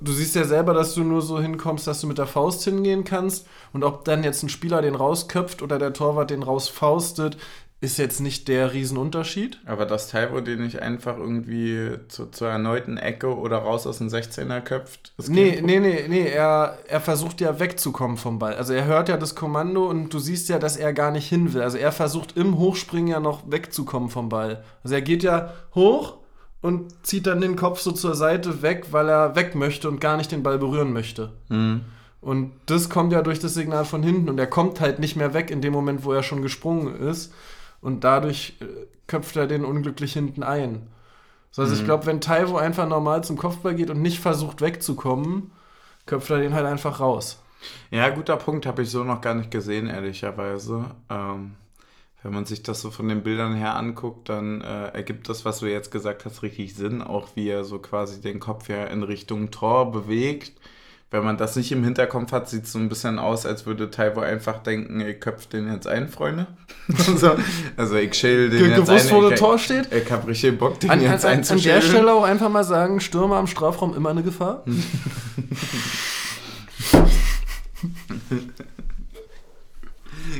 du 0.00 0.12
siehst 0.12 0.34
ja 0.34 0.44
selber, 0.44 0.74
dass 0.74 0.94
du 0.94 1.02
nur 1.02 1.22
so 1.22 1.40
hinkommst, 1.40 1.86
dass 1.86 2.00
du 2.00 2.06
mit 2.06 2.18
der 2.18 2.26
Faust 2.26 2.64
hingehen 2.64 3.04
kannst. 3.04 3.46
Und 3.72 3.84
ob 3.84 4.04
dann 4.04 4.24
jetzt 4.24 4.42
ein 4.42 4.48
Spieler 4.48 4.82
den 4.82 4.94
rausköpft 4.94 5.62
oder 5.62 5.78
der 5.78 5.92
Torwart 5.92 6.30
den 6.30 6.42
rausfaustet, 6.42 7.36
ist 7.80 7.96
jetzt 7.96 8.20
nicht 8.20 8.48
der 8.48 8.72
Riesenunterschied. 8.72 9.60
Aber 9.64 9.86
dass 9.86 10.08
Taiwo 10.08 10.40
den 10.40 10.62
nicht 10.62 10.82
einfach 10.82 11.16
irgendwie 11.16 11.92
zu, 12.08 12.26
zur 12.26 12.48
erneuten 12.48 12.96
Ecke 12.96 13.36
oder 13.36 13.58
raus 13.58 13.86
aus 13.86 13.98
dem 13.98 14.08
16er 14.08 14.60
köpft? 14.60 15.12
Nee, 15.28 15.60
nee, 15.62 15.78
nee, 15.78 16.06
nee, 16.08 16.26
er, 16.26 16.78
er 16.88 17.00
versucht 17.00 17.40
ja 17.40 17.60
wegzukommen 17.60 18.16
vom 18.16 18.40
Ball. 18.40 18.54
Also 18.54 18.72
er 18.72 18.86
hört 18.86 19.08
ja 19.08 19.16
das 19.16 19.36
Kommando 19.36 19.88
und 19.88 20.12
du 20.12 20.18
siehst 20.18 20.48
ja, 20.48 20.58
dass 20.58 20.76
er 20.76 20.92
gar 20.92 21.12
nicht 21.12 21.28
hin 21.28 21.54
will. 21.54 21.62
Also 21.62 21.78
er 21.78 21.92
versucht 21.92 22.36
im 22.36 22.58
Hochspringen 22.58 23.08
ja 23.08 23.20
noch 23.20 23.48
wegzukommen 23.48 24.08
vom 24.08 24.28
Ball. 24.28 24.64
Also 24.82 24.96
er 24.96 25.02
geht 25.02 25.22
ja 25.22 25.52
hoch 25.76 26.16
und 26.60 27.06
zieht 27.06 27.28
dann 27.28 27.40
den 27.40 27.54
Kopf 27.54 27.78
so 27.78 27.92
zur 27.92 28.16
Seite 28.16 28.60
weg, 28.60 28.88
weil 28.90 29.08
er 29.08 29.36
weg 29.36 29.54
möchte 29.54 29.88
und 29.88 30.00
gar 30.00 30.16
nicht 30.16 30.32
den 30.32 30.42
Ball 30.42 30.58
berühren 30.58 30.92
möchte. 30.92 31.32
Mhm. 31.48 31.82
Und 32.20 32.50
das 32.66 32.90
kommt 32.90 33.12
ja 33.12 33.22
durch 33.22 33.38
das 33.38 33.54
Signal 33.54 33.84
von 33.84 34.02
hinten 34.02 34.28
und 34.28 34.38
er 34.38 34.48
kommt 34.48 34.80
halt 34.80 34.98
nicht 34.98 35.14
mehr 35.14 35.34
weg 35.34 35.52
in 35.52 35.60
dem 35.60 35.72
Moment, 35.72 36.04
wo 36.04 36.12
er 36.12 36.24
schon 36.24 36.42
gesprungen 36.42 36.96
ist. 37.08 37.32
Und 37.80 38.04
dadurch 38.04 38.56
äh, 38.60 38.64
köpft 39.06 39.36
er 39.36 39.46
den 39.46 39.64
unglücklich 39.64 40.12
hinten 40.12 40.42
ein. 40.42 40.88
So, 41.50 41.62
also 41.62 41.74
mhm. 41.74 41.80
ich 41.80 41.84
glaube, 41.84 42.06
wenn 42.06 42.20
Taiwo 42.20 42.56
einfach 42.56 42.88
normal 42.88 43.24
zum 43.24 43.36
Kopfball 43.36 43.74
geht 43.74 43.90
und 43.90 44.02
nicht 44.02 44.20
versucht 44.20 44.60
wegzukommen, 44.60 45.50
köpft 46.06 46.30
er 46.30 46.38
den 46.38 46.54
halt 46.54 46.66
einfach 46.66 47.00
raus. 47.00 47.42
Ja, 47.90 48.08
guter 48.10 48.36
Punkt, 48.36 48.66
habe 48.66 48.82
ich 48.82 48.90
so 48.90 49.04
noch 49.04 49.20
gar 49.20 49.34
nicht 49.34 49.50
gesehen, 49.50 49.88
ehrlicherweise. 49.88 50.84
Ähm, 51.10 51.54
wenn 52.22 52.32
man 52.32 52.44
sich 52.44 52.62
das 52.62 52.80
so 52.80 52.90
von 52.90 53.08
den 53.08 53.22
Bildern 53.22 53.54
her 53.54 53.76
anguckt, 53.76 54.28
dann 54.28 54.60
äh, 54.60 54.88
ergibt 54.88 55.28
das, 55.28 55.44
was 55.44 55.60
du 55.60 55.66
jetzt 55.66 55.90
gesagt 55.90 56.24
hast, 56.24 56.42
richtig 56.42 56.74
Sinn. 56.74 57.02
Auch 57.02 57.28
wie 57.34 57.48
er 57.48 57.64
so 57.64 57.78
quasi 57.78 58.20
den 58.20 58.40
Kopf 58.40 58.68
ja 58.68 58.84
in 58.84 59.02
Richtung 59.02 59.50
Tor 59.50 59.92
bewegt. 59.92 60.52
Wenn 61.10 61.24
man 61.24 61.38
das 61.38 61.56
nicht 61.56 61.72
im 61.72 61.82
Hinterkopf 61.84 62.32
hat, 62.32 62.50
sieht 62.50 62.64
es 62.64 62.72
so 62.72 62.78
ein 62.78 62.90
bisschen 62.90 63.18
aus, 63.18 63.46
als 63.46 63.64
würde 63.64 63.90
Taiwo 63.90 64.20
einfach 64.20 64.62
denken, 64.62 65.00
ich 65.00 65.18
köpfe 65.20 65.48
den 65.48 65.72
jetzt 65.72 65.86
ein, 65.86 66.08
Freunde. 66.08 66.48
so, 67.16 67.34
also 67.78 67.96
ich 67.96 68.10
chill 68.10 68.50
den 68.50 68.58
Ge 68.58 68.68
jetzt 68.68 68.86
gewusst, 68.86 69.10
ein. 69.10 69.16
wo 69.16 69.30
das 69.30 69.40
Tor 69.40 69.58
steht? 69.58 69.90
Ich 69.90 70.12
hab 70.12 70.26
richtig 70.26 70.58
Bock, 70.58 70.78
den 70.80 70.90
an, 70.90 71.00
jetzt 71.00 71.24
an, 71.24 71.42
An 71.42 71.62
der 71.62 71.80
Stelle 71.80 72.12
auch 72.12 72.24
einfach 72.24 72.50
mal 72.50 72.64
sagen, 72.64 73.00
Stürmer 73.00 73.36
am 73.36 73.46
Strafraum 73.46 73.96
immer 73.96 74.10
eine 74.10 74.22
Gefahr. 74.22 74.64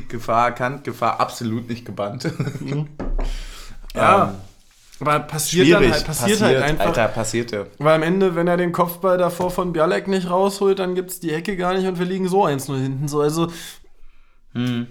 Gefahr 0.09 0.49
erkannt, 0.49 0.85
Gefahr 0.85 1.19
absolut 1.19 1.69
nicht 1.69 1.87
gebannt. 1.87 2.31
Mhm. 2.61 2.89
ja. 3.95 4.29
Ähm, 4.29 4.35
aber 5.01 5.20
passiert 5.20 5.70
dann 5.70 5.90
halt, 5.90 6.05
passiert, 6.05 6.07
passiert 6.07 6.40
halt 6.40 6.62
einfach. 6.62 6.86
Alter, 6.86 7.09
passierte. 7.09 7.66
Weil 7.78 7.94
am 7.94 8.03
Ende, 8.03 8.34
wenn 8.34 8.49
er 8.49 8.57
den 8.57 8.72
Kopfball 8.72 9.16
davor 9.16 9.51
von 9.51 9.72
Bialek 9.72 10.09
nicht 10.09 10.28
rausholt, 10.28 10.78
dann 10.80 10.94
gibt 10.94 11.11
es 11.11 11.20
die 11.20 11.32
Ecke 11.32 11.57
gar 11.57 11.74
nicht 11.74 11.86
und 11.86 11.99
wir 11.99 12.07
liegen 12.07 12.28
so 12.28 12.44
1-0 12.44 12.76
hinten. 12.80 13.09
So, 13.09 13.20
also, 13.20 13.53
hm. 14.55 14.88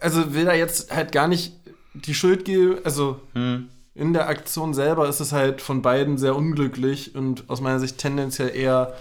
also 0.00 0.34
will 0.34 0.48
er 0.48 0.56
jetzt 0.56 0.94
halt 0.94 1.12
gar 1.12 1.28
nicht 1.28 1.54
die 1.94 2.14
Schuld 2.14 2.44
geben. 2.44 2.78
Also 2.84 3.20
hm. 3.34 3.68
in 3.94 4.12
der 4.12 4.28
Aktion 4.28 4.74
selber 4.74 5.08
ist 5.08 5.20
es 5.20 5.32
halt 5.32 5.60
von 5.60 5.80
beiden 5.80 6.18
sehr 6.18 6.34
unglücklich 6.34 7.14
und 7.14 7.48
aus 7.48 7.60
meiner 7.60 7.78
Sicht 7.78 7.98
tendenziell 7.98 8.54
eher 8.54 8.94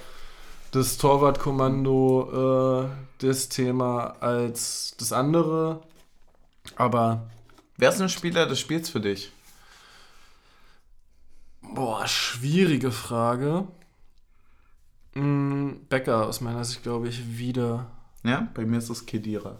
das 0.71 0.97
Torwartkommando 0.97 2.83
äh, 2.83 3.25
das 3.25 3.49
Thema 3.49 4.15
als 4.19 4.95
das 4.99 5.11
andere. 5.11 5.81
Aber. 6.75 7.27
Wer 7.77 7.89
ist 7.89 8.01
ein 8.01 8.09
Spieler 8.09 8.45
des 8.45 8.59
Spiels 8.59 8.89
für 8.89 8.99
dich? 8.99 9.31
Boah, 11.73 12.07
schwierige 12.07 12.91
Frage. 12.91 13.67
Mm, 15.13 15.71
Becker 15.89 16.27
aus 16.27 16.41
meiner 16.41 16.63
Sicht, 16.63 16.83
glaube 16.83 17.07
ich, 17.07 17.37
wieder. 17.37 17.87
Ja, 18.23 18.47
bei 18.53 18.65
mir 18.65 18.77
ist 18.77 18.89
es 18.89 19.05
Kedira. 19.05 19.57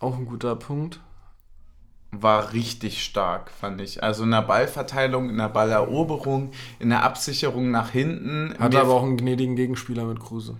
Auch 0.00 0.16
ein 0.16 0.26
guter 0.26 0.56
Punkt 0.56 1.00
war 2.12 2.52
richtig 2.52 3.04
stark, 3.04 3.50
fand 3.50 3.80
ich. 3.80 4.02
Also 4.02 4.24
in 4.24 4.30
der 4.30 4.42
Ballverteilung, 4.42 5.30
in 5.30 5.38
der 5.38 5.48
Balleroberung, 5.48 6.50
in 6.78 6.90
der 6.90 7.04
Absicherung 7.04 7.70
nach 7.70 7.90
hinten. 7.90 8.54
Hat 8.58 8.74
aber 8.74 8.94
auch 8.94 9.02
einen 9.02 9.16
gnädigen 9.16 9.56
Gegenspieler 9.56 10.04
mit 10.04 10.18
Kruse. 10.20 10.56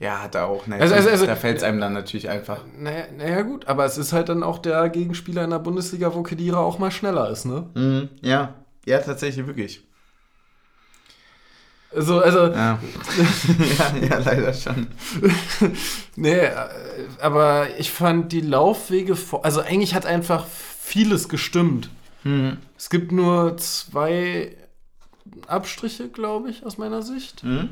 Ja, 0.00 0.22
hat 0.22 0.34
er 0.34 0.46
auch. 0.46 0.66
Ne? 0.66 0.76
Also, 0.76 0.94
also, 0.94 1.08
also, 1.10 1.26
da 1.26 1.36
fällt 1.36 1.58
es 1.58 1.62
einem 1.62 1.80
dann 1.80 1.92
natürlich 1.92 2.28
einfach. 2.28 2.64
Naja, 2.78 3.04
naja, 3.16 3.42
gut, 3.42 3.68
aber 3.68 3.84
es 3.84 3.96
ist 3.96 4.12
halt 4.12 4.28
dann 4.28 4.42
auch 4.42 4.58
der 4.58 4.88
Gegenspieler 4.88 5.44
in 5.44 5.50
der 5.50 5.58
Bundesliga, 5.58 6.14
wo 6.14 6.22
Kedira 6.22 6.58
auch 6.58 6.78
mal 6.78 6.90
schneller 6.90 7.30
ist, 7.30 7.44
ne? 7.44 7.68
Mhm, 7.74 8.08
ja, 8.20 8.54
ja, 8.86 8.98
tatsächlich, 8.98 9.46
wirklich. 9.46 9.82
So, 11.96 12.20
also. 12.20 12.46
Ja. 12.48 12.78
ja, 13.78 13.96
ja, 14.08 14.18
leider 14.18 14.52
schon. 14.52 14.88
nee, 16.16 16.38
äh, 16.38 16.54
aber 17.20 17.68
ich 17.78 17.90
fand 17.90 18.32
die 18.32 18.40
Laufwege, 18.40 19.16
vor, 19.16 19.44
also 19.44 19.60
eigentlich 19.60 19.94
hat 19.94 20.06
einfach 20.06 20.46
vieles 20.46 21.28
gestimmt. 21.28 21.88
Mhm. 22.24 22.58
Es 22.76 22.90
gibt 22.90 23.12
nur 23.12 23.56
zwei 23.58 24.56
Abstriche, 25.46 26.08
glaube 26.08 26.50
ich, 26.50 26.66
aus 26.66 26.78
meiner 26.78 27.02
Sicht. 27.02 27.44
Mhm. 27.44 27.70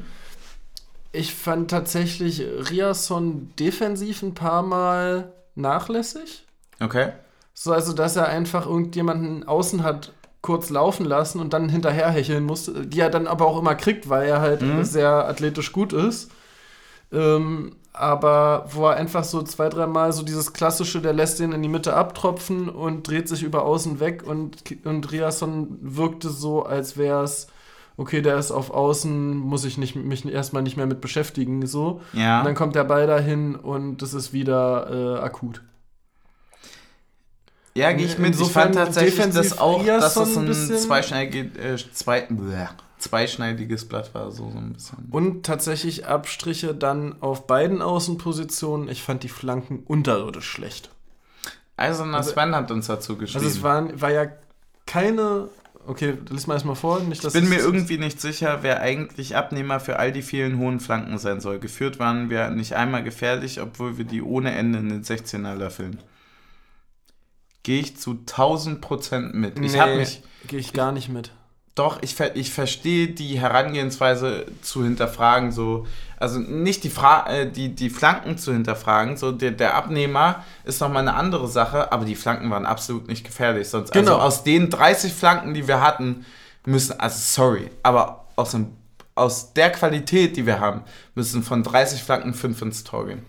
Ich 1.10 1.34
fand 1.34 1.70
tatsächlich 1.70 2.40
Riasson 2.70 3.50
defensiv 3.58 4.22
ein 4.22 4.34
paar 4.34 4.62
Mal 4.62 5.32
nachlässig. 5.54 6.44
Okay. 6.80 7.12
So, 7.54 7.72
also, 7.72 7.92
dass 7.92 8.16
er 8.16 8.28
einfach 8.28 8.66
irgendjemanden 8.66 9.46
außen 9.46 9.82
hat 9.82 10.12
kurz 10.42 10.70
laufen 10.70 11.06
lassen 11.06 11.40
und 11.40 11.52
dann 11.52 11.68
hinterher 11.68 12.10
hecheln 12.10 12.44
musste, 12.44 12.86
die 12.86 13.00
er 13.00 13.10
dann 13.10 13.28
aber 13.28 13.46
auch 13.46 13.58
immer 13.58 13.76
kriegt, 13.76 14.08
weil 14.08 14.28
er 14.28 14.40
halt 14.40 14.60
mhm. 14.60 14.84
sehr 14.84 15.28
athletisch 15.28 15.72
gut 15.72 15.92
ist. 15.92 16.30
Ähm, 17.12 17.76
aber 17.92 18.66
wo 18.72 18.86
er 18.86 18.96
einfach 18.96 19.22
so 19.22 19.42
zwei, 19.42 19.68
dreimal 19.68 20.12
so 20.12 20.22
dieses 20.22 20.52
klassische, 20.52 21.00
der 21.00 21.12
lässt 21.12 21.38
den 21.38 21.52
in 21.52 21.62
die 21.62 21.68
Mitte 21.68 21.94
abtropfen 21.94 22.68
und 22.68 23.06
dreht 23.06 23.28
sich 23.28 23.42
über 23.42 23.64
außen 23.64 24.00
weg 24.00 24.24
und, 24.26 24.64
und 24.84 25.12
Riasson 25.12 25.78
wirkte 25.80 26.30
so, 26.30 26.64
als 26.64 26.96
wäre 26.96 27.22
es, 27.22 27.48
okay, 27.98 28.22
der 28.22 28.38
ist 28.38 28.50
auf 28.50 28.70
außen, 28.70 29.36
muss 29.36 29.64
ich 29.64 29.76
nicht, 29.76 29.94
mich 29.94 30.24
erstmal 30.26 30.62
nicht 30.62 30.78
mehr 30.78 30.86
mit 30.86 31.02
beschäftigen, 31.02 31.66
so. 31.66 32.00
Ja. 32.14 32.40
Und 32.40 32.46
dann 32.46 32.54
kommt 32.54 32.74
der 32.74 32.84
Ball 32.84 33.06
dahin 33.06 33.54
und 33.54 34.00
das 34.00 34.14
ist 34.14 34.32
wieder 34.32 35.18
äh, 35.18 35.20
akut. 35.20 35.60
Ja, 37.74 37.92
gehe 37.92 38.06
ich 38.06 38.18
mit. 38.18 38.34
Insofern 38.34 38.70
ich 38.70 38.76
fand 38.76 38.86
tatsächlich 38.86 39.30
das 39.30 39.58
auch, 39.58 39.84
dass 39.84 40.14
das 40.14 40.36
ein, 40.36 40.48
ein 40.48 40.52
zweischneidiges, 40.52 41.56
äh, 41.56 41.92
zwei, 41.92 42.28
zweischneidiges 42.98 43.88
Blatt 43.88 44.14
war, 44.14 44.30
so, 44.30 44.50
so 44.50 44.58
ein 44.58 44.74
bisschen. 44.74 45.08
Und 45.10 45.46
tatsächlich 45.46 46.06
Abstriche 46.06 46.74
dann 46.74 47.20
auf 47.20 47.46
beiden 47.46 47.80
Außenpositionen. 47.80 48.88
Ich 48.88 49.02
fand 49.02 49.22
die 49.22 49.28
Flanken 49.28 49.80
unterirdisch 49.86 50.48
schlecht. 50.48 50.90
Eiserner 51.76 52.18
also, 52.18 52.32
Sven 52.32 52.54
hat 52.54 52.70
uns 52.70 52.86
dazu 52.86 53.16
geschrieben. 53.16 53.44
Also 53.44 53.56
es 53.56 53.62
war, 53.62 54.00
war 54.00 54.10
ja 54.10 54.26
keine 54.86 55.48
Okay, 55.84 56.14
lies 56.30 56.46
mal 56.46 56.54
erstmal 56.54 56.76
vor. 56.76 57.00
Nicht, 57.00 57.24
ich 57.24 57.32
bin 57.32 57.48
mir 57.48 57.58
irgendwie 57.58 57.98
nicht 57.98 58.20
sicher, 58.20 58.58
wer 58.62 58.80
eigentlich 58.80 59.34
Abnehmer 59.36 59.80
für 59.80 59.98
all 59.98 60.12
die 60.12 60.22
vielen 60.22 60.58
hohen 60.58 60.78
Flanken 60.78 61.18
sein 61.18 61.40
soll. 61.40 61.58
Geführt 61.58 61.98
waren 61.98 62.30
wir 62.30 62.50
nicht 62.50 62.74
einmal 62.74 63.02
gefährlich, 63.02 63.60
obwohl 63.60 63.98
wir 63.98 64.04
die 64.04 64.22
ohne 64.22 64.52
Ende 64.52 64.78
in 64.78 64.88
den 64.90 65.02
16er 65.02 65.56
löffeln. 65.56 65.98
Gehe 67.62 67.80
ich 67.80 67.96
zu 67.96 68.12
1000 68.12 68.80
Prozent 68.80 69.34
mit. 69.34 69.58
Ich 69.58 69.72
nee, 69.72 69.96
mich. 69.96 70.22
Gehe 70.48 70.58
ich 70.58 70.72
gar 70.72 70.92
nicht 70.92 71.08
mit. 71.08 71.32
Doch, 71.74 72.02
ich, 72.02 72.20
ich 72.34 72.52
verstehe 72.52 73.08
die 73.08 73.40
Herangehensweise 73.40 74.44
zu 74.60 74.84
hinterfragen, 74.84 75.52
so, 75.52 75.86
also 76.18 76.38
nicht 76.38 76.84
die, 76.84 76.90
Fra 76.90 77.26
äh, 77.30 77.50
die, 77.50 77.74
die 77.74 77.88
Flanken 77.88 78.36
zu 78.36 78.52
hinterfragen, 78.52 79.16
so 79.16 79.32
der, 79.32 79.52
der 79.52 79.74
Abnehmer 79.74 80.44
ist 80.64 80.82
nochmal 80.82 81.00
eine 81.00 81.14
andere 81.14 81.48
Sache, 81.48 81.90
aber 81.90 82.04
die 82.04 82.14
Flanken 82.14 82.50
waren 82.50 82.66
absolut 82.66 83.08
nicht 83.08 83.24
gefährlich. 83.24 83.70
Sonst, 83.70 83.90
also 83.90 84.00
genau. 84.00 84.16
Also 84.16 84.26
aus 84.26 84.44
den 84.44 84.68
30 84.68 85.14
Flanken, 85.14 85.54
die 85.54 85.66
wir 85.66 85.80
hatten, 85.80 86.26
müssen, 86.66 87.00
also 87.00 87.16
sorry, 87.18 87.70
aber 87.82 88.26
aus, 88.36 88.50
dem, 88.50 88.76
aus 89.14 89.54
der 89.54 89.72
Qualität, 89.72 90.36
die 90.36 90.44
wir 90.44 90.60
haben, 90.60 90.82
müssen 91.14 91.42
von 91.42 91.62
30 91.62 92.02
Flanken 92.02 92.34
5 92.34 92.60
ins 92.60 92.84
Tor 92.84 93.06
gehen. 93.06 93.22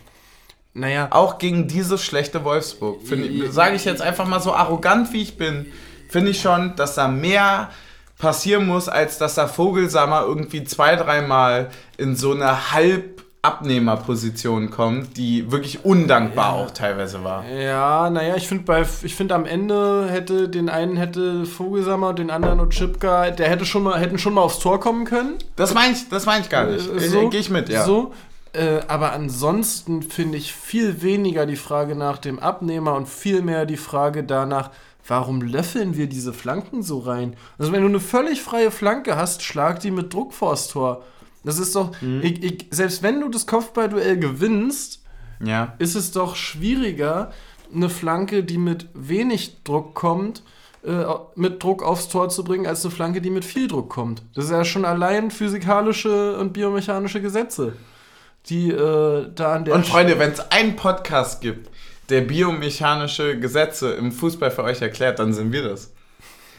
Naja. 0.73 1.07
Auch 1.11 1.37
gegen 1.37 1.67
dieses 1.67 2.03
schlechte 2.03 2.43
Wolfsburg, 2.43 2.99
sage 3.51 3.75
ich 3.75 3.85
jetzt 3.85 4.01
einfach 4.01 4.25
mal 4.27 4.39
so 4.39 4.53
arrogant, 4.53 5.13
wie 5.13 5.21
ich 5.21 5.37
bin 5.37 5.67
finde 6.09 6.29
ich 6.31 6.41
schon, 6.41 6.75
dass 6.75 6.93
da 6.95 7.07
mehr 7.07 7.69
passieren 8.19 8.67
muss, 8.67 8.87
als 8.87 9.17
dass 9.17 9.33
da 9.33 9.47
Vogelsammer 9.47 10.21
irgendwie 10.27 10.63
zwei, 10.63 10.95
dreimal 10.95 11.69
in 11.97 12.15
so 12.15 12.33
eine 12.33 12.71
Halb-Abnehmerposition 12.71 14.69
kommt, 14.69 15.17
die 15.17 15.51
wirklich 15.51 15.83
undankbar 15.85 16.55
Ja. 16.57 16.63
auch 16.65 16.71
teilweise 16.71 17.23
war. 17.23 17.43
Ja, 17.49 18.09
naja, 18.09 18.35
ich 18.35 18.47
finde 18.47 18.63
bei 18.63 18.85
ich 19.03 19.15
finde 19.15 19.35
am 19.35 19.45
Ende 19.45 20.07
hätte 20.09 20.49
den 20.49 20.69
einen 20.69 20.97
hätte 20.97 21.45
Vogelsammer 21.45 22.13
den 22.13 22.29
anderen 22.29 22.59
Otschipka, 22.59 23.31
der 23.31 23.49
hätte 23.49 23.65
schon 23.65 23.83
mal 23.83 23.99
hätten 23.99 24.17
schon 24.17 24.33
mal 24.33 24.41
aufs 24.41 24.59
Tor 24.59 24.79
kommen 24.79 25.05
können. 25.05 25.33
Das 25.55 25.73
meine 25.73 25.93
ich, 25.93 26.07
das 26.09 26.25
meine 26.25 26.43
ich 26.43 26.49
gar 26.49 26.65
nicht. 26.65 26.87
Äh, 26.89 26.97
Ich- 26.97 27.09
so, 27.11 27.29
Gehe 27.29 27.39
ich 27.39 27.49
mit, 27.49 27.69
ja. 27.69 27.83
So, 27.85 28.13
äh, 28.53 28.81
aber 28.87 29.13
ansonsten 29.13 30.01
finde 30.03 30.37
ich 30.37 30.53
viel 30.53 31.01
weniger 31.01 31.45
die 31.45 31.55
Frage 31.55 31.95
nach 31.95 32.17
dem 32.17 32.39
Abnehmer 32.39 32.95
und 32.95 33.07
viel 33.09 33.41
mehr 33.41 33.65
die 33.65 33.77
Frage 33.77 34.23
danach, 34.23 34.69
warum 35.07 35.41
löffeln 35.41 35.97
wir 35.97 36.07
diese 36.07 36.33
Flanken 36.33 36.81
so 36.83 36.99
rein? 36.99 37.35
Also 37.57 37.71
wenn 37.71 37.81
du 37.81 37.87
eine 37.89 37.99
völlig 37.99 38.41
freie 38.41 38.71
Flanke 38.71 39.17
hast, 39.17 39.41
schlag 39.43 39.79
die 39.81 39.91
mit 39.91 40.13
Druck 40.13 40.33
vors 40.33 40.67
Tor. 40.69 41.03
Das 41.43 41.59
ist 41.59 41.75
doch, 41.75 41.91
Mhm. 42.01 42.21
ich, 42.23 42.43
ich, 42.43 42.67
selbst 42.71 43.03
wenn 43.03 43.19
du 43.19 43.27
das 43.29 43.45
Kopfballduell 43.47 44.17
gewinnst, 44.17 45.01
Ja. 45.41 45.73
ist 45.79 45.95
es 45.95 46.11
doch 46.11 46.35
schwieriger, 46.37 47.31
eine 47.73 47.89
Flanke, 47.89 48.43
die 48.43 48.57
mit 48.57 48.87
wenig 48.93 49.63
Druck 49.63 49.93
kommt, 49.95 50.43
äh, 50.85 51.03
mit 51.35 51.61
Druck 51.63 51.81
aufs 51.83 52.07
Tor 52.07 52.29
zu 52.29 52.43
bringen, 52.43 52.67
als 52.67 52.85
eine 52.85 52.93
Flanke, 52.93 53.19
die 53.19 53.29
mit 53.29 53.43
viel 53.43 53.67
Druck 53.67 53.89
kommt. 53.89 54.21
Das 54.35 54.45
ist 54.45 54.51
ja 54.51 54.63
schon 54.63 54.85
allein 54.85 55.31
physikalische 55.31 56.37
und 56.37 56.53
biomechanische 56.53 57.21
Gesetze, 57.21 57.73
die 58.49 58.69
äh, 58.71 59.27
da 59.33 59.53
an 59.53 59.65
der 59.65 59.75
Und 59.75 59.85
Freunde, 59.87 60.19
wenn 60.19 60.31
es 60.31 60.51
einen 60.51 60.75
Podcast 60.75 61.41
gibt, 61.41 61.69
der 62.09 62.21
biomechanische 62.21 63.39
Gesetze 63.39 63.91
im 63.93 64.11
Fußball 64.11 64.51
für 64.51 64.63
euch 64.63 64.81
erklärt, 64.81 65.19
dann 65.19 65.33
sind 65.33 65.51
wir 65.51 65.63
das. 65.63 65.91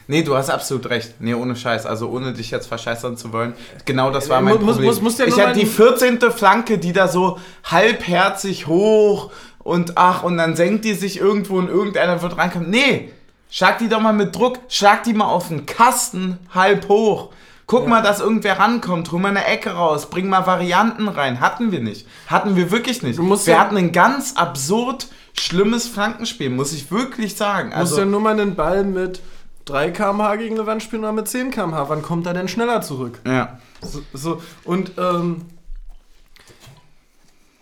Nee, 0.07 0.21
du 0.21 0.35
hast 0.35 0.49
absolut 0.51 0.89
recht. 0.89 1.15
Nee, 1.19 1.33
ohne 1.33 1.55
Scheiß. 1.55 1.85
Also 1.87 2.09
ohne 2.09 2.33
dich 2.33 2.51
jetzt 2.51 2.67
verscheißern 2.67 3.17
zu 3.17 3.33
wollen. 3.33 3.53
Genau 3.85 4.11
das 4.11 4.29
war 4.29 4.39
mein 4.41 4.55
Muss- 4.55 4.63
Problem. 4.63 4.85
muss- 4.85 5.01
muss 5.01 5.17
ja 5.17 5.25
ich 5.25 5.39
hatte 5.39 5.53
die 5.59 5.65
mein- 5.65 5.73
14. 5.73 6.31
Flanke, 6.31 6.77
die 6.77 6.93
da 6.93 7.07
so 7.07 7.39
halbherzig 7.63 8.67
hoch 8.67 9.31
und 9.59 9.93
ach, 9.95 10.23
und 10.23 10.37
dann 10.37 10.55
senkt 10.55 10.85
die 10.85 10.93
sich 10.93 11.17
irgendwo 11.19 11.57
und 11.57 11.69
irgendeiner 11.69 12.21
wird 12.21 12.37
reinkommen. 12.37 12.69
Nee, 12.69 13.11
schlag 13.49 13.79
die 13.79 13.89
doch 13.89 13.99
mal 13.99 14.13
mit 14.13 14.35
Druck. 14.35 14.59
Schlag 14.69 15.03
die 15.03 15.13
mal 15.13 15.25
auf 15.25 15.47
den 15.47 15.65
Kasten 15.65 16.37
halb 16.53 16.87
hoch. 16.87 17.29
Guck 17.67 17.87
mal, 17.87 18.01
dass 18.03 18.19
irgendwer 18.19 18.59
rankommt. 18.59 19.11
Hol 19.11 19.19
mal 19.19 19.29
eine 19.29 19.45
Ecke 19.45 19.71
raus. 19.71 20.09
Bring 20.09 20.27
mal 20.29 20.45
Varianten 20.45 21.07
rein. 21.07 21.39
Hatten 21.39 21.71
wir 21.71 21.79
nicht. 21.79 22.07
Hatten 22.27 22.55
wir 22.55 22.69
wirklich 22.71 23.01
nicht. 23.01 23.17
Wir 23.19 23.53
ja- 23.53 23.59
hatten 23.59 23.75
ein 23.77 23.91
ganz 23.91 24.35
absurd 24.35 25.07
schlimmes 25.33 25.87
Flankenspiel, 25.87 26.49
muss 26.51 26.73
ich 26.73 26.91
wirklich 26.91 27.35
sagen. 27.35 27.71
Du 27.71 27.77
musst 27.77 27.91
Also, 27.93 28.01
ja 28.01 28.05
nur 28.05 28.19
mal 28.21 28.39
einen 28.39 28.55
Ball 28.55 28.83
mit 28.83 29.19
3 29.65 29.89
km/h 29.91 30.35
gegen 30.35 30.55
eine 30.59 30.67
Wand 30.67 30.83
spielen 30.83 31.01
oder 31.03 31.11
mit 31.11 31.27
10 31.27 31.49
km/h. 31.49 31.89
Wann 31.89 32.03
kommt 32.03 32.27
er 32.27 32.33
denn 32.35 32.47
schneller 32.47 32.81
zurück? 32.81 33.19
ja. 33.25 33.57
So, 33.81 34.01
so 34.13 34.41
und 34.63 34.93
ähm, 34.97 35.41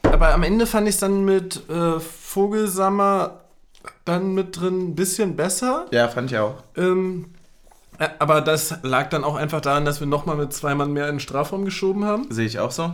aber 0.03 0.33
am 0.33 0.43
Ende 0.43 0.65
fand 0.67 0.87
ich 0.87 0.95
es 0.95 0.99
dann 1.01 1.25
mit 1.25 1.67
äh, 1.69 1.99
Vogelsammer 1.99 3.41
dann 4.05 4.33
mit 4.33 4.59
drin 4.59 4.89
ein 4.89 4.95
bisschen 4.95 5.35
besser. 5.35 5.85
ja, 5.91 6.07
fand 6.07 6.31
ich 6.31 6.37
auch. 6.37 6.55
Ähm, 6.77 7.25
äh, 7.33 7.42
aber 8.19 8.41
das 8.41 8.75
lag 8.83 9.09
dann 9.09 9.23
auch 9.23 9.35
einfach 9.35 9.61
daran, 9.61 9.85
dass 9.85 9.99
wir 9.99 10.07
nochmal 10.07 10.35
mit 10.35 10.53
zwei 10.53 10.75
Mann 10.75 10.93
mehr 10.93 11.07
in 11.07 11.15
den 11.15 11.19
Strafraum 11.19 11.65
geschoben 11.65 12.05
haben. 12.05 12.25
Sehe 12.29 12.45
ich 12.45 12.59
auch 12.59 12.71
so. 12.71 12.93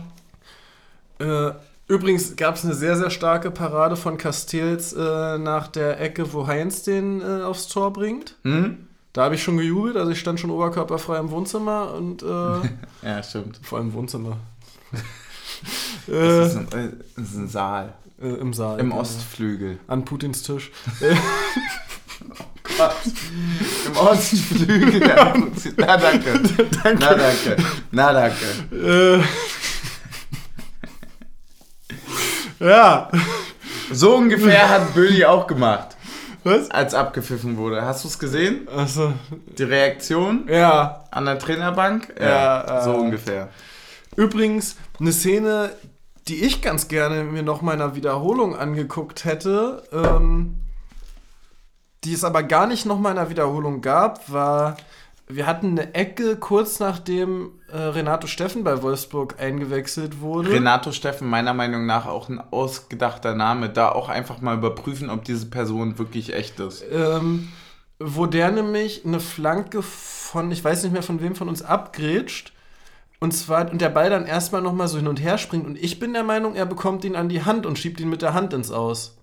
Äh, 1.18 1.52
übrigens 1.88 2.36
gab 2.36 2.56
es 2.56 2.64
eine 2.64 2.74
sehr, 2.74 2.96
sehr 2.96 3.10
starke 3.10 3.50
Parade 3.50 3.96
von 3.96 4.16
Castells 4.16 4.92
äh, 4.92 5.38
nach 5.38 5.68
der 5.68 6.00
Ecke, 6.00 6.32
wo 6.32 6.46
Heinz 6.46 6.82
den 6.82 7.20
äh, 7.20 7.42
aufs 7.42 7.68
Tor 7.68 7.92
bringt. 7.92 8.36
Hm? 8.42 8.86
Da 9.12 9.24
habe 9.24 9.34
ich 9.34 9.42
schon 9.42 9.56
gejubelt, 9.56 9.96
also 9.96 10.12
ich 10.12 10.20
stand 10.20 10.38
schon 10.38 10.50
oberkörperfrei 10.50 11.18
im 11.18 11.30
Wohnzimmer 11.30 11.92
und 11.94 12.22
Ja, 13.02 13.22
stimmt. 13.22 13.58
vor 13.62 13.78
allem 13.78 13.88
im 13.88 13.94
Wohnzimmer. 13.94 14.36
Das 16.06 16.54
ist, 16.54 16.74
ein, 16.74 17.00
das 17.16 17.28
ist 17.28 17.36
ein 17.36 17.48
Saal. 17.48 17.92
Im 18.18 18.52
Saal. 18.52 18.80
Im 18.80 18.90
genau. 18.90 19.00
Ostflügel. 19.02 19.78
An 19.86 20.04
Putins 20.04 20.42
Tisch. 20.42 20.70
Im 23.86 23.96
Ostflügel. 23.96 25.00
Na 25.76 25.96
danke. 25.96 26.40
Na 26.98 27.14
danke. 27.14 27.56
Na 27.90 28.12
danke. 28.12 29.20
Äh, 32.60 32.64
ja. 32.64 33.10
So 33.92 34.14
ungefähr 34.16 34.68
hat 34.68 34.94
Böli 34.94 35.24
auch 35.24 35.46
gemacht, 35.46 35.96
Was? 36.44 36.70
als 36.70 36.94
abgepfiffen 36.94 37.56
wurde. 37.56 37.82
Hast 37.84 38.04
du 38.04 38.08
es 38.08 38.18
gesehen? 38.18 38.68
Achso. 38.74 39.12
Die 39.58 39.64
Reaktion 39.64 40.46
Ja. 40.48 41.04
an 41.10 41.24
der 41.24 41.38
Trainerbank? 41.38 42.14
Ja, 42.20 42.82
so 42.84 42.92
äh, 42.92 42.96
ungefähr. 42.96 43.48
Übrigens, 44.16 44.76
eine 45.00 45.12
Szene, 45.12 45.70
die 46.28 46.44
ich 46.44 46.62
ganz 46.62 46.86
gerne 46.88 47.24
mir 47.24 47.42
noch 47.42 47.62
mal 47.62 47.74
in 47.74 47.80
einer 47.82 47.96
Wiederholung 47.96 48.54
angeguckt 48.56 49.24
hätte, 49.24 49.82
ähm, 49.92 50.56
die 52.04 52.14
es 52.14 52.24
aber 52.24 52.42
gar 52.42 52.66
nicht 52.66 52.86
noch 52.86 52.98
mal 52.98 53.12
in 53.12 53.18
einer 53.18 53.30
Wiederholung 53.30 53.80
gab, 53.82 54.30
war, 54.30 54.76
wir 55.28 55.46
hatten 55.46 55.78
eine 55.78 55.94
Ecke 55.94 56.36
kurz 56.36 56.80
nachdem 56.80 57.52
äh, 57.70 57.76
Renato 57.76 58.26
Steffen 58.26 58.64
bei 58.64 58.82
Wolfsburg 58.82 59.36
eingewechselt 59.38 60.20
wurde. 60.20 60.50
Renato 60.50 60.92
Steffen, 60.92 61.28
meiner 61.28 61.54
Meinung 61.54 61.86
nach 61.86 62.06
auch 62.06 62.28
ein 62.28 62.40
ausgedachter 62.50 63.34
Name. 63.34 63.68
Da 63.68 63.90
auch 63.90 64.08
einfach 64.08 64.40
mal 64.40 64.56
überprüfen, 64.56 65.10
ob 65.10 65.24
diese 65.24 65.46
Person 65.46 65.98
wirklich 65.98 66.34
echt 66.34 66.58
ist. 66.60 66.84
ähm, 66.90 67.48
wo 68.02 68.24
der 68.24 68.50
nämlich 68.50 69.04
eine 69.04 69.20
Flanke 69.20 69.82
von, 69.82 70.50
ich 70.50 70.64
weiß 70.64 70.82
nicht 70.82 70.92
mehr 70.92 71.02
von 71.02 71.20
wem 71.20 71.34
von 71.34 71.48
uns 71.48 71.62
abgrätscht. 71.62 72.52
Und 73.20 73.32
zwar, 73.32 73.70
und 73.70 73.82
der 73.82 73.90
Ball 73.90 74.08
dann 74.08 74.24
erstmal 74.24 74.62
nochmal 74.62 74.88
so 74.88 74.96
hin 74.96 75.06
und 75.06 75.22
her 75.22 75.36
springt. 75.36 75.66
Und 75.66 75.76
ich 75.76 75.98
bin 75.98 76.14
der 76.14 76.24
Meinung, 76.24 76.54
er 76.54 76.64
bekommt 76.64 77.04
ihn 77.04 77.14
an 77.14 77.28
die 77.28 77.44
Hand 77.44 77.66
und 77.66 77.78
schiebt 77.78 78.00
ihn 78.00 78.08
mit 78.08 78.22
der 78.22 78.32
Hand 78.32 78.54
ins 78.54 78.70
Aus. 78.70 79.18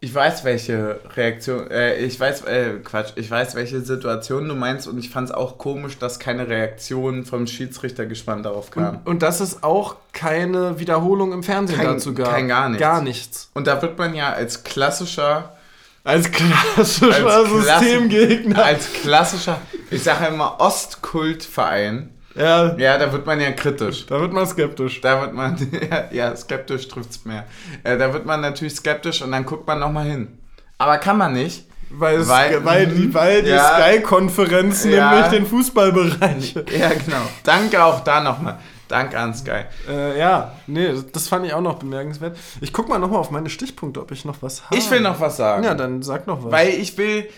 Ich 0.00 0.14
weiß, 0.14 0.44
welche 0.44 1.00
Reaktion, 1.16 1.70
äh, 1.70 1.96
ich 1.96 2.20
weiß, 2.20 2.42
äh, 2.42 2.74
Quatsch, 2.84 3.12
ich 3.16 3.30
weiß, 3.30 3.54
welche 3.54 3.80
Situation 3.80 4.46
du 4.46 4.54
meinst 4.54 4.86
und 4.86 4.98
ich 4.98 5.08
fand 5.08 5.30
es 5.30 5.34
auch 5.34 5.56
komisch, 5.56 5.98
dass 5.98 6.18
keine 6.18 6.48
Reaktion 6.48 7.24
vom 7.24 7.46
Schiedsrichter 7.46 8.04
gespannt 8.04 8.44
darauf 8.44 8.70
kam. 8.70 8.96
Und, 8.98 9.06
und 9.06 9.22
dass 9.22 9.40
es 9.40 9.62
auch 9.62 9.96
keine 10.12 10.78
Wiederholung 10.78 11.32
im 11.32 11.42
Fernsehen 11.42 11.78
Kein- 11.78 11.86
dazu 11.86 12.12
gab. 12.14 12.30
kein 12.30 12.46
gar 12.46 12.68
nichts. 12.68 12.80
Gar 12.82 13.00
nichts. 13.02 13.50
Und 13.54 13.66
da 13.66 13.80
wird 13.80 13.96
man 13.98 14.14
ja 14.14 14.32
als 14.34 14.64
klassischer, 14.64 15.56
Als 16.04 16.30
klassischer 16.30 17.26
Als 17.26 17.50
Systemgegner. 17.50 18.64
als 18.64 18.92
klassischer, 18.92 19.58
ich 19.90 20.02
sage 20.02 20.26
immer 20.26 20.60
Ostkultverein, 20.60 22.10
Ja, 22.36 22.76
ja, 22.76 22.98
da 22.98 23.12
wird 23.12 23.24
man 23.26 23.40
ja 23.40 23.50
kritisch. 23.52 24.06
da 24.06 24.20
wird 24.20 24.32
man 24.32 24.46
skeptisch. 24.46 25.00
Da 25.00 25.20
wird 25.22 25.32
man, 25.34 25.56
ja, 25.90 26.04
ja 26.10 26.36
skeptisch 26.36 26.88
trifft 26.88 27.10
es 27.10 27.24
mehr. 27.24 27.44
Äh, 27.84 27.96
da 27.96 28.12
wird 28.12 28.26
man 28.26 28.40
natürlich 28.40 28.74
skeptisch 28.74 29.22
und 29.22 29.32
dann 29.32 29.44
guckt 29.46 29.66
man 29.66 29.78
nochmal 29.78 30.04
hin. 30.06 30.38
Aber 30.78 30.98
kann 30.98 31.16
man 31.18 31.32
nicht. 31.32 31.64
Weil, 31.88 32.18
es, 32.18 32.28
Weil- 32.28 32.64
weil, 32.64 32.86
die, 32.88 33.14
weil 33.14 33.42
die 33.42 33.50
Ja. 33.50 33.76
Sky-Konferenz 33.78 34.84
Ja. 34.84 35.10
nämlich 35.12 35.30
den 35.30 35.46
Fußballbereich. 35.46 36.54
Ja, 36.78 36.88
genau. 36.88 37.22
Danke 37.44 37.82
auch 37.84 38.00
da 38.02 38.20
nochmal. 38.20 38.58
Danke 38.88 39.18
an 39.18 39.34
Sky. 39.34 39.62
Äh, 39.88 40.18
ja, 40.18 40.52
nee, 40.66 40.88
das- 40.88 41.10
das 41.12 41.28
fand 41.28 41.46
ich 41.46 41.54
auch 41.54 41.60
noch 41.60 41.78
bemerkenswert. 41.78 42.36
Ich 42.60 42.72
guck 42.72 42.88
mal 42.88 42.98
nochmal 42.98 43.20
auf 43.20 43.30
meine 43.30 43.48
Stichpunkte, 43.50 44.00
ob 44.00 44.10
ich 44.12 44.24
noch 44.24 44.42
was 44.42 44.64
habe. 44.64 44.76
Ich 44.76 44.90
will 44.90 45.00
noch 45.00 45.20
was 45.20 45.36
sagen. 45.36 45.64
Ja, 45.64 45.74
dann 45.74 46.02
sag 46.02 46.26
noch 46.26 46.44
was. 46.44 46.52
Weil 46.52 46.68
ich 46.70 46.98
will, 46.98 47.28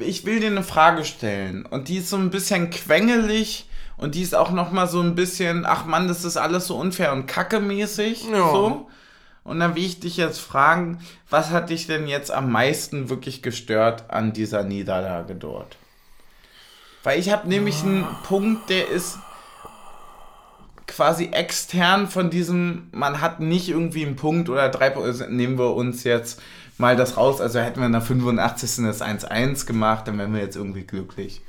ich 0.00 0.24
will 0.26 0.38
dir 0.40 0.46
eine 0.48 0.62
Frage 0.62 1.04
stellen. 1.04 1.66
Und 1.66 1.88
die 1.88 1.96
ist 1.98 2.10
so 2.10 2.16
ein 2.16 2.30
bisschen 2.30 2.70
quengelig 2.70 3.68
und 3.96 4.14
die 4.14 4.22
ist 4.22 4.34
auch 4.34 4.50
nochmal 4.50 4.88
so 4.88 5.00
ein 5.00 5.14
bisschen, 5.14 5.64
ach 5.66 5.84
Mann, 5.86 6.08
das 6.08 6.24
ist 6.24 6.36
alles 6.36 6.66
so 6.66 6.76
unfair 6.76 7.12
und 7.12 7.26
kackemäßig. 7.26 8.28
Ja. 8.30 8.50
So. 8.50 8.88
Und 9.44 9.60
dann 9.60 9.74
will 9.74 9.84
ich 9.84 10.00
dich 10.00 10.16
jetzt 10.16 10.40
fragen, 10.40 11.00
was 11.28 11.50
hat 11.50 11.68
dich 11.68 11.86
denn 11.86 12.06
jetzt 12.06 12.30
am 12.30 12.50
meisten 12.50 13.10
wirklich 13.10 13.42
gestört 13.42 14.04
an 14.08 14.32
dieser 14.32 14.64
Niederlage 14.64 15.34
dort? 15.34 15.76
Weil 17.02 17.20
ich 17.20 17.30
habe 17.30 17.46
nämlich 17.46 17.82
einen 17.82 18.06
Punkt, 18.24 18.70
der 18.70 18.88
ist 18.88 19.18
quasi 20.86 21.26
extern 21.32 22.08
von 22.08 22.30
diesem, 22.30 22.88
man 22.92 23.20
hat 23.20 23.40
nicht 23.40 23.68
irgendwie 23.68 24.06
einen 24.06 24.16
Punkt 24.16 24.48
oder 24.48 24.70
drei 24.70 24.90
Punkte, 24.90 25.10
also 25.10 25.26
nehmen 25.26 25.58
wir 25.58 25.74
uns 25.74 26.04
jetzt 26.04 26.40
mal 26.78 26.96
das 26.96 27.16
raus, 27.16 27.40
also 27.40 27.60
hätten 27.60 27.80
wir 27.80 27.86
in 27.86 27.92
der 27.92 28.00
85. 28.00 28.84
das 28.84 29.02
1-1 29.02 29.66
gemacht, 29.66 30.08
dann 30.08 30.18
wären 30.18 30.32
wir 30.32 30.40
jetzt 30.40 30.56
irgendwie 30.56 30.84
glücklich. 30.84 31.42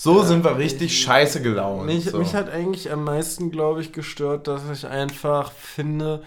So 0.00 0.22
sind 0.22 0.44
wir 0.44 0.56
richtig 0.58 1.02
scheiße 1.02 1.42
gelaunt. 1.42 1.86
Mich, 1.86 2.04
so. 2.04 2.18
mich 2.18 2.32
hat 2.32 2.48
eigentlich 2.48 2.92
am 2.92 3.02
meisten, 3.02 3.50
glaube 3.50 3.80
ich, 3.80 3.92
gestört, 3.92 4.46
dass 4.46 4.62
ich 4.72 4.86
einfach 4.86 5.50
finde, 5.50 6.22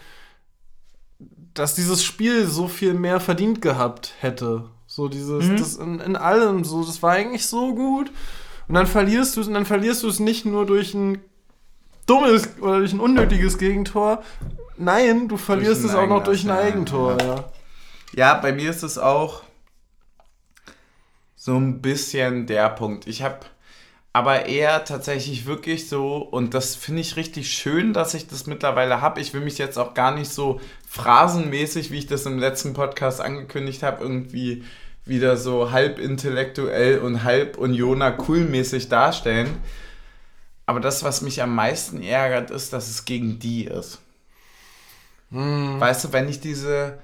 dass 1.53 1.73
dieses 1.73 2.03
Spiel 2.03 2.47
so 2.47 2.67
viel 2.67 2.93
mehr 2.93 3.21
verdient 3.21 3.61
gehabt 3.61 4.13
hätte. 4.19 4.65
So 4.87 5.07
dieses, 5.07 5.45
Mhm. 5.45 5.57
das 5.57 5.75
in, 5.77 5.99
in 6.01 6.15
allem 6.17 6.65
so, 6.65 6.83
das 6.83 7.01
war 7.01 7.11
eigentlich 7.11 7.45
so 7.45 7.73
gut. 7.73 8.11
Und 8.67 8.75
dann 8.75 8.87
verlierst 8.87 9.37
du 9.37 9.41
es, 9.41 9.47
und 9.47 9.53
dann 9.53 9.65
verlierst 9.65 10.03
du 10.03 10.09
es 10.09 10.19
nicht 10.19 10.45
nur 10.45 10.65
durch 10.65 10.93
ein 10.93 11.19
dummes 12.07 12.49
oder 12.59 12.79
durch 12.79 12.91
ein 12.91 12.99
unnötiges 12.99 13.57
Gegentor. 13.57 14.21
Nein, 14.75 15.29
du 15.29 15.37
verlierst 15.37 15.85
es 15.85 15.95
auch 15.95 16.07
noch 16.07 16.23
durch 16.25 16.43
ein 16.43 16.51
Eigentor, 16.51 17.17
ja. 17.21 17.35
ja. 17.35 17.51
Ja, 18.13 18.33
bei 18.33 18.51
mir 18.51 18.69
ist 18.69 18.83
es 18.83 18.97
auch 18.97 19.43
so 21.37 21.55
ein 21.55 21.81
bisschen 21.81 22.47
der 22.47 22.67
Punkt. 22.67 23.07
Ich 23.07 23.23
habe 23.23 23.39
aber 24.13 24.45
eher 24.45 24.83
tatsächlich 24.83 25.45
wirklich 25.45 25.87
so, 25.87 26.17
und 26.17 26.53
das 26.53 26.75
finde 26.75 27.01
ich 27.01 27.15
richtig 27.15 27.51
schön, 27.51 27.93
dass 27.93 28.13
ich 28.13 28.27
das 28.27 28.45
mittlerweile 28.45 29.01
habe. 29.01 29.21
Ich 29.21 29.33
will 29.33 29.41
mich 29.41 29.57
jetzt 29.57 29.77
auch 29.77 29.93
gar 29.93 30.13
nicht 30.13 30.29
so 30.29 30.59
phrasenmäßig, 30.87 31.91
wie 31.91 31.99
ich 31.99 32.07
das 32.07 32.25
im 32.25 32.37
letzten 32.37 32.73
Podcast 32.73 33.21
angekündigt 33.21 33.83
habe, 33.83 34.03
irgendwie 34.03 34.65
wieder 35.05 35.37
so 35.37 35.71
halb 35.71 35.97
intellektuell 35.97 36.99
und 36.99 37.23
halb 37.23 37.57
Unioner 37.57 38.11
coolmäßig 38.11 38.89
darstellen. 38.89 39.49
Aber 40.65 40.81
das, 40.81 41.03
was 41.03 41.21
mich 41.21 41.41
am 41.41 41.55
meisten 41.55 42.03
ärgert, 42.03 42.51
ist, 42.51 42.73
dass 42.73 42.89
es 42.89 43.05
gegen 43.05 43.39
die 43.39 43.65
ist. 43.65 43.99
Hm. 45.31 45.79
Weißt 45.79 46.03
du, 46.03 46.13
wenn 46.13 46.27
ich 46.27 46.41
diese, 46.41 46.99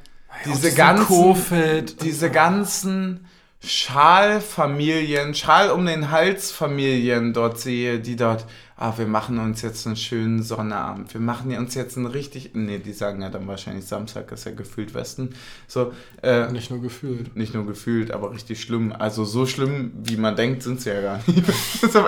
diese 0.45 0.73
ganzen, 0.73 1.85
diese 2.01 2.29
ganzen 2.29 3.27
Schalfamilien, 3.63 5.33
Schal 5.33 5.71
um 5.71 5.85
den 5.85 6.11
Hals 6.11 6.51
Familien 6.51 7.33
dort 7.33 7.59
sehe, 7.59 7.99
die 7.99 8.15
dort, 8.15 8.45
ah, 8.75 8.93
wir 8.97 9.07
machen 9.07 9.39
uns 9.39 9.63
jetzt 9.63 9.87
einen 9.87 9.95
schönen 9.95 10.43
Sonnabend, 10.43 11.11
wir 11.13 11.21
machen 11.21 11.55
uns 11.57 11.73
jetzt 11.73 11.97
einen 11.97 12.05
richtig, 12.05 12.51
nee, 12.53 12.77
die 12.77 12.93
sagen 12.93 13.21
ja 13.23 13.29
dann 13.29 13.47
wahrscheinlich 13.47 13.85
Samstag 13.85 14.31
ist 14.31 14.45
ja 14.45 14.51
gefühlt 14.51 14.93
Westen, 14.93 15.31
so, 15.67 15.91
äh, 16.21 16.51
Nicht 16.51 16.69
nur 16.69 16.81
gefühlt. 16.81 17.35
Nicht 17.35 17.55
nur 17.55 17.65
gefühlt, 17.65 18.11
aber 18.11 18.31
richtig 18.31 18.61
schlimm, 18.61 18.93
also 18.97 19.25
so 19.25 19.47
schlimm, 19.47 19.91
wie 20.03 20.17
man 20.17 20.35
denkt, 20.35 20.61
sind 20.61 20.79
sie 20.79 20.91
ja 20.91 21.01
gar 21.01 21.19
nicht. 21.25 21.43
so, 21.81 22.05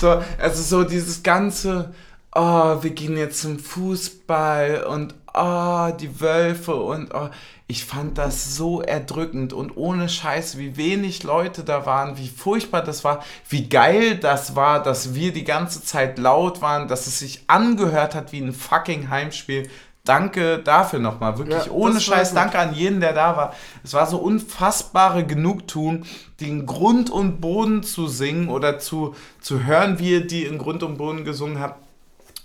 so, 0.00 0.22
also 0.38 0.62
so 0.62 0.84
dieses 0.84 1.24
ganze, 1.24 1.92
oh, 2.34 2.82
wir 2.82 2.90
gehen 2.90 3.16
jetzt 3.16 3.40
zum 3.40 3.58
Fußball 3.58 4.84
und 4.84 5.14
oh, 5.34 5.90
die 5.98 6.20
Wölfe 6.20 6.74
und 6.74 7.14
oh, 7.14 7.28
ich 7.66 7.84
fand 7.84 8.18
das 8.18 8.56
so 8.56 8.82
erdrückend 8.82 9.52
und 9.52 9.76
ohne 9.76 10.08
Scheiß, 10.08 10.58
wie 10.58 10.76
wenig 10.76 11.22
Leute 11.22 11.64
da 11.64 11.86
waren, 11.86 12.18
wie 12.18 12.28
furchtbar 12.28 12.82
das 12.82 13.04
war, 13.04 13.24
wie 13.48 13.68
geil 13.68 14.16
das 14.16 14.56
war, 14.56 14.82
dass 14.82 15.14
wir 15.14 15.32
die 15.32 15.44
ganze 15.44 15.82
Zeit 15.82 16.18
laut 16.18 16.60
waren, 16.60 16.88
dass 16.88 17.06
es 17.06 17.18
sich 17.18 17.44
angehört 17.46 18.14
hat 18.14 18.32
wie 18.32 18.40
ein 18.40 18.52
fucking 18.52 19.08
Heimspiel. 19.08 19.68
Danke 20.04 20.58
dafür 20.58 20.98
nochmal, 20.98 21.38
wirklich 21.38 21.66
ja, 21.66 21.72
ohne 21.72 22.00
Scheiß, 22.00 22.34
danke 22.34 22.58
an 22.58 22.74
jeden, 22.74 23.00
der 23.00 23.12
da 23.12 23.36
war. 23.36 23.54
Es 23.84 23.94
war 23.94 24.06
so 24.06 24.18
unfassbare 24.18 25.24
Genugtuung, 25.24 26.02
die 26.40 26.48
in 26.48 26.66
Grund 26.66 27.08
und 27.08 27.40
Boden 27.40 27.84
zu 27.84 28.08
singen 28.08 28.48
oder 28.48 28.80
zu, 28.80 29.14
zu 29.40 29.64
hören, 29.64 30.00
wie 30.00 30.10
ihr 30.10 30.26
die 30.26 30.44
in 30.44 30.58
Grund 30.58 30.82
und 30.82 30.98
Boden 30.98 31.24
gesungen 31.24 31.60
habt 31.60 31.81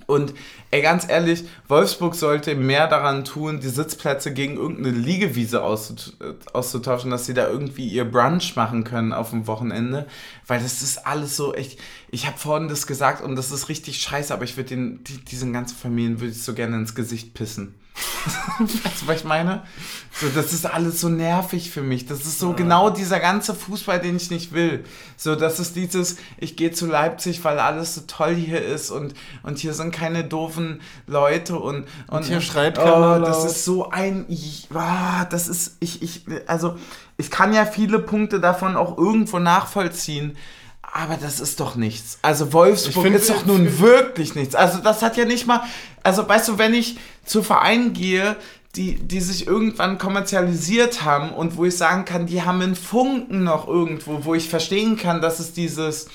und 0.08 0.34
ey, 0.72 0.82
ganz 0.82 1.08
ehrlich, 1.08 1.43
Wolfsburg 1.68 2.16
sollte 2.16 2.55
mehr 2.55 2.88
daran 2.88 3.26
tun, 3.26 3.60
die 3.60 3.68
Sitzplätze 3.68 4.34
gegen 4.34 4.55
irgendeine 4.55 4.95
Liegewiese 4.95 5.62
auszutauschen, 5.62 7.12
dass 7.12 7.26
sie 7.26 7.34
da 7.34 7.49
irgendwie 7.49 7.89
ihr 7.89 8.10
Brunch 8.10 8.55
machen 8.55 8.86
können 8.86 9.12
auf 9.12 9.32
dem 9.32 9.47
Wochenende. 9.47 10.08
Weil 10.47 10.62
das 10.62 10.82
ist 10.82 11.05
alles 11.05 11.36
so 11.36 11.53
echt. 11.53 11.78
Ich 12.10 12.26
habe 12.26 12.38
vorhin 12.38 12.70
das 12.70 12.88
gesagt 12.88 13.22
und 13.22 13.36
das 13.36 13.51
ist 13.51 13.68
richtig 13.68 14.01
scheiße, 14.01 14.34
aber 14.34 14.45
ich 14.45 14.55
würde 14.55 14.70
den, 14.70 15.03
die, 15.03 15.18
diesen 15.26 15.51
ganzen 15.51 15.76
Familien 15.76 16.22
würde 16.22 16.32
ich 16.32 16.41
so 16.41 16.53
gerne 16.53 16.78
ins 16.78 16.95
Gesicht 16.95 17.34
pissen. 17.34 17.76
weißt 18.60 19.02
du, 19.02 19.08
was 19.08 19.18
ich 19.18 19.24
meine? 19.24 19.64
So, 20.12 20.28
das 20.30 20.54
ist 20.54 20.66
alles 20.66 21.02
so 21.02 21.10
nervig 21.10 21.72
für 21.72 21.82
mich. 21.82 22.06
Das 22.06 22.22
ist 22.22 22.39
so 22.39 22.50
ja. 22.50 22.56
genau 22.56 22.89
dieser 22.89 23.20
ganze 23.20 23.54
Fußball, 23.54 24.00
den 24.00 24.18
ich 24.18 24.30
nicht 24.30 24.52
will. 24.52 24.84
So, 25.16 25.36
das 25.36 25.60
ist 25.60 25.76
dieses, 25.76 26.18
ich 26.38 26.56
gehe 26.56 26.72
zu 26.72 26.88
Leipzig, 26.88 27.43
weil 27.43 27.60
alles 27.60 27.95
so 27.95 28.02
toll 28.08 28.36
hier 28.36 28.64
ist 28.64 28.89
und, 28.89 29.14
und 29.43 29.60
hier 29.60 29.74
sind 29.74 29.91
keine 29.91 30.24
doofen 30.24 30.82
Leute 31.06 31.58
und, 31.58 31.76
und, 31.76 31.88
und 32.10 32.26
hier 32.26 32.41
schreit 32.41 32.78
keiner 32.78 33.18
oh, 33.18 33.26
Das 33.26 33.45
ist 33.45 33.66
so 33.66 33.89
ein, 33.89 34.26
oh, 34.74 35.26
das 35.30 35.48
ist, 35.48 35.78
ich, 35.80 36.02
ich, 36.02 36.26
also, 36.48 36.78
ich 37.18 37.32
kann 37.32 37.54
ja 37.54 37.66
viele 37.66 38.00
Punkte 38.00 38.39
davon 38.39 38.76
auch 38.76 38.98
irgendwo 38.98 39.39
nachvollziehen. 39.39 40.38
Aber 40.93 41.18
das 41.18 41.39
ist 41.39 41.60
doch 41.60 41.76
nichts. 41.76 42.18
Also 42.22 42.54
Wolfsburg 42.54 43.04
find, 43.04 43.16
ist 43.16 43.30
doch 43.30 43.45
nun 43.45 43.80
wirklich 43.80 44.36
nichts. 44.36 44.56
Also 44.56 44.80
das 44.80 45.02
hat 45.02 45.18
ja 45.18 45.26
nicht 45.26 45.45
mal, 45.45 45.62
also 46.08 46.26
weißt 46.26 46.47
du, 46.47 46.58
wenn 46.58 46.74
ich 46.74 46.97
zu 47.26 47.43
Vereinen 47.43 47.91
gehe, 47.91 48.38
die, 48.78 48.95
die 48.95 49.20
sich 49.20 49.45
irgendwann 49.45 49.97
kommerzialisiert 49.97 51.03
haben 51.03 51.32
und 51.32 51.58
wo 51.58 51.66
ich 51.66 51.76
sagen 51.76 52.05
kann, 52.05 52.28
die 52.28 52.43
haben 52.43 52.62
einen 52.62 52.76
Funken 52.78 53.43
noch 53.43 53.68
irgendwo, 53.68 54.24
wo 54.24 54.34
ich 54.34 54.47
verstehen 54.47 54.95
kann, 54.95 55.20
dass 55.20 55.39
es 55.39 55.51
dieses, 55.51 56.08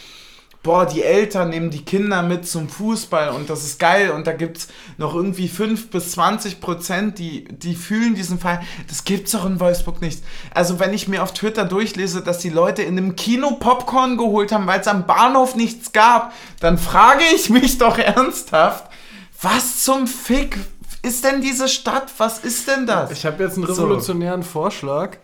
boah, 0.62 0.86
die 0.86 1.02
Eltern 1.02 1.50
nehmen 1.50 1.68
die 1.68 1.84
Kinder 1.84 2.22
mit 2.22 2.46
zum 2.46 2.70
Fußball 2.70 3.30
und 3.30 3.50
das 3.50 3.64
ist 3.64 3.78
geil 3.78 4.12
und 4.12 4.26
da 4.26 4.32
gibt 4.32 4.56
es 4.56 4.68
noch 4.96 5.14
irgendwie 5.14 5.48
5 5.48 5.90
bis 5.90 6.12
20 6.12 6.62
Prozent, 6.62 7.18
die, 7.18 7.44
die 7.44 7.74
fühlen 7.74 8.14
diesen 8.14 8.38
Fall. 8.38 8.62
Das 8.88 9.04
gibt's 9.04 9.32
doch 9.32 9.44
in 9.44 9.60
Wolfsburg 9.60 10.00
nicht. 10.00 10.22
Also 10.54 10.78
wenn 10.78 10.94
ich 10.94 11.06
mir 11.06 11.22
auf 11.22 11.34
Twitter 11.34 11.66
durchlese, 11.66 12.22
dass 12.22 12.38
die 12.38 12.48
Leute 12.48 12.80
in 12.80 12.96
einem 12.96 13.14
Kino 13.14 13.56
Popcorn 13.60 14.16
geholt 14.16 14.52
haben, 14.52 14.66
weil 14.66 14.80
es 14.80 14.88
am 14.88 15.06
Bahnhof 15.06 15.54
nichts 15.54 15.92
gab, 15.92 16.32
dann 16.60 16.78
frage 16.78 17.24
ich 17.34 17.50
mich 17.50 17.76
doch 17.76 17.98
ernsthaft, 17.98 18.91
was 19.42 19.82
zum 19.82 20.06
Fick 20.06 20.56
ist 21.02 21.24
denn 21.24 21.40
diese 21.40 21.68
Stadt? 21.68 22.12
Was 22.18 22.38
ist 22.44 22.68
denn 22.68 22.86
das? 22.86 23.10
Ich 23.10 23.26
habe 23.26 23.42
jetzt 23.42 23.56
einen 23.56 23.64
revolutionären 23.64 24.42
so. 24.42 24.48
Vorschlag. 24.48 25.18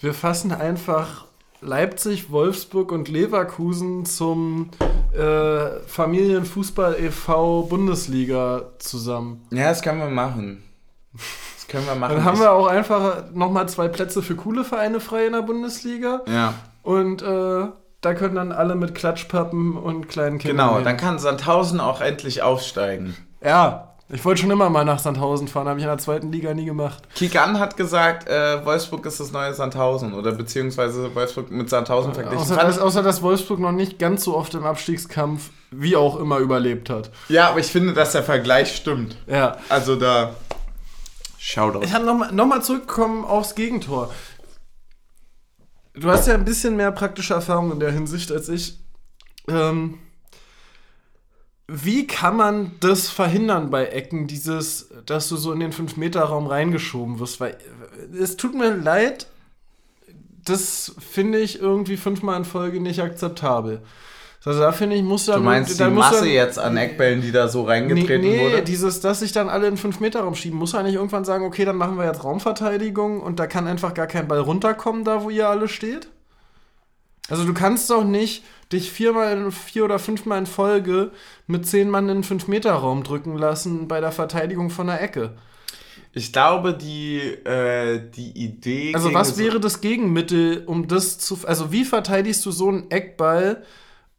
Wir 0.00 0.14
fassen 0.14 0.52
einfach 0.52 1.26
Leipzig, 1.60 2.30
Wolfsburg 2.30 2.92
und 2.92 3.08
Leverkusen 3.08 4.04
zum 4.04 4.70
äh, 5.12 5.80
Familienfußball 5.86 6.96
e.V. 7.00 7.62
Bundesliga 7.62 8.70
zusammen. 8.78 9.46
Ja, 9.50 9.68
das 9.68 9.82
können 9.82 9.98
wir 9.98 10.08
machen. 10.08 10.62
Das 11.12 11.66
können 11.68 11.86
wir 11.86 11.94
machen. 11.94 12.16
Dann 12.16 12.24
haben 12.24 12.38
wir 12.38 12.52
auch 12.52 12.66
einfach 12.66 13.30
nochmal 13.32 13.68
zwei 13.68 13.88
Plätze 13.88 14.22
für 14.22 14.36
coole 14.36 14.64
Vereine 14.64 15.00
frei 15.00 15.26
in 15.26 15.32
der 15.32 15.42
Bundesliga. 15.42 16.22
Ja. 16.26 16.54
Und 16.82 17.22
äh, 17.22 17.66
da 18.02 18.14
können 18.14 18.34
dann 18.34 18.52
alle 18.52 18.74
mit 18.74 18.94
Klatschpappen 18.94 19.76
und 19.76 20.08
kleinen 20.08 20.38
Kindern. 20.38 20.66
Genau, 20.66 20.74
gehen. 20.76 20.84
dann 20.84 20.96
kann 20.98 21.18
Sandhausen 21.18 21.80
auch 21.80 22.00
endlich 22.00 22.42
aufsteigen. 22.42 23.16
Ja, 23.42 23.92
ich 24.14 24.22
wollte 24.26 24.42
schon 24.42 24.50
immer 24.50 24.68
mal 24.68 24.84
nach 24.84 24.98
Sandhausen 24.98 25.48
fahren, 25.48 25.68
habe 25.68 25.78
ich 25.78 25.84
in 25.84 25.88
der 25.88 25.96
zweiten 25.96 26.30
Liga 26.30 26.52
nie 26.52 26.66
gemacht. 26.66 27.02
Kikan 27.14 27.58
hat 27.58 27.78
gesagt, 27.78 28.28
äh, 28.28 28.62
Wolfsburg 28.62 29.06
ist 29.06 29.20
das 29.20 29.32
neue 29.32 29.54
Sandhausen 29.54 30.12
oder 30.12 30.32
beziehungsweise 30.32 31.14
Wolfsburg 31.14 31.50
mit 31.50 31.70
Sandhausen 31.70 32.12
verglichen. 32.12 32.38
Außer 32.38 32.56
dass, 32.56 32.78
außer, 32.78 33.02
dass 33.02 33.22
Wolfsburg 33.22 33.58
noch 33.58 33.72
nicht 33.72 33.98
ganz 33.98 34.24
so 34.24 34.36
oft 34.36 34.52
im 34.52 34.64
Abstiegskampf 34.64 35.48
wie 35.70 35.96
auch 35.96 36.20
immer 36.20 36.38
überlebt 36.38 36.90
hat. 36.90 37.10
Ja, 37.30 37.48
aber 37.48 37.60
ich 37.60 37.68
finde, 37.68 37.94
dass 37.94 38.12
der 38.12 38.22
Vergleich 38.22 38.76
stimmt. 38.76 39.16
Ja. 39.26 39.56
Also 39.70 39.96
da. 39.96 40.34
Schau 41.38 41.70
doch. 41.70 41.82
Ich 41.82 41.90
kann 41.90 42.04
nochmal 42.04 42.32
noch 42.32 42.46
mal 42.46 42.62
zurückkommen 42.62 43.24
aufs 43.24 43.54
Gegentor. 43.54 44.10
Du 45.94 46.08
hast 46.08 46.26
ja 46.26 46.34
ein 46.34 46.44
bisschen 46.44 46.76
mehr 46.76 46.90
praktische 46.92 47.34
Erfahrung 47.34 47.72
in 47.72 47.80
der 47.80 47.92
Hinsicht 47.92 48.32
als 48.32 48.48
ich. 48.48 48.78
Ähm, 49.48 49.98
wie 51.68 52.06
kann 52.06 52.36
man 52.36 52.72
das 52.80 53.08
verhindern 53.08 53.70
bei 53.70 53.86
Ecken, 53.86 54.26
dieses, 54.26 54.88
dass 55.06 55.28
du 55.28 55.36
so 55.36 55.52
in 55.52 55.60
den 55.60 55.72
5-Meter-Raum 55.72 56.46
reingeschoben 56.46 57.18
wirst? 57.18 57.40
Weil 57.40 57.56
es 58.18 58.36
tut 58.36 58.54
mir 58.54 58.74
leid, 58.74 59.26
das 60.44 60.94
finde 60.98 61.38
ich 61.38 61.60
irgendwie 61.60 61.96
fünfmal 61.96 62.38
in 62.38 62.44
Folge 62.44 62.80
nicht 62.80 63.00
akzeptabel. 63.00 63.82
Also 64.44 64.60
da 64.60 64.72
finde 64.72 64.96
ich, 64.96 65.02
muss 65.02 65.26
dann. 65.26 65.38
Du 65.38 65.44
meinst 65.44 65.78
dann 65.78 65.90
die 65.90 65.98
Masse 65.98 66.20
dann, 66.20 66.28
jetzt 66.28 66.58
an 66.58 66.76
Eckbällen, 66.76 67.20
die 67.20 67.30
da 67.30 67.46
so 67.46 67.62
reingetreten 67.62 68.20
nee, 68.20 68.36
nee, 68.38 68.44
wurde? 68.44 68.62
dieses, 68.62 69.00
dass 69.00 69.20
sich 69.20 69.30
dann 69.32 69.48
alle 69.48 69.68
in 69.68 69.76
5-Meter-Raum 69.76 70.34
schieben, 70.34 70.58
muss 70.58 70.74
er 70.74 70.82
nicht 70.82 70.94
irgendwann 70.94 71.24
sagen, 71.24 71.44
okay, 71.44 71.64
dann 71.64 71.76
machen 71.76 71.96
wir 71.96 72.06
jetzt 72.06 72.24
Raumverteidigung 72.24 73.20
und 73.20 73.38
da 73.38 73.46
kann 73.46 73.68
einfach 73.68 73.94
gar 73.94 74.08
kein 74.08 74.26
Ball 74.26 74.40
runterkommen, 74.40 75.04
da 75.04 75.22
wo 75.22 75.30
ihr 75.30 75.48
alle 75.48 75.68
steht? 75.68 76.08
Also 77.28 77.44
du 77.44 77.54
kannst 77.54 77.88
doch 77.88 78.02
nicht 78.02 78.42
dich 78.72 78.90
viermal, 78.90 79.52
vier 79.52 79.84
oder 79.84 80.00
fünfmal 80.00 80.38
in 80.38 80.46
Folge 80.46 81.12
mit 81.46 81.66
zehn 81.66 81.88
Mann 81.88 82.08
in 82.08 82.22
den 82.22 82.24
5-Meter-Raum 82.24 83.04
drücken 83.04 83.38
lassen 83.38 83.86
bei 83.86 84.00
der 84.00 84.10
Verteidigung 84.10 84.70
von 84.70 84.88
der 84.88 85.00
Ecke. 85.00 85.34
Ich 86.14 86.32
glaube, 86.32 86.74
die, 86.74 87.20
äh, 87.20 88.02
die 88.14 88.32
Idee. 88.32 88.92
Also, 88.94 89.14
was 89.14 89.38
wäre 89.38 89.60
das 89.60 89.80
Gegenmittel, 89.80 90.64
um 90.66 90.86
das 90.88 91.18
zu. 91.18 91.38
Also, 91.46 91.72
wie 91.72 91.84
verteidigst 91.86 92.44
du 92.44 92.50
so 92.50 92.68
einen 92.68 92.90
Eckball, 92.90 93.62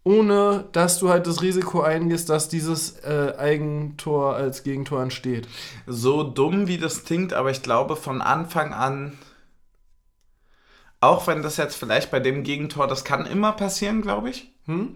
ohne 0.04 0.66
dass 0.72 0.99
du 0.99 1.10
halt 1.10 1.28
das 1.28 1.41
Risiko 1.41 1.82
eingehst, 1.82 2.30
dass 2.30 2.49
dieses 2.49 2.99
äh, 2.99 3.34
Eigentor 3.38 4.36
als 4.36 4.64
Gegentor 4.64 5.01
entsteht? 5.01 5.47
So 5.88 6.24
dumm 6.24 6.68
wie 6.68 6.78
das 6.78 7.06
klingt, 7.06 7.34
aber 7.34 7.51
ich 7.51 7.62
glaube, 7.62 7.95
von 7.95 8.22
Anfang 8.22 8.74
an 8.74 9.18
auch 11.04 11.28
wenn 11.28 11.43
das 11.43 11.58
jetzt 11.58 11.76
vielleicht 11.76 12.12
bei 12.12 12.22
dem 12.22 12.43
Gegentor, 12.43 12.88
das 12.88 13.04
kann 13.04 13.26
immer 13.26 13.51
passieren, 13.51 14.01
glaube 14.01 14.30
ich. 14.30 14.54
Hm? 14.66 14.95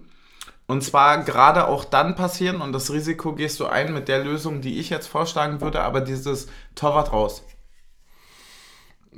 Und 0.66 0.84
zwar 0.84 1.24
gerade 1.24 1.68
auch 1.68 1.84
dann 1.84 2.16
passieren, 2.16 2.62
und 2.62 2.72
das 2.74 2.91
Risiko 2.91 3.34
gehst 3.34 3.60
du 3.60 3.66
ein 3.66 3.93
mit 3.93 4.08
der 4.08 4.24
Lösung, 4.24 4.62
die 4.62 4.80
ich 4.80 4.89
jetzt 4.89 5.08
vorschlagen 5.08 5.62
würde, 5.62 5.82
aber 5.82 6.01
dieses 6.01 6.47
Torwart 6.76 7.12
raus. 7.12 7.43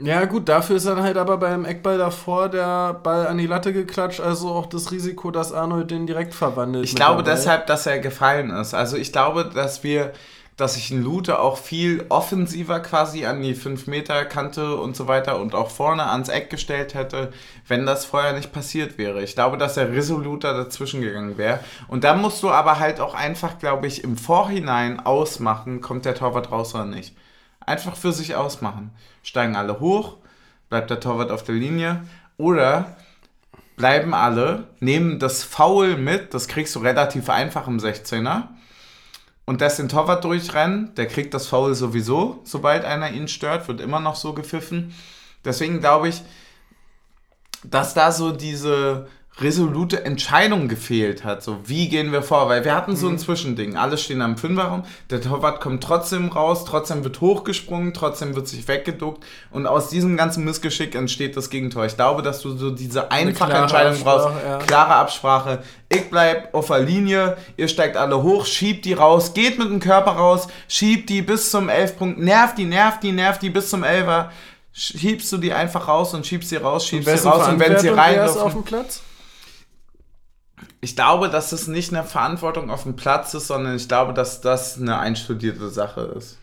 Ja, 0.02 0.26
gut, 0.26 0.48
dafür 0.48 0.78
ist 0.78 0.86
dann 0.86 1.02
halt 1.02 1.18
aber 1.18 1.38
beim 1.38 1.66
Eckball 1.66 1.98
davor 1.98 2.50
der 2.50 2.94
Ball 2.94 3.28
an 3.28 3.38
die 3.38 3.48
Latte 3.48 3.74
geklatscht, 3.74 4.22
also 4.22 4.50
auch 4.50 4.66
das 4.68 4.92
Risiko, 4.92 5.32
dass 5.32 5.52
Arnold 5.52 5.92
den 5.92 6.08
direkt 6.08 6.34
verwandelt. 6.34 6.86
Ich 6.86 6.96
glaube 6.96 7.24
deshalb, 7.24 7.68
dass 7.68 7.86
er 7.86 8.00
gefallen 8.00 8.50
ist. 8.52 8.74
Also 8.74 8.98
ich 8.98 9.12
glaube, 9.12 9.46
dass 9.54 9.84
wir 9.84 10.14
dass 10.60 10.74
sich 10.74 10.92
ein 10.92 11.02
Lute 11.02 11.40
auch 11.40 11.58
viel 11.58 12.06
offensiver 12.10 12.82
quasi 12.82 13.26
an 13.26 13.42
die 13.42 13.56
5-Meter-Kante 13.56 14.76
und 14.76 14.96
so 14.96 15.08
weiter 15.08 15.40
und 15.40 15.56
auch 15.56 15.70
vorne 15.70 16.10
ans 16.10 16.28
Eck 16.28 16.50
gestellt 16.50 16.94
hätte, 16.94 17.32
wenn 17.68 17.86
das 17.86 18.04
vorher 18.04 18.34
nicht 18.34 18.52
passiert 18.52 18.98
wäre. 18.98 19.24
Ich 19.24 19.36
glaube, 19.36 19.58
dass 19.58 19.78
er 19.78 19.92
resoluter 19.92 20.54
dazwischen 20.54 21.02
gegangen 21.02 21.38
wäre. 21.38 21.62
Und 21.88 22.04
da 22.04 22.14
musst 22.14 22.44
du 22.44 22.50
aber 22.50 22.80
halt 22.80 23.00
auch 23.00 23.14
einfach, 23.14 23.58
glaube 23.58 23.88
ich, 23.88 24.04
im 24.04 24.18
Vorhinein 24.18 25.00
ausmachen, 25.00 25.80
kommt 25.80 26.04
der 26.04 26.16
Torwart 26.16 26.52
raus 26.52 26.76
oder 26.76 26.86
nicht. 26.86 27.16
Einfach 27.60 27.96
für 27.96 28.12
sich 28.14 28.36
ausmachen. 28.36 28.92
Steigen 29.24 29.56
alle 29.56 29.80
hoch, 29.80 30.18
bleibt 30.70 30.90
der 30.90 31.00
Torwart 31.00 31.32
auf 31.32 31.44
der 31.44 31.56
Linie 31.56 32.04
oder 32.38 32.96
bleiben 33.76 34.14
alle, 34.14 34.68
nehmen 34.80 35.20
das 35.20 35.44
Foul 35.44 35.96
mit, 35.98 36.34
das 36.34 36.48
kriegst 36.48 36.76
du 36.76 36.80
relativ 36.80 37.30
einfach 37.30 37.68
im 37.68 37.78
16er 37.78 38.50
und 39.46 39.62
lässt 39.62 39.80
den 39.80 39.90
Torwart 39.90 40.24
durchrennen, 40.26 40.94
der 40.96 41.08
kriegt 41.08 41.34
das 41.34 41.48
Foul 41.48 41.74
sowieso, 41.76 42.42
sobald 42.44 42.86
einer 42.86 43.12
ihn 43.12 43.28
stört, 43.28 43.68
wird 43.68 43.82
immer 43.82 44.00
noch 44.00 44.16
so 44.16 44.34
gepfiffen. 44.34 44.94
Deswegen 45.46 45.80
glaube 45.80 46.10
ich, 46.10 46.22
dass 47.64 47.94
da 47.94 48.12
so 48.12 48.32
diese 48.32 49.08
resolute 49.42 50.04
Entscheidung 50.06 50.68
gefehlt 50.68 51.24
hat. 51.24 51.44
So, 51.44 51.58
wie 51.66 51.88
gehen 51.88 52.12
wir 52.12 52.22
vor? 52.22 52.50
Weil 52.50 52.66
wir 52.66 52.76
hatten 52.76 52.96
so 52.96 53.08
ein 53.08 53.14
mhm. 53.14 53.20
Zwischending. 53.20 53.78
Alle 53.78 53.98
stehen 53.98 54.22
am 54.22 54.38
Fünferraum, 54.38 54.84
der 55.10 55.22
Torwart 55.22 55.62
kommt 55.62 55.84
trotzdem 55.84 56.30
raus, 56.30 56.66
trotzdem 56.66 57.04
wird 57.04 57.22
hochgesprungen, 57.22 57.94
trotzdem 57.94 58.36
wird 58.36 58.48
sich 58.48 58.68
weggeduckt 58.68 59.24
und 59.52 59.66
aus 59.66 59.90
diesem 59.90 60.18
ganzen 60.18 60.44
Missgeschick 60.44 60.96
entsteht 60.96 61.38
das 61.38 61.50
Gegentor. 61.50 61.86
Ich 61.86 61.96
glaube, 61.96 62.22
dass 62.22 62.42
du 62.42 62.56
so 62.58 62.72
diese 62.72 63.12
einfache 63.12 63.54
Entscheidung 63.54 64.02
brauchst. 64.04 64.28
Ja. 64.46 64.58
Klare 64.60 64.96
Absprache. 64.96 65.64
Ich 65.90 66.10
bleib 66.10 66.54
auf 66.54 66.68
der 66.68 66.80
Linie, 66.80 67.38
ihr 67.58 67.68
steigt 67.68 67.98
alle 67.98 68.22
hoch, 68.22 68.46
schiebt 68.46 68.86
die 68.86 68.94
raus, 68.94 69.34
geht 69.34 69.58
mit 69.58 69.70
dem 69.70 69.80
Körper 69.80 70.12
raus, 70.12 70.48
schiebt 70.68 71.10
die 71.10 71.22
bis 71.22 71.50
zum 71.50 71.70
11 71.70 71.98
Punkt, 71.98 72.20
nervt 72.20 72.58
die, 72.58 72.66
nervt 72.66 73.04
die, 73.04 73.12
nervt 73.12 73.42
die 73.42 73.50
bis 73.50 73.70
zum 73.70 73.84
11er. 73.84 74.30
Schiebst 74.72 75.32
du 75.32 75.38
die 75.38 75.52
einfach 75.52 75.88
raus 75.88 76.14
und 76.14 76.26
schiebst 76.26 76.50
sie 76.50 76.58
raus, 76.58 76.86
schiebst 76.86 77.10
sie 77.10 77.28
raus 77.28 77.48
und 77.48 77.60
wenn 77.60 77.78
sie 77.80 77.90
rein 77.90 78.20
auf 78.20 78.54
dem 78.54 78.64
Platz? 78.64 79.02
Ich 80.82 80.96
glaube, 80.96 81.30
dass 81.30 81.52
es 81.52 81.68
nicht 81.68 81.94
eine 81.94 82.04
Verantwortung 82.04 82.70
auf 82.70 82.84
dem 82.84 82.96
Platz 82.96 83.34
ist, 83.34 83.48
sondern 83.48 83.76
ich 83.76 83.88
glaube, 83.88 84.14
dass 84.14 84.42
das 84.42 84.80
eine 84.80 84.98
einstudierte 84.98 85.70
Sache 85.70 86.14
ist. 86.18 86.38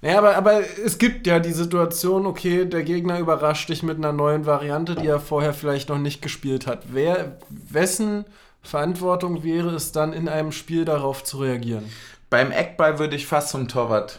Naja, 0.00 0.18
aber, 0.18 0.36
aber 0.36 0.60
es 0.84 0.98
gibt 0.98 1.26
ja 1.26 1.38
die 1.38 1.52
Situation, 1.52 2.26
okay, 2.26 2.64
der 2.64 2.82
Gegner 2.82 3.20
überrascht 3.20 3.68
dich 3.68 3.82
mit 3.82 3.98
einer 3.98 4.12
neuen 4.12 4.46
Variante, 4.46 4.96
die 4.96 5.06
er 5.06 5.20
vorher 5.20 5.54
vielleicht 5.54 5.90
noch 5.90 5.98
nicht 5.98 6.22
gespielt 6.22 6.66
hat. 6.66 6.84
Wer, 6.90 7.38
wessen 7.48 8.24
Verantwortung 8.62 9.44
wäre 9.44 9.70
es 9.74 9.92
dann 9.92 10.12
in 10.12 10.28
einem 10.28 10.50
Spiel 10.50 10.84
darauf 10.84 11.22
zu 11.22 11.38
reagieren? 11.38 11.84
Beim 12.30 12.50
Eckball 12.50 12.98
würde 12.98 13.14
ich 13.14 13.26
fast 13.26 13.50
zum 13.50 13.68
Torwart 13.68 14.18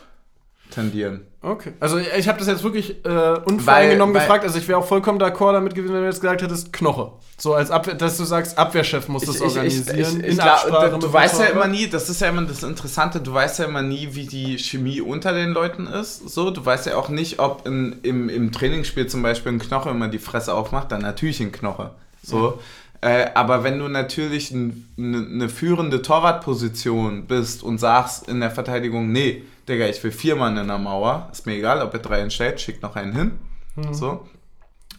tendieren. 0.69 1.25
Okay. 1.45 1.73
Also 1.81 1.97
ich 1.97 2.29
habe 2.29 2.39
das 2.39 2.47
jetzt 2.47 2.63
wirklich 2.63 3.03
äh, 3.05 3.39
unvoreingenommen 3.43 4.13
gefragt. 4.13 4.45
Also 4.45 4.57
ich 4.57 4.67
wäre 4.69 4.79
auch 4.79 4.87
vollkommen 4.87 5.19
d'accord 5.21 5.51
damit 5.51 5.75
gewesen, 5.75 5.93
wenn 5.93 6.01
du 6.01 6.07
jetzt 6.07 6.21
gesagt 6.21 6.41
hättest, 6.41 6.71
Knoche. 6.71 7.11
So 7.37 7.53
als 7.53 7.69
Abwehr, 7.69 7.95
dass 7.95 8.15
du 8.15 8.23
sagst, 8.23 8.57
Abwehrchef 8.57 9.09
muss 9.09 9.25
das 9.25 9.35
ich, 9.35 9.41
organisieren. 9.41 10.21
Ich, 10.21 10.29
ich, 10.29 10.37
glaub, 10.37 10.99
du 11.01 11.11
weißt 11.11 11.41
ja 11.41 11.47
immer 11.47 11.67
nie, 11.67 11.87
das 11.87 12.09
ist 12.09 12.21
ja 12.21 12.29
immer 12.29 12.43
das 12.43 12.63
Interessante, 12.63 13.19
du 13.19 13.33
weißt 13.33 13.59
ja 13.59 13.65
immer 13.65 13.81
nie, 13.81 14.09
wie 14.13 14.25
die 14.25 14.57
Chemie 14.57 15.01
unter 15.01 15.33
den 15.33 15.51
Leuten 15.51 15.85
ist. 15.85 16.29
So, 16.29 16.49
du 16.49 16.65
weißt 16.65 16.85
ja 16.85 16.95
auch 16.95 17.09
nicht, 17.09 17.39
ob 17.39 17.67
in, 17.67 17.99
im, 18.03 18.29
im 18.29 18.53
Trainingsspiel 18.53 19.07
zum 19.07 19.21
Beispiel 19.21 19.51
ein 19.51 19.59
Knoche 19.59 19.89
immer 19.89 20.07
die 20.07 20.19
Fresse 20.19 20.53
aufmacht, 20.53 20.93
dann 20.93 21.01
natürlich 21.01 21.41
ein 21.41 21.51
Knoche. 21.51 21.91
So. 22.23 22.59
Äh, 23.03 23.31
aber 23.33 23.65
wenn 23.65 23.79
du 23.79 23.89
natürlich 23.89 24.53
eine 24.53 24.71
ne 24.95 25.49
führende 25.49 26.01
Torwartposition 26.01 27.25
bist 27.25 27.61
und 27.61 27.77
sagst 27.77 28.29
in 28.29 28.39
der 28.39 28.49
Verteidigung, 28.49 29.11
nee, 29.11 29.43
Digga, 29.67 29.87
ich 29.87 30.01
will 30.05 30.11
vier 30.11 30.37
Mann 30.37 30.55
in 30.55 30.67
der 30.67 30.77
Mauer, 30.77 31.27
ist 31.29 31.45
mir 31.45 31.55
egal, 31.55 31.81
ob 31.81 31.93
er 31.93 31.99
drei 31.99 32.19
entstellt, 32.19 32.61
schickt 32.61 32.81
noch 32.81 32.95
einen 32.95 33.11
hin. 33.13 33.31
Mhm. 33.75 33.93
So. 33.93 34.25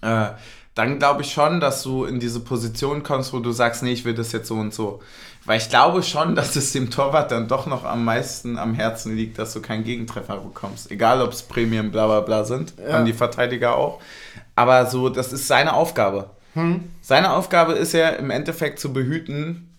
Äh, 0.02 0.26
dann 0.74 0.98
glaube 0.98 1.22
ich 1.22 1.32
schon, 1.32 1.60
dass 1.60 1.82
du 1.82 2.04
in 2.04 2.20
diese 2.20 2.40
Position 2.40 3.02
kommst, 3.04 3.32
wo 3.32 3.38
du 3.38 3.52
sagst, 3.52 3.82
nee, 3.82 3.92
ich 3.92 4.04
will 4.04 4.14
das 4.14 4.32
jetzt 4.32 4.48
so 4.48 4.56
und 4.56 4.74
so. 4.74 5.00
Weil 5.46 5.56
ich 5.56 5.70
glaube 5.70 6.02
schon, 6.02 6.34
dass 6.34 6.56
es 6.56 6.72
dem 6.72 6.90
Torwart 6.90 7.30
dann 7.30 7.48
doch 7.48 7.64
noch 7.66 7.84
am 7.84 8.04
meisten 8.04 8.58
am 8.58 8.74
Herzen 8.74 9.16
liegt, 9.16 9.38
dass 9.38 9.54
du 9.54 9.62
keinen 9.62 9.84
Gegentreffer 9.84 10.36
bekommst. 10.36 10.90
Egal, 10.90 11.22
ob 11.22 11.32
es 11.32 11.42
Prämien 11.42 11.90
bla 11.90 12.06
bla 12.06 12.20
bla 12.20 12.44
sind, 12.44 12.74
ja. 12.76 12.92
haben 12.92 13.06
die 13.06 13.14
Verteidiger 13.14 13.76
auch. 13.76 14.02
Aber 14.56 14.84
so, 14.84 15.08
das 15.08 15.32
ist 15.32 15.48
seine 15.48 15.72
Aufgabe. 15.72 16.28
Hm. 16.54 16.90
Seine 17.00 17.32
Aufgabe 17.32 17.72
ist 17.72 17.92
ja 17.92 18.10
im 18.10 18.30
Endeffekt 18.30 18.78
zu 18.78 18.92
behüten 18.92 19.74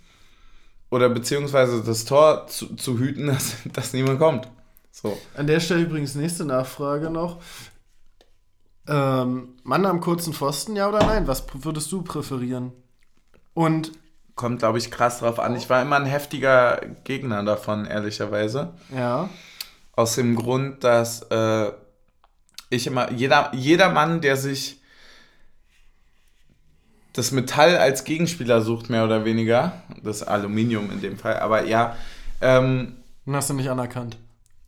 oder 0.89 1.09
beziehungsweise 1.09 1.84
das 1.84 2.05
Tor 2.05 2.47
zu, 2.47 2.76
zu 2.76 2.99
hüten, 2.99 3.28
dass, 3.28 3.55
dass 3.73 3.93
niemand 3.93 4.19
kommt. 4.19 4.47
So. 4.91 5.17
An 5.36 5.47
der 5.47 5.59
Stelle 5.59 5.84
übrigens 5.84 6.15
nächste 6.15 6.45
Nachfrage 6.45 7.09
noch. 7.09 7.41
Ähm, 8.88 9.55
Mann 9.63 9.86
am 9.86 9.99
kurzen 9.99 10.34
Pfosten, 10.34 10.76
ja 10.76 10.88
oder 10.88 10.99
nein? 10.99 11.28
Was 11.28 11.43
würdest 11.53 11.91
du 11.91 12.03
präferieren? 12.03 12.71
Und 13.53 13.91
kommt, 14.36 14.59
glaube 14.59 14.78
ich, 14.78 14.91
krass 14.91 15.19
drauf 15.19 15.39
an. 15.39 15.55
Ich 15.55 15.69
war 15.69 15.82
immer 15.82 15.95
ein 15.95 16.05
heftiger 16.05 16.82
Gegner 17.03 17.43
davon, 17.43 17.86
ehrlicherweise. 17.86 18.73
Ja. 18.95 19.30
Aus 19.95 20.15
dem 20.15 20.36
Grund, 20.36 20.84
dass 20.84 21.23
äh, 21.23 21.71
ich 22.69 22.88
immer, 22.88 23.11
jeder, 23.11 23.51
jeder 23.53 23.89
Mann, 23.89 24.21
der 24.21 24.38
sich 24.38 24.82
das 27.16 27.32
Metall 27.32 27.78
als 27.78 28.03
Gegenspieler 28.03 28.61
sucht, 28.61 28.89
mehr 28.89 29.05
oder 29.05 29.24
weniger, 29.24 29.82
das 30.03 30.22
Aluminium 30.22 30.91
in 30.91 31.01
dem 31.01 31.18
Fall, 31.18 31.39
aber 31.39 31.66
ja. 31.66 31.95
Ähm, 32.41 32.97
hast 33.32 33.49
du 33.49 33.53
nicht 33.53 33.70
anerkannt. 33.70 34.18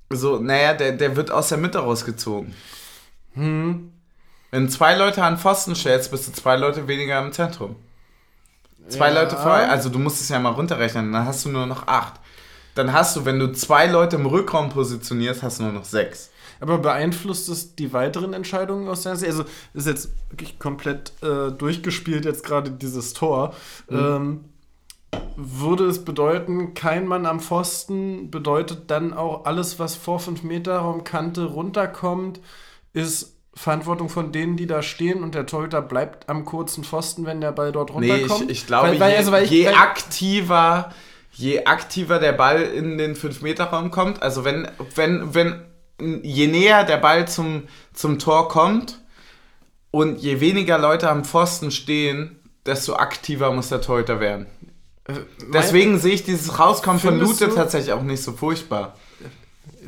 So, 0.10 0.40
naja, 0.40 0.74
der, 0.74 0.94
der 0.94 1.18
wird 1.18 1.30
aus 1.30 1.50
der 1.50 1.58
Mitte 1.58 1.80
rausgezogen. 1.80 2.54
Hm. 3.34 3.92
Wenn 4.52 4.70
zwei 4.70 4.96
Leute 4.96 5.24
an 5.24 5.38
Pfosten 5.38 5.76
stellst, 5.76 6.10
bist 6.10 6.28
du 6.28 6.32
zwei 6.32 6.56
Leute 6.56 6.88
weniger 6.88 7.20
im 7.20 7.34
Zentrum. 7.34 7.76
Zwei 8.88 9.12
ja. 9.12 9.22
Leute 9.22 9.36
frei, 9.36 9.68
also 9.68 9.90
du 9.90 10.00
musst 10.00 10.22
es 10.22 10.30
ja 10.30 10.40
mal 10.40 10.52
runterrechnen, 10.52 11.12
dann 11.12 11.26
hast 11.26 11.44
du 11.44 11.50
nur 11.50 11.66
noch 11.66 11.88
acht. 11.88 12.14
Dann 12.76 12.94
hast 12.94 13.18
du, 13.18 13.26
wenn 13.26 13.40
du 13.40 13.52
zwei 13.52 13.88
Leute 13.88 14.16
im 14.16 14.26
Rückraum 14.26 14.70
positionierst, 14.70 15.44
hast 15.44 15.60
du 15.60 15.64
nur 15.64 15.74
noch 15.74 15.84
sechs. 15.84 16.32
Aber 16.60 16.78
beeinflusst 16.80 17.50
es 17.50 17.76
die 17.76 17.94
weiteren 17.94 18.34
Entscheidungen 18.34 18.88
aus 18.88 19.04
deiner 19.04 19.16
Sicht? 19.16 19.32
Also 19.32 19.46
ist 19.74 19.88
jetzt 19.88 20.10
wirklich 20.30 20.60
komplett 20.60 21.14
äh, 21.22 21.52
durchgespielt 21.52 22.26
jetzt 22.26 22.44
gerade 22.44 22.72
dieses 22.72 23.14
Tor. 23.14 23.54
Mhm. 23.90 23.98
Ähm, 23.98 24.40
würde 25.36 25.86
es 25.86 26.04
bedeuten, 26.04 26.74
kein 26.74 27.08
Mann 27.08 27.26
am 27.26 27.40
Pfosten 27.40 28.30
bedeutet 28.30 28.92
dann 28.92 29.14
auch 29.14 29.46
alles, 29.46 29.80
was 29.80 29.96
vor 29.96 30.20
5 30.20 30.44
Meter 30.44 30.80
Raumkante 30.80 31.46
runterkommt, 31.46 32.40
ist 32.94 33.38
Verantwortung 33.54 34.10
von 34.10 34.32
denen, 34.32 34.56
die 34.56 34.68
da 34.68 34.82
stehen 34.82 35.24
und 35.24 35.34
der 35.34 35.46
Torhüter 35.46 35.82
bleibt 35.82 36.30
am 36.30 36.46
kurzen 36.46 36.84
Pfosten, 36.84 37.26
wenn 37.26 37.42
der 37.42 37.52
Ball 37.52 37.72
dort 37.72 37.94
runterkommt? 37.94 38.48
Nee, 38.48 38.52
ich, 38.52 38.62
ich 38.62 38.68
glaube, 38.68 38.90
weil, 38.90 39.00
weil, 39.00 39.12
je, 39.12 39.18
also, 39.18 39.36
ich, 39.36 39.50
je 39.50 39.68
aktiver, 39.70 40.92
je 41.32 41.66
aktiver 41.66 42.20
der 42.20 42.34
Ball 42.34 42.62
in 42.62 42.98
den 42.98 43.16
5-Meter-Raum 43.16 43.90
kommt, 43.90 44.22
also 44.22 44.46
wenn, 44.46 44.68
wenn, 44.96 45.34
wenn, 45.34 45.62
je 46.00 46.48
näher 46.48 46.84
der 46.84 46.98
Ball 46.98 47.28
zum, 47.28 47.64
zum 47.94 48.20
Tor 48.20 48.50
kommt 48.50 49.00
und 49.92 50.20
je 50.20 50.40
weniger 50.40 50.78
Leute 50.78 51.10
am 51.10 51.24
Pfosten 51.26 51.72
stehen, 51.72 52.40
desto 52.66 52.96
aktiver 52.96 53.52
muss 53.52 53.70
der 53.70 53.82
Torhüter 53.82 54.20
werden. 54.20 54.46
Äh, 55.06 55.14
Deswegen 55.54 56.00
sehe 56.00 56.14
ich 56.14 56.24
dieses 56.24 56.60
Rauskommen 56.60 57.00
von 57.00 57.20
Lute 57.20 57.50
tatsächlich 57.54 57.94
auch 57.94 58.04
nicht 58.04 58.22
so 58.22 58.34
furchtbar. 58.34 58.96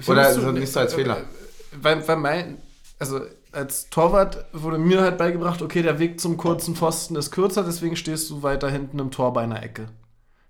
Oder 0.08 0.28
also 0.28 0.52
nicht 0.52 0.72
so 0.72 0.80
als 0.80 0.94
Fehler. 0.94 1.18
Äh, 1.18 1.24
weil, 1.82 2.08
weil 2.08 2.16
mein, 2.16 2.58
also 2.98 3.22
als 3.52 3.90
Torwart 3.90 4.46
wurde 4.54 4.78
mir 4.78 5.02
halt 5.02 5.18
beigebracht, 5.18 5.62
okay, 5.62 5.82
der 5.82 6.00
Weg 6.00 6.20
zum 6.20 6.38
kurzen 6.38 6.76
Pfosten 6.76 7.16
ist 7.16 7.32
kürzer, 7.32 7.64
deswegen 7.64 7.96
stehst 7.96 8.30
du 8.30 8.44
weiter 8.44 8.70
hinten 8.70 9.00
im 9.00 9.12
Tor 9.12 9.34
bei 9.34 9.42
einer 9.42 9.62
Ecke. 9.62 9.90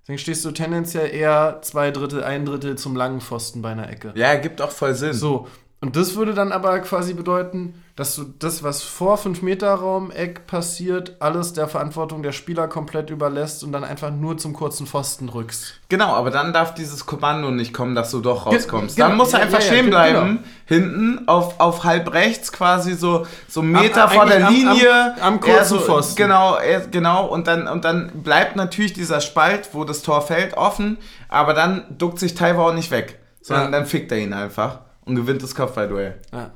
Deswegen 0.10 0.22
stehst 0.22 0.43
du 0.43 0.49
tendenziell 0.49 1.14
eher 1.14 1.60
zwei 1.62 1.91
Drittel, 1.91 2.24
ein 2.24 2.43
Drittel 2.43 2.76
zum 2.80 2.95
langen 2.95 3.22
Pfosten 3.22 3.62
bei 3.62 3.74
einer 3.74 3.91
Ecke. 3.91 4.12
Ja, 4.16 4.34
gibt 4.38 4.60
auch 4.60 4.72
voll 4.72 4.95
Sinn. 4.95 5.14
So, 5.14 5.47
und 5.82 5.95
das 5.95 6.15
würde 6.15 6.34
dann 6.34 6.51
aber 6.51 6.77
quasi 6.80 7.13
bedeuten, 7.13 7.82
dass 7.95 8.13
du 8.15 8.25
das, 8.38 8.63
was 8.63 8.84
vor 8.84 9.17
5-Meter-Raum-Eck 9.17 10.45
passiert, 10.45 11.15
alles 11.21 11.53
der 11.53 11.69
Verantwortung 11.69 12.21
der 12.21 12.34
Spieler 12.34 12.67
komplett 12.67 13.09
überlässt 13.09 13.63
und 13.63 13.71
dann 13.71 13.86
einfach 13.86 14.11
nur 14.11 14.38
zum 14.38 14.51
kurzen 14.51 14.88
Pfosten 14.88 15.30
rückst. 15.30 15.80
Genau, 15.88 16.13
aber 16.13 16.32
dann 16.32 16.51
darf 16.51 16.73
dieses 16.73 17.05
Kommando 17.05 17.49
nicht 17.51 17.73
kommen, 17.73 17.95
dass 17.95 18.11
du 18.11 18.19
doch 18.19 18.45
rauskommst. 18.45 18.97
Ge 18.97 19.05
dann 19.05 19.15
musst 19.15 19.32
du 19.32 19.38
ja, 19.38 19.43
einfach 19.43 19.59
ja, 19.59 19.65
stehen 19.65 19.86
ja, 19.86 19.89
bleiben, 19.89 20.39
genau. 20.39 20.49
hinten 20.65 21.27
auf, 21.30 21.61
auf 21.61 21.86
halb 21.86 22.13
rechts 22.13 22.51
quasi 22.51 22.95
so, 22.95 23.25
so 23.47 23.61
Meter 23.61 24.03
am, 24.03 24.09
vor 24.09 24.25
der 24.25 24.49
Linie. 24.49 24.91
Am, 25.15 25.21
am, 25.21 25.34
am 25.36 25.39
kurzen 25.39 25.80
so, 25.80 25.80
Pfosten. 25.80 26.17
Genau, 26.17 26.57
genau. 26.91 27.25
Und 27.25 27.47
dann, 27.47 27.69
und 27.69 27.86
dann 27.86 28.11
bleibt 28.21 28.57
natürlich 28.57 28.91
dieser 28.91 29.21
Spalt, 29.21 29.69
wo 29.71 29.86
das 29.86 30.01
Tor 30.01 30.21
fällt, 30.23 30.55
offen, 30.55 30.97
aber 31.30 31.53
dann 31.53 31.86
duckt 31.97 32.19
sich 32.19 32.36
Taiwo 32.36 32.63
auch 32.63 32.73
nicht 32.73 32.91
weg, 32.91 33.17
sondern 33.41 33.71
dann 33.71 33.86
fickt 33.86 34.11
er 34.11 34.17
ihn 34.17 34.34
einfach 34.34 34.88
und 35.10 35.16
gewinnt 35.16 35.43
das 35.43 35.55
Kopfballduell. 35.55 36.22
Ja. 36.32 36.51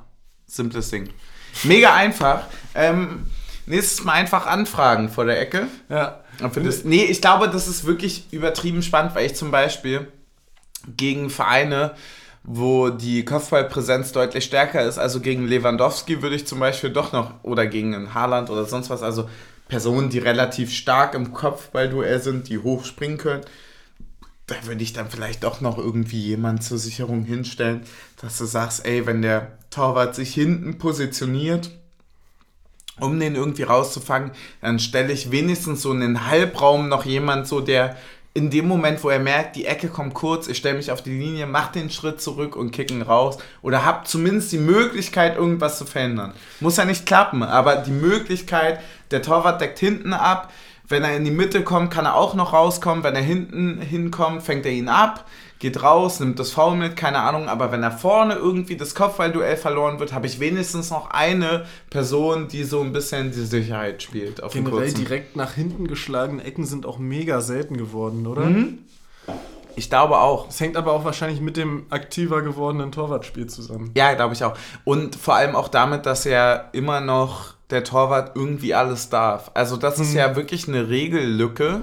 Simples 0.45 0.89
Ding. 0.89 1.09
Mega 1.63 1.93
einfach. 1.93 2.45
Ähm, 2.75 3.25
nächstes 3.65 4.03
Mal 4.03 4.13
einfach 4.13 4.45
anfragen 4.45 5.09
vor 5.09 5.25
der 5.25 5.41
Ecke. 5.41 5.67
Ja. 5.89 6.21
Das, 6.55 6.83
nee, 6.83 7.03
ich 7.03 7.21
glaube, 7.21 7.49
das 7.49 7.67
ist 7.67 7.85
wirklich 7.85 8.27
übertrieben 8.31 8.81
spannend, 8.81 9.15
weil 9.15 9.25
ich 9.25 9.35
zum 9.35 9.51
Beispiel 9.51 10.07
gegen 10.97 11.29
Vereine, 11.29 11.91
wo 12.43 12.89
die 12.89 13.23
Kopfballpräsenz 13.23 14.11
deutlich 14.11 14.43
stärker 14.43 14.83
ist. 14.83 14.97
Also 14.97 15.19
gegen 15.19 15.47
Lewandowski 15.47 16.21
würde 16.21 16.35
ich 16.35 16.47
zum 16.47 16.59
Beispiel 16.59 16.89
doch 16.89 17.13
noch, 17.13 17.43
oder 17.43 17.67
gegen 17.67 17.95
einen 17.95 18.13
Haaland 18.13 18.49
oder 18.49 18.65
sonst 18.65 18.89
was, 18.89 19.03
also 19.03 19.29
Personen, 19.67 20.09
die 20.09 20.19
relativ 20.19 20.71
stark 20.71 21.13
im 21.13 21.33
Kopfballduell 21.33 22.21
sind, 22.21 22.49
die 22.49 22.57
hoch 22.57 22.83
springen 22.85 23.17
können. 23.17 23.43
Da 24.47 24.55
würde 24.65 24.83
ich 24.83 24.93
dann 24.93 25.09
vielleicht 25.09 25.43
doch 25.43 25.61
noch 25.61 25.77
irgendwie 25.77 26.19
jemand 26.19 26.63
zur 26.63 26.77
Sicherung 26.77 27.23
hinstellen, 27.23 27.81
dass 28.21 28.37
du 28.37 28.45
sagst, 28.45 28.85
ey, 28.85 29.05
wenn 29.05 29.21
der 29.21 29.57
Torwart 29.69 30.15
sich 30.15 30.33
hinten 30.33 30.77
positioniert, 30.77 31.71
um 32.99 33.19
den 33.19 33.35
irgendwie 33.35 33.63
rauszufangen, 33.63 34.31
dann 34.61 34.79
stelle 34.79 35.13
ich 35.13 35.31
wenigstens 35.31 35.81
so 35.81 35.91
in 35.91 36.01
den 36.01 36.27
Halbraum 36.27 36.89
noch 36.89 37.05
jemand 37.05 37.47
so, 37.47 37.61
der 37.61 37.95
in 38.35 38.49
dem 38.49 38.67
Moment, 38.67 39.03
wo 39.03 39.09
er 39.09 39.19
merkt, 39.19 39.55
die 39.55 39.65
Ecke 39.65 39.89
kommt 39.89 40.15
kurz, 40.15 40.47
ich 40.47 40.57
stelle 40.57 40.77
mich 40.77 40.91
auf 40.91 41.03
die 41.03 41.17
Linie, 41.17 41.45
mach 41.45 41.71
den 41.71 41.91
Schritt 41.91 42.19
zurück 42.19 42.55
und 42.55 42.71
kicken 42.71 43.03
raus. 43.03 43.37
Oder 43.61 43.85
hab 43.85 44.07
zumindest 44.07 44.51
die 44.51 44.57
Möglichkeit, 44.57 45.37
irgendwas 45.37 45.77
zu 45.77 45.85
verändern. 45.85 46.33
Muss 46.59 46.77
ja 46.77 46.85
nicht 46.85 47.05
klappen, 47.05 47.43
aber 47.43 47.77
die 47.77 47.91
Möglichkeit, 47.91 48.79
der 49.11 49.21
Torwart 49.21 49.61
deckt 49.61 49.77
hinten 49.77 50.13
ab. 50.13 50.51
Wenn 50.87 51.03
er 51.03 51.15
in 51.15 51.23
die 51.23 51.31
Mitte 51.31 51.63
kommt, 51.63 51.91
kann 51.91 52.05
er 52.05 52.15
auch 52.15 52.33
noch 52.33 52.53
rauskommen. 52.53 53.03
Wenn 53.03 53.15
er 53.15 53.21
hinten 53.21 53.79
hinkommt, 53.79 54.43
fängt 54.43 54.65
er 54.65 54.71
ihn 54.71 54.89
ab 54.89 55.25
geht 55.63 55.81
raus, 55.81 56.19
nimmt 56.19 56.39
das 56.39 56.51
Foul 56.51 56.75
mit, 56.75 56.97
keine 56.97 57.19
Ahnung, 57.19 57.47
aber 57.47 57.71
wenn 57.71 57.81
da 57.81 57.89
vorne 57.89 58.33
irgendwie 58.33 58.75
das 58.75 58.95
Kopfballduell 58.95 59.55
verloren 59.55 59.97
wird, 59.97 60.11
habe 60.11 60.27
ich 60.27 60.41
wenigstens 60.41 60.91
noch 60.91 61.09
eine 61.11 61.65
Person, 61.89 62.49
die 62.49 62.65
so 62.65 62.81
ein 62.81 62.91
bisschen 62.91 63.31
die 63.31 63.45
Sicherheit 63.45 64.03
spielt. 64.03 64.43
Auf 64.43 64.51
Generell 64.51 64.91
direkt 64.91 65.37
nach 65.37 65.53
hinten 65.53 65.87
geschlagene 65.87 66.43
Ecken 66.43 66.65
sind 66.65 66.85
auch 66.85 66.99
mega 66.99 67.39
selten 67.39 67.77
geworden, 67.77 68.27
oder? 68.27 68.41
Mhm. 68.41 68.79
Ich 69.77 69.89
glaube 69.89 70.17
auch. 70.17 70.49
Es 70.49 70.59
hängt 70.59 70.75
aber 70.75 70.91
auch 70.91 71.05
wahrscheinlich 71.05 71.39
mit 71.39 71.55
dem 71.55 71.85
aktiver 71.89 72.41
gewordenen 72.41 72.91
Torwartspiel 72.91 73.47
zusammen. 73.47 73.91
Ja, 73.95 74.13
glaube 74.15 74.33
ich 74.33 74.43
auch. 74.43 74.57
Und 74.83 75.15
vor 75.15 75.35
allem 75.35 75.55
auch 75.55 75.69
damit, 75.69 76.05
dass 76.05 76.25
ja 76.25 76.55
immer 76.73 76.99
noch 76.99 77.53
der 77.73 77.83
Torwart 77.83 78.35
irgendwie 78.35 78.73
alles 78.73 79.09
darf. 79.09 79.51
Also 79.53 79.75
das 79.75 79.97
mhm. 79.97 80.03
ist 80.03 80.13
ja 80.13 80.35
wirklich 80.37 80.67
eine 80.69 80.87
Regellücke 80.87 81.81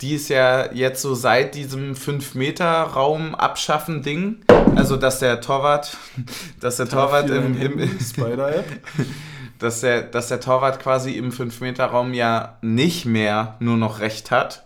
die 0.00 0.14
ist 0.14 0.28
ja 0.28 0.72
jetzt 0.72 1.00
so 1.00 1.14
seit 1.14 1.54
diesem 1.54 1.94
5-Meter-Raum 1.94 3.34
abschaffen 3.34 4.02
Ding. 4.02 4.42
Also, 4.74 4.96
dass 4.96 5.20
der 5.20 5.40
Torwart, 5.40 5.96
dass 6.60 6.76
der 6.76 6.88
Torwart 6.88 7.30
im, 7.30 7.60
im 7.60 8.00
Spider-App. 8.00 8.66
dass 9.58 9.80
der, 9.80 10.02
dass 10.02 10.28
der 10.28 10.40
Torwart 10.40 10.80
quasi 10.80 11.12
im 11.12 11.32
5-Meter-Raum 11.32 12.12
ja 12.12 12.58
nicht 12.60 13.06
mehr 13.06 13.56
nur 13.58 13.78
noch 13.78 14.00
Recht 14.00 14.30
hat. 14.30 14.64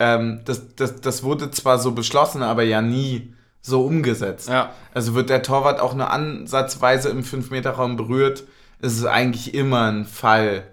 Ähm, 0.00 0.40
das, 0.44 0.74
das, 0.74 1.00
das 1.00 1.22
wurde 1.22 1.52
zwar 1.52 1.78
so 1.78 1.92
beschlossen, 1.92 2.42
aber 2.42 2.64
ja 2.64 2.82
nie 2.82 3.32
so 3.60 3.84
umgesetzt. 3.86 4.48
Ja. 4.48 4.72
Also 4.92 5.14
wird 5.14 5.30
der 5.30 5.44
Torwart 5.44 5.78
auch 5.78 5.94
nur 5.94 6.10
ansatzweise 6.10 7.10
im 7.10 7.22
5-Meter-Raum 7.22 7.96
berührt, 7.96 8.42
ist 8.82 8.98
es 8.98 9.04
eigentlich 9.04 9.54
immer 9.54 9.90
ein 9.90 10.04
Fall 10.04 10.64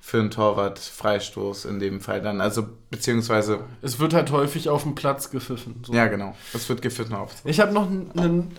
für 0.00 0.18
einen 0.18 0.30
Torwart 0.30 0.78
Freistoß 0.78 1.66
in 1.66 1.78
dem 1.78 2.00
Fall 2.00 2.22
dann. 2.22 2.40
Also, 2.40 2.66
beziehungsweise. 2.90 3.60
Es 3.82 4.00
wird 4.00 4.14
halt 4.14 4.32
häufig 4.32 4.68
auf 4.68 4.82
dem 4.82 4.94
Platz 4.94 5.30
gepfiffen. 5.30 5.82
So. 5.86 5.92
Ja, 5.92 6.08
genau. 6.08 6.34
Es 6.54 6.68
wird 6.68 6.82
gepfiffen 6.82 7.14
auf. 7.14 7.32
Ich 7.44 7.60
habe 7.60 7.72
noch 7.72 7.86
einen. 7.86 8.50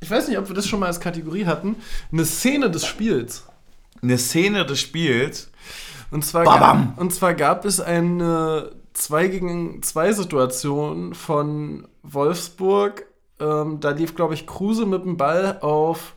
Ich 0.00 0.10
weiß 0.10 0.28
nicht, 0.28 0.38
ob 0.38 0.48
wir 0.48 0.54
das 0.54 0.66
schon 0.66 0.80
mal 0.80 0.86
als 0.86 1.00
Kategorie 1.00 1.46
hatten. 1.46 1.76
Eine 2.10 2.24
Szene 2.24 2.70
des 2.70 2.86
Spiels. 2.86 3.44
Eine 4.00 4.16
Szene 4.16 4.64
des 4.64 4.80
Spiels. 4.80 5.50
Und 6.10 6.24
zwar, 6.24 6.44
Babam. 6.44 6.90
gab, 6.90 6.98
und 6.98 7.12
zwar 7.12 7.34
gab 7.34 7.64
es 7.64 7.80
eine 7.80 8.70
2 8.94 9.28
gegen 9.28 9.82
2 9.82 10.12
Situation 10.12 11.14
von 11.14 11.86
Wolfsburg. 12.02 13.06
Ähm, 13.40 13.80
da 13.80 13.90
lief, 13.90 14.14
glaube 14.14 14.34
ich, 14.34 14.46
Kruse 14.46 14.86
mit 14.86 15.04
dem 15.04 15.16
Ball 15.16 15.58
auf 15.60 16.14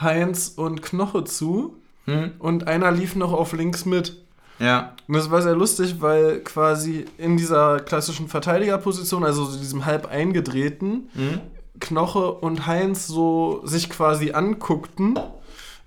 Heinz 0.00 0.52
und 0.56 0.82
Knoche 0.82 1.24
zu. 1.24 1.76
Hm? 2.04 2.32
Und 2.38 2.68
einer 2.68 2.90
lief 2.90 3.16
noch 3.16 3.32
auf 3.32 3.52
links 3.52 3.84
mit. 3.84 4.24
Ja. 4.58 4.94
Und 5.06 5.14
das 5.14 5.30
war 5.30 5.42
sehr 5.42 5.54
lustig, 5.54 6.00
weil 6.00 6.40
quasi 6.40 7.04
in 7.16 7.36
dieser 7.36 7.80
klassischen 7.80 8.28
Verteidigerposition, 8.28 9.24
also 9.24 9.46
diesem 9.56 9.86
halb 9.86 10.06
eingedrehten, 10.06 11.10
mhm. 11.14 11.40
Knoche 11.80 12.32
und 12.32 12.66
Heinz 12.66 13.06
so 13.06 13.60
sich 13.64 13.88
quasi 13.88 14.32
anguckten 14.32 15.18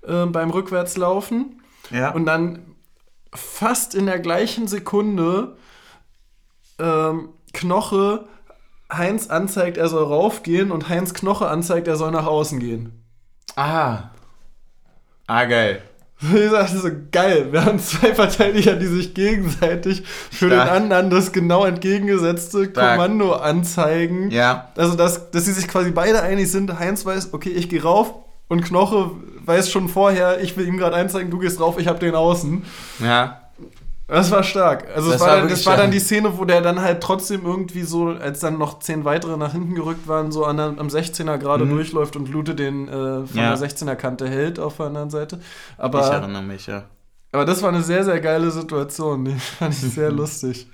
äh, 0.06 0.26
beim 0.26 0.50
Rückwärtslaufen. 0.50 1.60
Ja. 1.90 2.12
Und 2.12 2.24
dann 2.24 2.60
fast 3.34 3.94
in 3.94 4.06
der 4.06 4.18
gleichen 4.18 4.68
Sekunde 4.68 5.56
ähm, 6.78 7.30
Knoche 7.52 8.26
Heinz 8.90 9.28
anzeigt, 9.28 9.76
er 9.76 9.88
soll 9.88 10.04
raufgehen 10.04 10.70
und 10.70 10.88
Heinz 10.88 11.14
Knoche 11.14 11.48
anzeigt, 11.48 11.88
er 11.88 11.96
soll 11.96 12.10
nach 12.10 12.26
außen 12.26 12.58
gehen. 12.58 13.01
Ah. 13.56 14.10
Ah, 15.26 15.44
geil. 15.44 15.82
Ich 16.22 16.50
dachte 16.52 16.78
so, 16.78 16.88
geil, 17.10 17.48
wir 17.50 17.64
haben 17.64 17.80
zwei 17.80 18.14
Verteidiger, 18.14 18.74
die 18.74 18.86
sich 18.86 19.12
gegenseitig 19.12 20.04
für 20.30 20.46
Stark. 20.46 20.68
den 20.68 20.76
anderen 20.76 21.10
das 21.10 21.32
genau 21.32 21.64
entgegengesetzte 21.64 22.66
Stark. 22.66 22.96
Kommando 22.96 23.32
anzeigen. 23.32 24.30
Ja. 24.30 24.68
Also, 24.76 24.94
dass, 24.94 25.32
dass 25.32 25.46
sie 25.46 25.52
sich 25.52 25.66
quasi 25.66 25.90
beide 25.90 26.22
einig 26.22 26.48
sind. 26.50 26.78
Heinz 26.78 27.04
weiß, 27.04 27.34
okay, 27.34 27.50
ich 27.50 27.68
gehe 27.68 27.82
rauf 27.82 28.14
und 28.46 28.62
Knoche 28.62 29.10
weiß 29.44 29.68
schon 29.70 29.88
vorher, 29.88 30.40
ich 30.40 30.56
will 30.56 30.66
ihm 30.68 30.78
gerade 30.78 30.94
einzeigen, 30.94 31.30
du 31.30 31.38
gehst 31.38 31.60
rauf, 31.60 31.78
ich 31.78 31.88
hab 31.88 31.98
den 31.98 32.14
außen. 32.14 32.64
Ja. 33.00 33.41
Das 34.08 34.30
war 34.30 34.42
stark. 34.42 34.88
Also 34.94 35.10
das, 35.10 35.20
war, 35.20 35.28
war, 35.28 35.36
dann, 35.38 35.48
das 35.48 35.64
war 35.64 35.76
dann 35.76 35.90
die 35.90 36.00
Szene, 36.00 36.36
wo 36.36 36.44
der 36.44 36.60
dann 36.60 36.80
halt 36.80 37.02
trotzdem 37.02 37.46
irgendwie 37.46 37.82
so, 37.82 38.08
als 38.08 38.40
dann 38.40 38.58
noch 38.58 38.80
zehn 38.80 39.04
weitere 39.04 39.36
nach 39.36 39.52
hinten 39.52 39.74
gerückt 39.74 40.06
waren, 40.06 40.32
so 40.32 40.44
an 40.44 40.56
der, 40.58 40.66
am 40.66 40.88
16er 40.88 41.38
gerade 41.38 41.64
mhm. 41.64 41.70
durchläuft 41.70 42.16
und 42.16 42.28
Lute 42.28 42.54
den 42.54 42.88
äh, 42.88 42.92
von 43.26 43.28
ja. 43.34 43.54
der 43.54 43.68
16er 43.68 43.94
Kante 43.94 44.28
hält 44.28 44.58
auf 44.58 44.76
der 44.76 44.86
anderen 44.86 45.10
Seite. 45.10 45.40
Aber, 45.78 46.00
ich 46.00 46.12
erinnere 46.12 46.42
mich, 46.42 46.66
ja. 46.66 46.84
Aber 47.32 47.46
das 47.46 47.62
war 47.62 47.70
eine 47.70 47.82
sehr, 47.82 48.04
sehr 48.04 48.20
geile 48.20 48.50
Situation. 48.50 49.24
Die 49.24 49.34
fand 49.58 49.72
ich 49.72 49.80
sehr 49.80 50.12
lustig. 50.12 50.66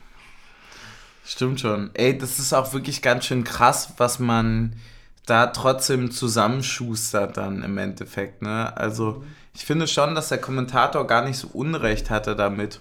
Stimmt 1.25 1.61
schon. 1.61 1.91
Ey, 1.95 2.17
das 2.17 2.39
ist 2.39 2.53
auch 2.53 2.73
wirklich 2.73 3.03
ganz 3.03 3.27
schön 3.27 3.45
krass, 3.45 3.93
was 3.99 4.19
man 4.19 4.75
da 5.27 5.49
trotzdem 5.49 6.11
zusammenschustert 6.11 7.37
dann 7.37 7.63
im 7.63 7.77
Endeffekt. 7.79 8.43
Ne? 8.43 8.75
Also 8.77 9.23
ich 9.55 9.65
finde 9.65 9.87
schon, 9.87 10.15
dass 10.15 10.31
der 10.31 10.39
Kommentator 10.39 11.07
gar 11.07 11.25
nicht 11.25 11.37
so 11.37 11.49
Unrecht 11.49 12.09
hatte 12.11 12.35
damit 12.35 12.81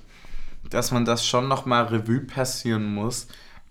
dass 0.70 0.92
man 0.92 1.06
das 1.06 1.26
schon 1.26 1.48
nochmal 1.48 1.86
Revue 1.86 2.22
passieren 2.22 2.94
muss, 2.94 3.28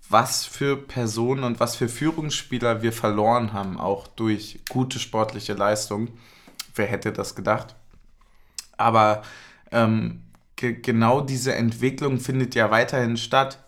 was 0.08 0.44
für 0.44 0.76
Personen 0.76 1.44
und 1.44 1.60
was 1.60 1.76
für 1.76 1.88
Führungsspieler 1.88 2.82
wir 2.82 2.92
verloren 2.92 3.52
haben, 3.52 3.78
auch 3.78 4.06
durch 4.06 4.60
gute 4.68 4.98
sportliche 4.98 5.54
Leistung. 5.54 6.08
Wer 6.74 6.86
hätte 6.86 7.12
das 7.12 7.34
gedacht? 7.34 7.74
Aber 8.76 9.22
ähm, 9.72 10.22
ge 10.54 10.74
genau 10.80 11.20
diese 11.20 11.54
Entwicklung 11.54 12.20
findet 12.20 12.54
ja 12.54 12.70
weiterhin 12.70 13.16
statt. 13.16 13.58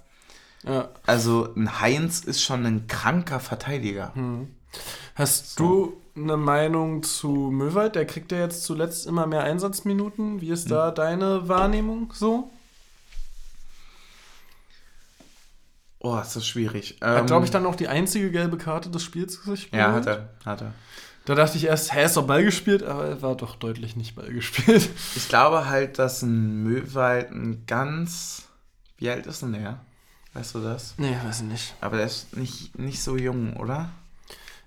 Ja. 0.64 0.88
Also 1.06 1.52
ein 1.56 1.80
Heinz 1.80 2.20
ist 2.20 2.42
schon 2.42 2.66
ein 2.66 2.86
kranker 2.86 3.40
Verteidiger. 3.40 4.14
Hm. 4.14 4.48
Hast 5.14 5.56
so. 5.56 5.64
du 6.14 6.20
eine 6.22 6.36
Meinung 6.36 7.02
zu 7.02 7.28
Möwald? 7.28 7.94
Der 7.94 8.06
kriegt 8.06 8.32
ja 8.32 8.38
jetzt 8.38 8.64
zuletzt 8.64 9.06
immer 9.06 9.26
mehr 9.26 9.42
Einsatzminuten. 9.42 10.40
Wie 10.40 10.50
ist 10.50 10.64
hm. 10.64 10.70
da 10.70 10.90
deine 10.90 11.48
Wahrnehmung 11.48 12.12
so? 12.14 12.50
Oh, 16.00 16.16
ist 16.18 16.36
das 16.36 16.46
schwierig. 16.46 16.98
Hat, 17.00 17.26
glaube 17.26 17.44
ich, 17.44 17.50
ähm, 17.50 17.54
dann 17.54 17.62
noch 17.64 17.74
die 17.74 17.88
einzige 17.88 18.30
gelbe 18.30 18.56
Karte 18.56 18.88
des 18.90 19.02
Spiels 19.02 19.42
gespielt. 19.42 19.72
Ja, 19.72 19.92
hat 19.92 20.06
er. 20.06 20.28
Hat 20.44 20.62
er. 20.62 20.72
Da 21.24 21.34
dachte 21.34 21.58
ich 21.58 21.64
erst, 21.64 21.92
hä, 21.92 22.04
ist 22.04 22.16
doch 22.16 22.26
Ball 22.26 22.44
gespielt, 22.44 22.82
aber 22.82 23.04
er 23.04 23.20
war 23.20 23.36
doch 23.36 23.56
deutlich 23.56 23.96
nicht 23.96 24.14
Ball 24.14 24.32
gespielt. 24.32 24.88
Ich 25.14 25.28
glaube 25.28 25.66
halt, 25.66 25.98
dass 25.98 26.22
ein 26.22 26.62
Möwald 26.62 27.30
ein 27.30 27.66
ganz. 27.66 28.48
Wie 28.96 29.10
alt 29.10 29.26
ist 29.26 29.42
denn 29.42 29.52
der? 29.52 29.80
Weißt 30.32 30.54
du 30.54 30.60
das? 30.60 30.94
Nee, 30.98 31.16
weiß 31.24 31.40
ich 31.40 31.46
nicht. 31.46 31.74
Aber 31.80 31.96
der 31.96 32.06
ist 32.06 32.36
nicht, 32.36 32.78
nicht 32.78 33.02
so 33.02 33.16
jung, 33.16 33.56
oder? 33.56 33.90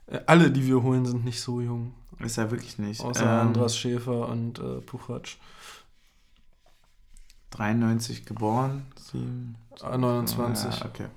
Äh, 0.08 0.20
alle, 0.26 0.52
die 0.52 0.68
wir 0.68 0.84
holen, 0.84 1.06
sind 1.06 1.26
nicht 1.26 1.42
so 1.42 1.62
jung. 1.62 1.94
Ist 2.20 2.38
er 2.38 2.52
wirklich 2.52 2.78
nicht. 2.78 3.02
Außer 3.02 3.24
ähm, 3.24 3.48
Andras 3.48 3.78
Schäfer 3.78 4.28
und 4.28 4.60
äh, 4.60 4.82
Puchatsch. 4.82 5.38
93 7.52 8.26
geboren, 8.26 8.86
7, 9.12 9.56
29. 9.80 10.80
Ja, 10.80 10.86
okay. 10.86 11.08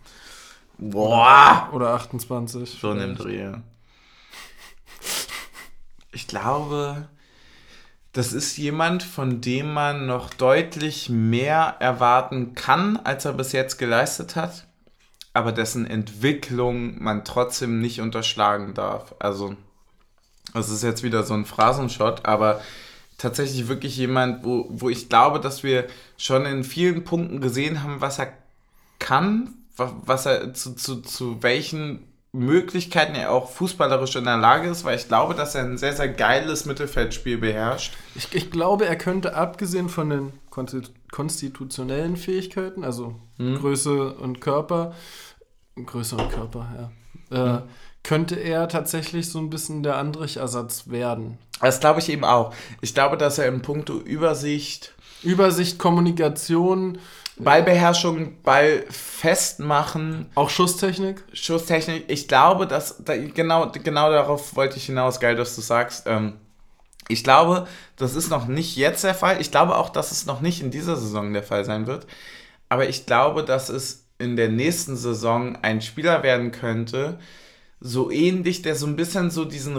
Boah! 0.79 1.71
Oder 1.73 1.91
28. 1.95 2.79
Schon 2.79 3.01
im 3.01 3.17
Dreh. 3.17 3.53
Ich 6.13 6.27
glaube, 6.27 7.09
das 8.13 8.33
ist 8.33 8.57
jemand, 8.57 9.03
von 9.03 9.41
dem 9.41 9.73
man 9.73 10.07
noch 10.07 10.33
deutlich 10.33 11.09
mehr 11.09 11.77
erwarten 11.81 12.55
kann, 12.55 12.97
als 12.97 13.25
er 13.25 13.33
bis 13.33 13.53
jetzt 13.53 13.77
geleistet 13.79 14.37
hat, 14.37 14.67
aber 15.33 15.51
dessen 15.51 15.87
Entwicklung 15.87 17.03
man 17.03 17.25
trotzdem 17.25 17.81
nicht 17.81 18.01
unterschlagen 18.01 18.75
darf. 18.75 19.15
Also, 19.19 19.57
das 20.53 20.71
ist 20.71 20.85
jetzt 20.85 21.03
wieder 21.03 21.25
so 21.25 21.35
ein 21.35 21.45
Phrasenshot, 21.45 22.25
aber 22.25 22.61
tatsächlich 23.19 23.67
wirklich 23.67 23.97
jemand, 23.97 24.45
wo, 24.45 24.67
wo 24.71 24.89
ich 24.89 25.09
glaube, 25.09 25.41
dass 25.41 25.65
wir 25.65 25.89
schon 26.17 26.47
in 26.47 26.63
vielen 26.63 27.03
Punkten 27.03 27.41
gesehen 27.41 27.83
haben, 27.83 28.01
was 28.01 28.21
er 28.21 28.33
kann, 28.99 29.55
was 29.77 30.27
er 30.27 30.55
zu, 30.55 30.75
zu, 30.75 31.03
zu 31.03 31.43
welchen 31.43 32.07
Möglichkeiten 32.35 33.15
er 33.15 33.31
auch 33.31 33.51
fußballerisch 33.51 34.17
in 34.17 34.25
der 34.25 34.37
Lage 34.37 34.69
ist, 34.69 34.85
weil 34.85 34.99
ich 34.99 35.07
glaube, 35.07 35.35
dass 35.35 35.55
er 35.55 35.63
ein 35.63 35.79
sehr, 35.79 35.95
sehr 35.95 36.09
geiles 36.09 36.67
Mittelfeldspiel 36.67 37.39
beherrscht. 37.39 37.95
Ich, 38.17 38.35
ich 38.35 38.51
glaube, 38.51 38.87
er 38.87 38.97
könnte 38.97 39.37
abgesehen 39.37 39.89
von 39.89 40.11
den 40.11 40.33
konstitutionellen 41.13 42.17
Fähigkeiten, 42.17 42.83
also 42.83 43.15
hm. 43.37 43.57
Größe 43.59 44.15
und 44.15 44.41
Körper, 44.41 44.95
Größe 45.77 46.17
und 46.17 46.29
Körper, 46.31 46.91
ja, 47.31 47.37
äh, 47.37 47.59
hm. 47.59 47.63
könnte 48.03 48.35
er 48.35 48.69
tatsächlich 48.69 49.31
so 49.31 49.39
ein 49.39 49.51
bisschen 49.51 49.85
der 49.85 49.97
Andrich-Ersatz 49.97 50.91
werden. 50.91 51.39
Das 51.61 51.79
glaube 51.79 52.01
ich 52.01 52.09
eben 52.09 52.25
auch. 52.25 52.53
Ich 52.81 52.95
glaube, 52.95 53.17
dass 53.17 53.39
er 53.39 53.47
in 53.47 53.63
puncto 53.63 53.99
Übersicht. 53.99 54.95
Übersicht, 55.23 55.79
Kommunikation, 55.79 56.99
Ballbeherrschung, 57.37 58.41
Ball 58.43 58.85
festmachen. 58.91 60.31
Auch 60.35 60.51
Schusstechnik? 60.51 61.25
Schusstechnik. 61.33 62.05
Ich 62.09 62.29
glaube, 62.29 62.67
dass 62.67 63.03
da, 63.05 63.17
genau, 63.17 63.73
genau 63.73 64.11
darauf 64.11 64.55
wollte 64.55 64.77
ich 64.77 64.87
hinaus. 64.87 65.19
Geil, 65.21 65.35
dass 65.35 65.57
du 65.57 65.61
sagst. 65.61 66.05
Ähm, 66.07 66.35
ich 67.09 67.25
glaube, 67.25 67.67
das 67.97 68.15
ist 68.15 68.31
noch 68.31 68.47
nicht 68.47 68.77
jetzt 68.77 69.05
der 69.05 69.15
Fall. 69.15 69.41
Ich 69.41 69.51
glaube 69.51 69.77
auch, 69.77 69.91
dass 69.91 70.13
es 70.13 70.27
noch 70.27 70.41
nicht 70.41 70.63
in 70.63 70.71
dieser 70.71 70.97
Saison 70.97 71.33
der 71.33 71.43
Fall 71.43 71.65
sein 71.65 71.87
wird. 71.87 72.07
Aber 72.69 72.89
ich 72.89 73.05
glaube, 73.07 73.45
dass 73.45 73.69
es 73.69 74.07
in 74.19 74.37
der 74.37 74.49
nächsten 74.49 74.97
Saison 74.97 75.57
ein 75.63 75.83
Spieler 75.83 76.23
werden 76.23 76.53
könnte, 76.53 77.19
so 77.81 78.11
ähnlich, 78.11 78.63
der 78.63 78.77
so 78.77 78.87
ein 78.87 78.97
bisschen 78.97 79.31
so 79.31 79.45
diesen 79.45 79.77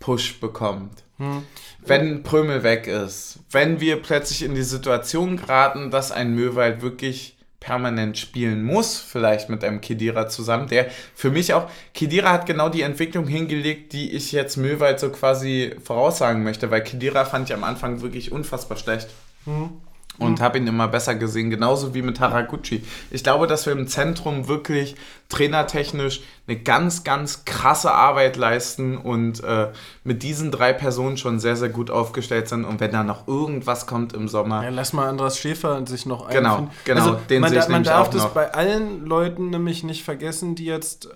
Riasson-Push 0.00 0.40
bekommt. 0.40 1.04
Hm 1.18 1.44
wenn 1.88 2.22
Prömel 2.22 2.62
weg 2.64 2.86
ist, 2.86 3.38
wenn 3.50 3.80
wir 3.80 4.02
plötzlich 4.02 4.42
in 4.42 4.54
die 4.54 4.62
Situation 4.62 5.36
geraten, 5.36 5.90
dass 5.90 6.12
ein 6.12 6.34
Möwald 6.34 6.82
wirklich 6.82 7.36
permanent 7.60 8.18
spielen 8.18 8.62
muss, 8.62 8.98
vielleicht 8.98 9.48
mit 9.48 9.64
einem 9.64 9.80
Kedira 9.80 10.28
zusammen, 10.28 10.68
der 10.68 10.90
für 11.14 11.30
mich 11.30 11.54
auch, 11.54 11.70
Kedira 11.94 12.32
hat 12.32 12.46
genau 12.46 12.68
die 12.68 12.82
Entwicklung 12.82 13.26
hingelegt, 13.26 13.92
die 13.92 14.12
ich 14.12 14.32
jetzt 14.32 14.56
Möwald 14.56 15.00
so 15.00 15.10
quasi 15.10 15.74
voraussagen 15.82 16.42
möchte, 16.42 16.70
weil 16.70 16.82
Kedira 16.82 17.24
fand 17.24 17.48
ich 17.48 17.54
am 17.54 17.64
Anfang 17.64 18.02
wirklich 18.02 18.32
unfassbar 18.32 18.76
schlecht. 18.76 19.08
Mhm 19.46 19.80
und 20.18 20.38
mhm. 20.38 20.42
habe 20.42 20.58
ihn 20.58 20.66
immer 20.66 20.88
besser 20.88 21.14
gesehen, 21.14 21.50
genauso 21.50 21.94
wie 21.94 22.02
mit 22.02 22.20
Haraguchi. 22.20 22.84
Ich 23.10 23.22
glaube, 23.22 23.46
dass 23.46 23.66
wir 23.66 23.72
im 23.72 23.86
Zentrum 23.86 24.48
wirklich 24.48 24.96
trainertechnisch 25.28 26.22
eine 26.46 26.58
ganz, 26.58 27.04
ganz 27.04 27.44
krasse 27.44 27.92
Arbeit 27.92 28.36
leisten 28.36 28.96
und 28.96 29.44
äh, 29.44 29.68
mit 30.04 30.22
diesen 30.22 30.50
drei 30.50 30.72
Personen 30.72 31.16
schon 31.16 31.38
sehr, 31.38 31.56
sehr 31.56 31.68
gut 31.68 31.90
aufgestellt 31.90 32.48
sind. 32.48 32.64
Und 32.64 32.80
wenn 32.80 32.92
da 32.92 33.04
noch 33.04 33.28
irgendwas 33.28 33.86
kommt 33.86 34.12
im 34.12 34.28
Sommer. 34.28 34.64
Ja, 34.64 34.70
lass 34.70 34.92
mal 34.92 35.08
Andras 35.08 35.38
Schäfer 35.38 35.86
sich 35.86 36.06
noch 36.06 36.28
Genau, 36.30 36.50
einfinden. 36.50 36.74
genau. 36.84 37.00
Also, 37.00 37.14
den 37.28 37.40
man, 37.42 37.54
da, 37.54 37.68
man 37.68 37.82
darf 37.84 38.10
das 38.10 38.22
noch. 38.22 38.30
bei 38.30 38.52
allen 38.52 39.06
Leuten 39.06 39.50
nämlich 39.50 39.84
nicht 39.84 40.02
vergessen, 40.02 40.54
die 40.54 40.64
jetzt 40.64 41.08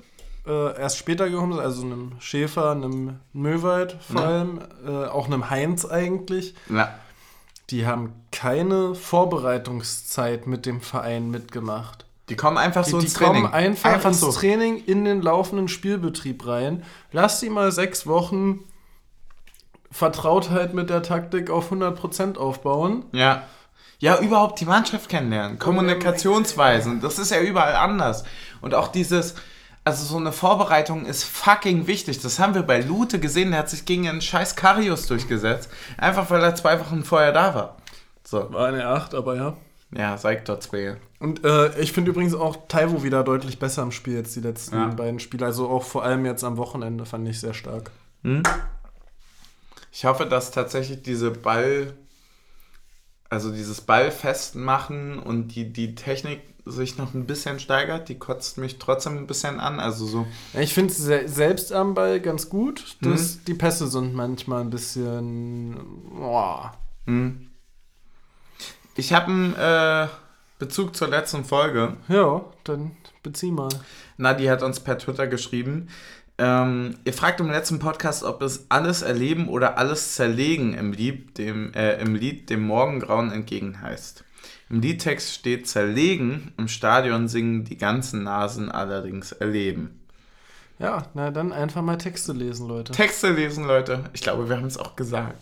äh, 0.47 0.79
erst 0.79 0.99
später 0.99 1.29
gekommen 1.31 1.55
sind, 1.55 1.63
also 1.63 1.83
einem 1.83 2.13
Schäfer, 2.19 2.73
einem 2.73 3.17
Möwald 3.33 3.97
vor 4.01 4.21
ja. 4.21 4.27
allem, 4.27 4.61
äh, 4.87 5.07
auch 5.07 5.27
einem 5.27 5.51
Heinz 5.51 5.85
eigentlich. 5.87 6.55
Ja 6.69 6.93
die 7.73 7.87
haben 7.87 8.13
keine 8.31 8.95
Vorbereitungszeit 8.95 10.47
mit 10.47 10.67
dem 10.67 10.83
Verein 10.83 11.31
mitgemacht. 11.31 12.05
Die 12.29 12.37
kommen 12.37 12.59
einfach 12.59 12.85
so 12.85 12.99
die, 12.99 13.07
ins 13.07 13.15
die 13.15 13.19
Training. 13.19 13.35
Die 13.37 13.43
kommen 13.43 13.55
einfach, 13.55 13.93
einfach 13.93 14.11
ins 14.11 14.21
so. 14.21 14.31
Training 14.31 14.85
in 14.85 15.05
den 15.05 15.23
laufenden 15.23 15.69
Spielbetrieb 15.69 16.47
rein. 16.47 16.85
Lass 17.11 17.41
sie 17.41 17.51
mal 17.51 17.73
sechs 17.73 18.07
Wochen 18.07 18.61
Vertrautheit 19.91 20.75
mit 20.75 20.91
der 20.91 21.03
Taktik 21.03 21.51
auf 21.51 21.73
100% 21.73 22.37
aufbauen. 22.37 23.05
Ja. 23.13 23.45
Ja, 23.99 24.19
überhaupt 24.19 24.61
die 24.61 24.65
Mannschaft 24.65 25.09
kennenlernen. 25.09 25.59
Kommunikationsweisen. 25.59 27.01
Das 27.01 27.19
ist 27.19 27.31
ja 27.31 27.41
überall 27.41 27.77
anders. 27.77 28.25
Und 28.61 28.75
auch 28.75 28.89
dieses, 28.89 29.35
also 29.85 30.05
so 30.05 30.17
eine 30.17 30.33
Vorbereitung 30.33 31.07
ist 31.07 31.25
fucking 31.25 31.87
wichtig. 31.87 32.21
Das 32.21 32.39
haben 32.39 32.55
wir 32.55 32.63
bei 32.63 32.81
Lute 32.81 33.19
gesehen. 33.19 33.51
Der 33.51 33.61
hat 33.61 33.71
sich 33.71 33.85
gegen 33.85 34.09
einen 34.09 34.21
scheiß 34.21 34.55
Karius 34.55 35.07
durchgesetzt. 35.07 35.71
Einfach 35.99 36.31
weil 36.31 36.43
er 36.43 36.55
zwei 36.55 36.79
Wochen 36.79 37.03
vorher 37.03 37.33
da 37.33 37.55
war. 37.55 37.77
So. 38.25 38.53
War 38.53 38.69
eine 38.69 38.87
8, 38.87 39.15
aber 39.15 39.37
ja. 39.37 39.57
Ja, 39.95 40.17
zeigt 40.17 40.49
dort 40.49 40.63
zwei. 40.63 40.97
Und 41.19 41.45
äh, 41.45 41.79
ich 41.79 41.93
finde 41.93 42.13
übrigens 42.13 42.35
auch 42.35 42.57
Taiwo 42.69 43.03
wieder 43.03 43.25
deutlich 43.25 43.59
besser 43.59 43.83
im 43.83 43.93
Spiel 43.93 44.15
jetzt 44.15 44.35
die 44.35 44.41
letzten 44.41 44.77
ja. 44.77 44.87
beiden 44.87 45.21
Spiele. 45.21 45.45
Also 45.45 45.69
auch 45.69 45.83
vor 45.83 46.05
allem 46.05 46.25
jetzt 46.25 46.45
am 46.45 46.57
Wochenende 46.57 47.05
fand 47.05 47.29
ich 47.29 47.41
sehr 47.41 47.53
stark. 47.53 47.91
Hm? 48.23 48.43
Ich 49.91 50.05
hoffe, 50.07 50.25
dass 50.25 50.51
tatsächlich 50.51 51.03
diese 51.03 51.31
Ball, 51.31 51.93
also 53.29 53.53
dieses 53.53 53.83
Ball 53.83 54.11
festmachen 54.11 55.19
und 55.19 55.49
die, 55.49 55.71
die 55.73 55.95
Technik 55.95 56.41
sich 56.65 56.99
noch 56.99 57.15
ein 57.15 57.27
bisschen 57.27 57.59
steigert. 57.59 58.09
Die 58.09 58.19
kotzt 58.19 58.59
mich 58.59 58.79
trotzdem 58.79 59.19
ein 59.19 59.27
bisschen 59.27 59.61
an. 59.61 59.81
Also 59.81 60.07
so. 60.07 60.27
Ich 60.59 60.75
finde 60.75 60.93
es 60.93 61.35
selbst 61.35 61.73
am 61.73 61.95
Ball 61.95 62.21
ganz 62.21 62.49
gut. 62.49 62.97
Das, 63.01 63.37
mhm. 63.37 63.45
Die 63.47 63.55
Pässe 63.55 63.87
sind 63.89 64.15
manchmal 64.15 64.61
ein 64.63 64.71
bisschen. 64.71 65.77
Boah. 66.11 66.75
Mhm. 67.07 67.49
Ich 68.95 69.13
habe 69.13 69.27
einen 69.27 69.55
äh, 69.55 70.09
Bezug 70.59 70.95
zur 70.95 71.09
letzten 71.09 71.45
Folge. 71.45 71.97
Ja, 72.09 72.45
dann 72.65 72.93
bezieh 73.23 73.51
mal. 73.51 73.71
Nadi 74.17 74.45
hat 74.47 74.63
uns 74.63 74.81
per 74.81 74.99
Twitter 74.99 75.27
geschrieben. 75.27 75.89
Ähm, 76.39 76.97
ihr 77.05 77.13
fragt 77.13 77.41
im 77.41 77.51
letzten 77.51 77.79
Podcast, 77.79 78.25
ob 78.25 78.43
es 78.43 78.67
alles 78.69 79.03
erleben 79.03 79.49
oder 79.49 79.79
alles 79.79 80.15
zerlegen 80.15 80.75
im 80.75 80.93
Lied 80.93 81.39
dem, 81.39 81.73
äh, 81.75 82.01
im 82.01 82.15
Lied 82.15 82.51
dem 82.51 82.63
Morgengrauen 82.63 83.33
entgegen 83.33 83.81
heißt. 83.81 84.25
Im 84.73 84.81
Liedtext 84.81 85.35
steht 85.35 85.69
zerlegen, 85.69 86.55
im 86.57 86.67
Stadion 86.67 87.29
singen 87.29 87.63
die 87.65 87.77
ganzen 87.77 88.23
Nasen 88.23 88.71
allerdings 88.71 89.31
erleben. 89.31 90.01
Ja, 90.79 91.09
na 91.13 91.31
dann 91.31 91.53
einfach 91.53 91.83
mal 91.83 91.99
Texte 91.99 92.33
lesen, 92.33 92.69
Leute. 92.69 92.93
Texte 92.93 93.33
lesen, 93.33 93.65
Leute. 93.65 94.05
Ich 94.15 94.23
glaube, 94.23 94.49
wir 94.49 94.57
haben 94.57 94.67
es 94.67 94.79
auch 94.79 94.97
gesagt. 94.97 95.39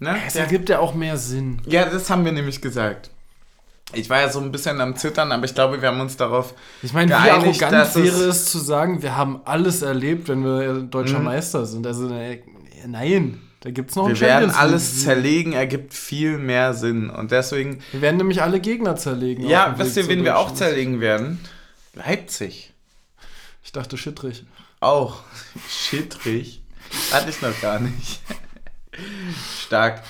Ne? 0.00 0.16
Es 0.26 0.34
ergibt 0.34 0.68
ja 0.68 0.80
auch 0.80 0.94
mehr 0.94 1.16
Sinn. 1.16 1.62
Ja, 1.64 1.88
das 1.88 2.10
haben 2.10 2.24
wir 2.24 2.32
nämlich 2.32 2.60
gesagt. 2.60 3.10
Ich 3.92 4.10
war 4.10 4.20
ja 4.20 4.30
so 4.30 4.40
ein 4.40 4.50
bisschen 4.50 4.80
am 4.80 4.96
Zittern, 4.96 5.30
aber 5.30 5.44
ich 5.44 5.54
glaube, 5.54 5.80
wir 5.80 5.88
haben 5.88 6.00
uns 6.00 6.16
darauf 6.16 6.54
Ich 6.82 6.92
meine, 6.92 7.12
wie 7.12 7.14
arrogant 7.14 7.94
wäre 7.94 8.24
es 8.24 8.46
zu 8.46 8.58
sagen, 8.58 9.00
wir 9.00 9.16
haben 9.16 9.42
alles 9.44 9.82
erlebt, 9.82 10.26
wenn 10.26 10.44
wir 10.44 10.82
deutscher 10.82 11.20
mhm. 11.20 11.26
Meister 11.26 11.64
sind. 11.64 11.86
Also, 11.86 12.12
äh, 12.12 12.42
nein. 12.84 13.45
Da 13.60 13.70
gibt 13.70 13.90
es 13.90 13.96
noch 13.96 14.08
Wir 14.08 14.20
werden 14.20 14.50
alles 14.50 15.02
zerlegen, 15.02 15.52
ergibt 15.52 15.94
viel 15.94 16.38
mehr 16.38 16.74
Sinn. 16.74 17.10
Und 17.10 17.30
deswegen. 17.32 17.82
Wir 17.92 18.00
werden 18.02 18.18
nämlich 18.18 18.42
alle 18.42 18.60
Gegner 18.60 18.96
zerlegen. 18.96 19.48
Ja, 19.48 19.74
wisst 19.78 19.96
ihr, 19.96 20.08
wen 20.08 20.24
wir 20.24 20.38
auch 20.38 20.54
zerlegen 20.54 21.00
werden? 21.00 21.40
Leipzig. 21.94 22.72
Ich 23.64 23.72
dachte 23.72 23.96
Schittrich. 23.96 24.44
Auch. 24.80 25.22
Schittrich. 25.68 26.62
Hatte 27.10 27.30
ich 27.30 27.42
noch 27.42 27.60
gar 27.60 27.80
nicht. 27.80 28.20
Stark. 29.66 30.02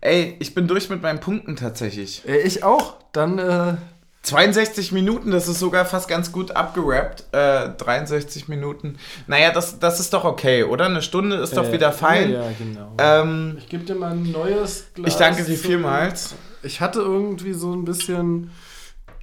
Ey, 0.00 0.36
ich 0.38 0.54
bin 0.54 0.68
durch 0.68 0.88
mit 0.88 1.02
meinen 1.02 1.20
Punkten 1.20 1.56
tatsächlich. 1.56 2.22
Äh, 2.26 2.42
ich 2.42 2.62
auch. 2.62 2.96
Dann 3.12 3.38
äh, 3.38 3.76
62 4.22 4.92
Minuten, 4.92 5.30
das 5.30 5.48
ist 5.48 5.58
sogar 5.58 5.86
fast 5.86 6.06
ganz 6.06 6.30
gut 6.30 6.50
abgerappt. 6.50 7.24
Äh, 7.32 7.70
63 7.70 8.48
Minuten. 8.48 8.98
Naja, 9.26 9.50
das, 9.50 9.78
das 9.78 9.98
ist 9.98 10.12
doch 10.12 10.24
okay, 10.24 10.62
oder? 10.64 10.86
Eine 10.86 11.02
Stunde 11.02 11.36
ist 11.36 11.56
doch 11.56 11.68
äh, 11.68 11.72
wieder 11.72 11.90
fein. 11.90 12.32
Ja, 12.32 12.44
genau. 12.58 12.92
Ähm, 12.98 13.56
ich 13.58 13.68
gebe 13.68 13.84
dir 13.84 13.94
mal 13.94 14.12
ein 14.12 14.30
neues 14.30 14.88
Glas. 14.94 15.12
Ich 15.12 15.18
danke 15.18 15.44
dir 15.44 15.56
vielmals. 15.56 16.34
Ich 16.62 16.82
hatte 16.82 17.00
irgendwie 17.00 17.54
so 17.54 17.72
ein 17.72 17.86
bisschen 17.86 18.50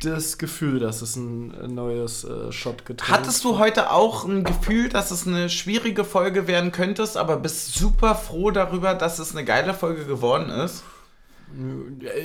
das 0.02 0.38
Gefühl, 0.38 0.80
dass 0.80 1.02
es 1.02 1.16
ein 1.16 1.74
neues 1.74 2.24
äh, 2.24 2.52
Shot 2.52 2.86
getrunken 2.86 3.14
Hattest 3.14 3.44
du 3.44 3.58
heute 3.58 3.92
auch 3.92 4.26
ein 4.26 4.44
Gefühl, 4.44 4.90
dass 4.90 5.12
es 5.12 5.28
eine 5.28 5.50
schwierige 5.50 6.04
Folge 6.04 6.48
werden 6.48 6.72
könnte, 6.72 7.08
aber 7.16 7.38
bist 7.38 7.74
super 7.74 8.16
froh 8.16 8.52
darüber, 8.52 8.94
dass 8.94 9.20
es 9.20 9.36
eine 9.36 9.46
geile 9.46 9.74
Folge 9.74 10.06
geworden 10.06 10.50
ist? 10.50 10.84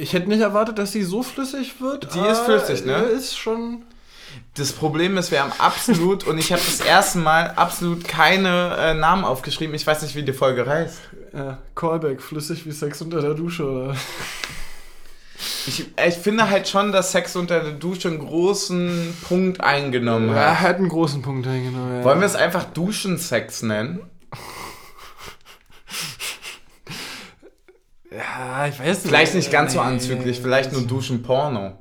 Ich 0.00 0.12
hätte 0.12 0.28
nicht 0.28 0.40
erwartet, 0.40 0.78
dass 0.78 0.92
sie 0.92 1.02
so 1.02 1.22
flüssig 1.22 1.80
wird. 1.80 2.14
Die 2.14 2.20
ist 2.20 2.40
flüssig, 2.40 2.84
ne? 2.84 2.96
Ist 2.96 3.36
schon. 3.36 3.82
Das 4.54 4.72
Problem 4.72 5.16
ist, 5.18 5.30
wir 5.30 5.42
haben 5.42 5.52
absolut, 5.58 6.26
und 6.26 6.38
ich 6.38 6.52
habe 6.52 6.62
das 6.64 6.80
erste 6.80 7.18
Mal 7.18 7.52
absolut 7.56 8.06
keine 8.06 8.76
äh, 8.78 8.94
Namen 8.94 9.24
aufgeschrieben. 9.24 9.74
Ich 9.74 9.86
weiß 9.86 10.02
nicht, 10.02 10.14
wie 10.14 10.22
die 10.22 10.32
Folge 10.32 10.66
heißt. 10.66 10.98
Ja, 11.34 11.58
Callback, 11.74 12.20
flüssig 12.20 12.66
wie 12.66 12.72
Sex 12.72 13.00
unter 13.02 13.20
der 13.20 13.34
Dusche, 13.34 13.64
oder? 13.64 13.96
Ich, 15.66 15.86
ich 15.96 16.14
finde 16.14 16.50
halt 16.50 16.68
schon, 16.68 16.92
dass 16.92 17.12
Sex 17.12 17.36
unter 17.36 17.60
der 17.60 17.72
Dusche 17.72 18.08
einen 18.08 18.18
großen 18.18 19.14
Punkt 19.28 19.60
eingenommen 19.60 20.30
hat. 20.30 20.36
Ja, 20.36 20.60
hat 20.60 20.76
einen 20.76 20.88
großen 20.88 21.22
Punkt 21.22 21.46
eingenommen, 21.46 21.98
ja. 21.98 22.04
Wollen 22.04 22.20
wir 22.20 22.26
es 22.26 22.36
einfach 22.36 22.64
Duschensex 22.64 23.62
nennen? 23.62 24.00
Ja, 28.16 28.66
ich 28.66 28.78
weiß 28.78 28.86
nicht. 28.86 29.08
Vielleicht 29.08 29.34
nicht 29.34 29.50
ganz 29.50 29.72
so 29.72 29.80
anzüglich, 29.80 30.40
vielleicht 30.40 30.72
nur 30.72 30.82
Duschen-Porno. 30.82 31.78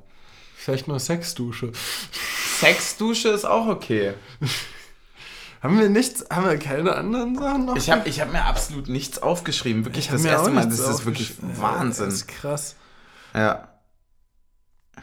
Vielleicht 0.56 0.88
nur 0.88 1.00
Sexdusche. 1.00 1.72
Sexdusche 2.60 3.30
ist 3.30 3.46
auch 3.46 3.68
okay. 3.68 4.14
Haben 5.62 5.80
wir 5.80 5.90
nichts, 5.90 6.26
haben 6.32 6.46
wir 6.46 6.58
keine 6.58 6.96
anderen 6.96 7.36
Sachen 7.38 7.66
noch? 7.66 7.76
Ich 7.76 7.90
habe 7.90 8.08
ich 8.10 8.20
hab 8.20 8.32
mir 8.32 8.46
absolut 8.46 8.88
nichts 8.88 9.22
aufgeschrieben. 9.22 9.86
Wirklich 9.86 10.08
das 10.08 10.26
erste 10.26 10.50
Mal, 10.50 10.66
das 10.66 10.80
ist 10.80 11.06
wirklich 11.06 11.34
Wahnsinn. 11.42 12.06
Das 12.06 12.14
ist 12.16 12.28
krass. 12.28 12.76
Ja. 13.34 13.68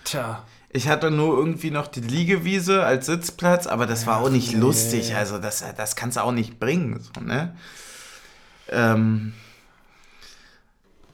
Tja. 0.04 0.44
Ich 0.70 0.88
hatte 0.88 1.10
nur 1.10 1.36
irgendwie 1.38 1.70
noch 1.70 1.86
die 1.86 2.00
Liegewiese 2.00 2.84
als 2.84 3.06
Sitzplatz, 3.06 3.66
aber 3.66 3.86
das 3.86 4.06
war 4.06 4.18
auch 4.20 4.30
nicht 4.30 4.52
lustig. 4.52 5.14
Also 5.14 5.38
das, 5.38 5.64
das 5.76 5.96
kannst 5.96 6.16
du 6.16 6.22
auch 6.22 6.32
nicht 6.32 6.60
bringen. 6.60 7.00
So, 7.00 7.20
ne? 7.20 7.56
ähm, 8.68 9.32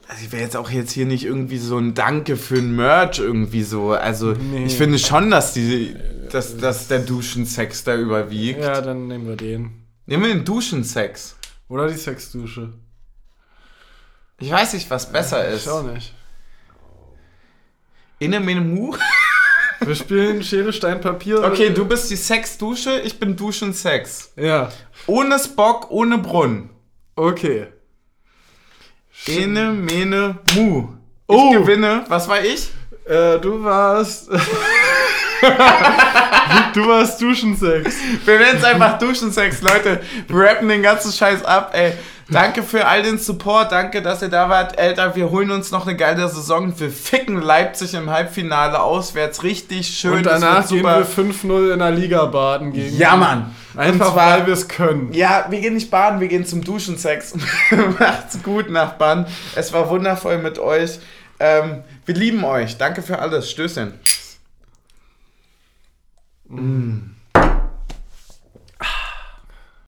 also 0.07 0.23
ich 0.25 0.31
wäre 0.31 0.43
jetzt 0.43 0.55
auch 0.55 0.69
jetzt 0.69 0.91
hier 0.91 1.05
nicht 1.05 1.23
irgendwie 1.25 1.57
so 1.57 1.77
ein 1.77 1.93
Danke 1.93 2.37
für 2.37 2.55
ein 2.57 2.75
Merch 2.75 3.19
irgendwie 3.19 3.63
so. 3.63 3.91
Also 3.93 4.33
Nee. 4.33 4.65
ich 4.65 4.75
finde 4.77 4.99
schon, 4.99 5.31
dass 5.31 5.53
die, 5.53 5.95
dass, 6.31 6.57
dass 6.57 6.87
der 6.87 6.99
Duschensex 6.99 7.83
da 7.83 7.95
überwiegt. 7.95 8.59
Ja, 8.61 8.81
dann 8.81 9.07
nehmen 9.07 9.27
wir 9.27 9.35
den. 9.35 9.71
Nehmen 10.05 10.23
wir 10.23 10.33
den 10.33 10.45
Duschensex. 10.45 11.35
Oder 11.67 11.87
die 11.87 11.97
Sexdusche. 11.97 12.73
Ich 14.39 14.51
weiß 14.51 14.73
nicht, 14.73 14.89
was 14.89 15.11
besser 15.11 15.47
ist. 15.47 15.63
Ich 15.63 15.69
auch 15.71 15.83
nicht. 15.83 16.13
Inne 18.19 18.39
mene 18.39 18.61
Mu. 18.61 18.95
Wir 19.81 19.95
spielen 19.95 20.41
Schere, 20.43 20.71
Stein, 20.71 21.01
Papier. 21.01 21.43
Okay, 21.43 21.69
du 21.71 21.85
bist 21.85 22.09
die 22.09 22.15
Sexdusche, 22.15 22.99
ich 23.01 23.19
bin 23.19 23.35
Duschensex. 23.35 24.31
Ja, 24.37 24.71
Ohne 25.05 25.37
Spock, 25.37 25.91
ohne 25.91 26.17
Brunnen. 26.17 26.69
okay. 27.15 27.67
Ene, 29.27 29.71
mene, 29.71 30.37
mu. 30.55 30.87
Ich 31.27 31.35
Oh. 31.35 31.51
gewinne. 31.51 32.03
Was 32.07 32.27
war 32.27 32.39
ich? 32.43 32.69
Äh, 33.07 33.39
du 33.39 33.63
warst. 33.63 34.29
du 36.73 36.87
warst 36.87 37.21
Duschensex. 37.21 37.95
Wir 38.25 38.39
nennen 38.39 38.57
es 38.57 38.63
einfach 38.63 38.97
Duschensex, 38.99 39.61
Leute. 39.61 40.01
Wir 40.27 40.39
rappen 40.39 40.67
den 40.69 40.81
ganzen 40.83 41.11
Scheiß 41.11 41.43
ab, 41.43 41.71
ey. 41.73 41.93
Danke 42.27 42.63
für 42.63 42.87
all 42.87 43.03
den 43.03 43.19
Support. 43.19 43.71
Danke, 43.71 44.01
dass 44.01 44.21
ihr 44.23 44.29
da 44.29 44.49
wart. 44.49 44.79
Alter, 44.79 45.15
wir 45.15 45.29
holen 45.29 45.51
uns 45.51 45.69
noch 45.69 45.85
eine 45.85 45.95
geile 45.95 46.27
Saison. 46.27 46.73
Wir 46.79 46.89
ficken 46.89 47.39
Leipzig 47.39 47.93
im 47.93 48.09
Halbfinale 48.09 48.81
auswärts. 48.81 49.43
Richtig 49.43 49.87
schön. 49.87 50.13
Und 50.13 50.25
danach 50.25 50.67
gehen 50.67 50.83
wir 50.83 51.05
5-0 51.05 51.73
in 51.73 51.79
der 51.79 51.91
Liga 51.91 52.25
baden 52.25 52.73
gegen. 52.73 52.97
Ja, 52.97 53.15
Mann. 53.15 53.53
Einfach 53.77 54.13
zwar- 54.13 54.39
weil 54.39 54.47
wir 54.47 54.53
es 54.53 54.67
können. 54.67 55.13
Ja, 55.13 55.45
wir 55.49 55.59
gehen 55.61 55.75
nicht 55.75 55.91
baden, 55.91 56.19
wir 56.19 56.27
gehen 56.27 56.45
zum 56.47 56.63
Duschensex. 56.63 57.35
Macht's 57.99 58.41
gut, 58.41 58.71
Nachbarn. 58.71 59.27
Es 59.55 59.71
war 59.71 59.87
wundervoll 59.89 60.39
mit 60.39 60.57
euch. 60.57 60.99
Ähm, 61.39 61.83
wir 62.05 62.15
lieben 62.15 62.43
euch. 62.43 62.77
Danke 62.77 63.03
für 63.03 63.19
alles. 63.19 63.51
Stößchen. 63.51 63.93
Mm. 66.47 67.14